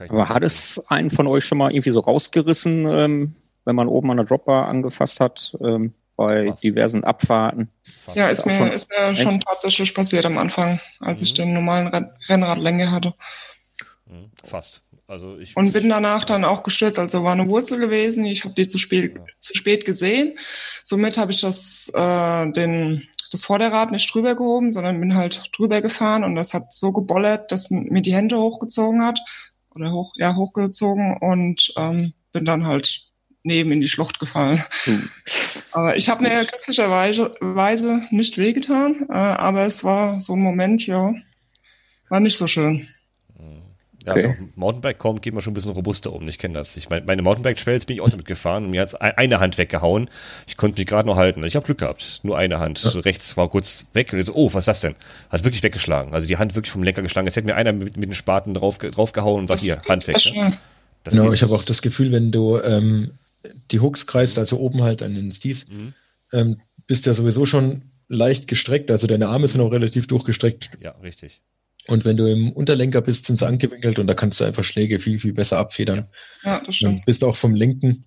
[0.00, 3.88] Ich Aber hat es einen von euch schon mal irgendwie so rausgerissen, ähm, wenn man
[3.88, 6.62] oben an der Dropbar angefasst hat, ähm, bei Fast.
[6.64, 7.70] diversen Abfahrten?
[8.04, 8.16] Fast.
[8.16, 11.36] Ja, ist mir, schon- ist mir schon tatsächlich passiert am Anfang, als ich Mhm.
[11.36, 13.14] den normalen Renn Rennradlenker hatte.
[14.06, 14.82] Mhm, Fast.
[15.06, 16.98] Also ich Und bin danach dann auch gestürzt.
[16.98, 18.24] Also war eine Wurzel gewesen.
[18.24, 19.24] Ich habe die zu spät, Ja.
[19.40, 20.38] zu spät gesehen.
[20.84, 25.82] Somit habe ich das, äh, den, das Vorderrad nicht drüber gehoben, sondern bin halt drüber
[25.82, 29.20] gefahren und das hat so gebollert, dass mir die Hände hochgezogen hat.
[29.74, 33.08] Oder hoch, ja, hochgezogen und ähm, bin dann halt
[33.42, 34.62] neben in die Schlucht gefallen.
[34.84, 35.08] Hm.
[35.72, 40.86] Aber ich habe mir glücklicherweise Weise nicht wehgetan, äh, aber es war so ein Moment,
[40.86, 41.14] ja,
[42.10, 42.88] war nicht so schön.
[44.06, 44.36] Ja, Okay.
[44.56, 46.26] Mountainbike kommt, geht man schon ein bisschen robuster um.
[46.28, 46.76] Ich kenne das.
[46.76, 50.08] Ich meine, meine Mountainbike-Trails bin ich auch damit gefahren und mir hat eine Hand weggehauen.
[50.46, 51.42] Ich konnte mich gerade noch halten.
[51.44, 52.20] Ich habe Glück gehabt.
[52.22, 52.78] Nur eine Hand.
[52.78, 54.94] So rechts war kurz weg und ich so, oh, was ist das denn?
[55.30, 56.12] Hat wirklich weggeschlagen.
[56.14, 57.26] Also die Hand wirklich vom Lenker geschlagen.
[57.26, 60.14] Jetzt hätte mir einer mit, mit den Spaten drauf, draufgehauen und sagt, hier, Hand weg.
[60.14, 60.58] Das Ne?
[61.04, 63.12] Das Genau, ich habe auch das Gefühl, wenn du ähm,
[63.70, 65.94] die Hooks greifst, also oben halt an den Sties, Mhm.
[66.32, 70.70] ähm, bist ja sowieso schon leicht gestreckt, also deine Arme sind auch relativ durchgestreckt.
[70.80, 71.40] Ja, richtig.
[71.88, 74.98] Und wenn du im Unterlenker bist, sind sie angewinkelt und da kannst du einfach Schläge
[74.98, 76.08] viel, viel besser abfedern.
[76.44, 76.98] Ja, das stimmt.
[76.98, 78.04] Und bist auch vom Lenken,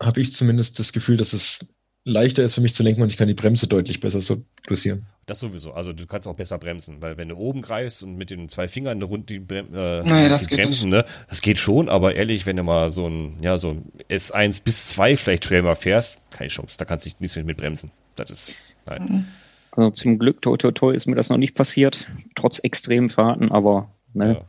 [0.00, 1.60] habe ich zumindest das Gefühl, dass es
[2.04, 5.06] leichter ist für mich zu lenken und ich kann die Bremse deutlich besser so dosieren.
[5.26, 5.72] Das sowieso.
[5.72, 8.66] Also du kannst auch besser bremsen, weil wenn du oben greifst und mit den zwei
[8.66, 12.16] Fingern rund die, Brem äh, Nee, das die geht bremsen, ne, das geht schon, aber
[12.16, 15.76] ehrlich, wenn du mal so ein, ja, so ein S1 bis 2 vielleicht Trail mal
[15.76, 17.92] fährst, keine Chance, da kannst du nichts mit, mit bremsen.
[18.16, 19.28] Das ist, nein.
[19.72, 23.50] Also zum Glück, toi, toi, toi, ist mir das noch nicht passiert, trotz extremen Fahrten,
[23.50, 24.44] aber ne, Ja.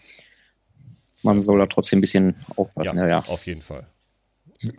[1.24, 2.98] man soll da trotzdem ein bisschen aufpassen.
[2.98, 3.86] Ja, Ja, auf jeden Fall.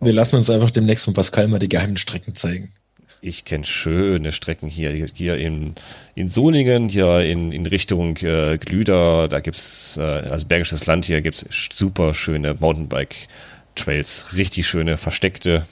[0.00, 2.72] Wir lassen uns einfach demnächst von Pascal mal die geheimen Strecken zeigen.
[3.20, 5.74] Ich kenne schöne Strecken hier, hier in,
[6.14, 11.22] in Solingen, hier in, in Richtung äh, Glüder, da gibt's äh, also Bergisches Land hier
[11.22, 15.66] gibt's super schöne Mountainbike-Trails, richtig schöne, versteckte,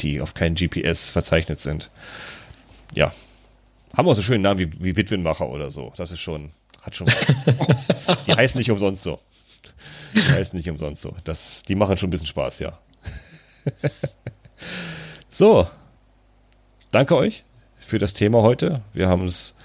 [0.00, 1.90] die auf kein GPS verzeichnet sind.
[2.94, 3.12] Ja.
[3.96, 5.92] Haben auch so schönen Namen wie, wie Witwenmacher oder so.
[5.96, 6.50] Das ist schon,
[6.80, 8.24] hat schon was.
[8.26, 9.18] die heißen nicht umsonst so.
[10.14, 11.14] Die heißen nicht umsonst so.
[11.24, 12.78] Das, die machen schon ein bisschen Spaß, ja.
[15.30, 15.68] so,
[16.90, 17.44] danke euch
[17.78, 18.82] für das Thema heute.
[18.92, 19.56] Wir haben es,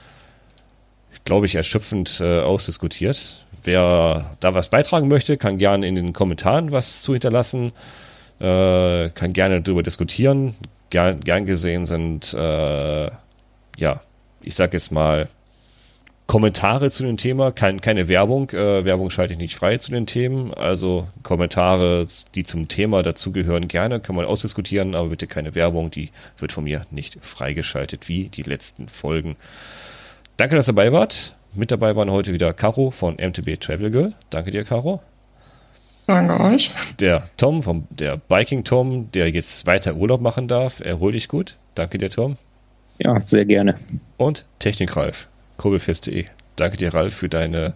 [1.24, 3.46] glaube ich, erschöpfend äh, ausdiskutiert.
[3.64, 7.72] Wer da was beitragen möchte, kann gerne in den Kommentaren was zu hinterlassen,
[8.40, 10.56] äh, kann gerne darüber diskutieren.
[10.90, 13.10] Gern, gern gesehen sind, äh,
[13.78, 14.02] ja,
[14.48, 15.28] ich sag jetzt mal,
[16.26, 18.50] Kommentare zu dem Thema, kein, keine Werbung.
[18.50, 20.54] Äh, Werbung schalte ich nicht frei zu den Themen.
[20.54, 25.92] Also Kommentare, die zum Thema dazugehören, gerne, kann man ausdiskutieren, aber bitte keine Werbung.
[25.92, 29.36] Die wird von mir nicht freigeschaltet, wie die letzten Folgen.
[30.38, 31.36] Danke, dass ihr dabei wart.
[31.54, 34.14] Mit dabei waren heute wieder Caro von MTB Travel Girl.
[34.30, 35.02] Danke dir, Caro.
[36.08, 36.72] Danke euch.
[37.00, 40.80] Der Tom, vom, der Biking Tom, der jetzt weiter Urlaub machen darf.
[40.80, 41.58] Erhol dich gut.
[41.76, 42.38] Danke dir, Tom.
[43.00, 43.80] Ja, sehr gerne.
[44.18, 46.26] Und Technik Ralf, kurbelfest.de.
[46.56, 47.74] Danke dir, Ralf, für deine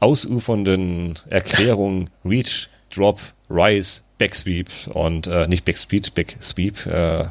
[0.00, 3.20] ausufernden Erklärungen Reach, Drop,
[3.50, 6.86] Rise, Backsweep und äh, nicht Backspeed, Backsweep.
[6.86, 7.24] Äh,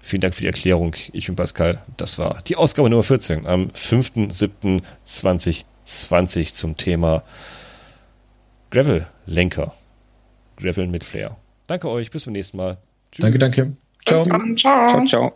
[0.00, 0.94] vielen Dank für die Erklärung.
[1.12, 1.82] Ich bin Pascal.
[1.96, 7.22] Das war die Ausgabe Nummer 14 am 5.7.2020 zum Thema
[8.70, 9.74] Gravel-Lenker.
[10.56, 11.36] Gravel mit Flair.
[11.66, 12.78] Danke euch, bis zum nächsten Mal.
[13.12, 13.22] Tschüss.
[13.22, 13.76] Danke, danke.
[14.04, 14.24] Bis Ciao.
[14.24, 14.56] dann.
[14.56, 14.88] Ciao.
[14.88, 15.32] Ciao, ciao.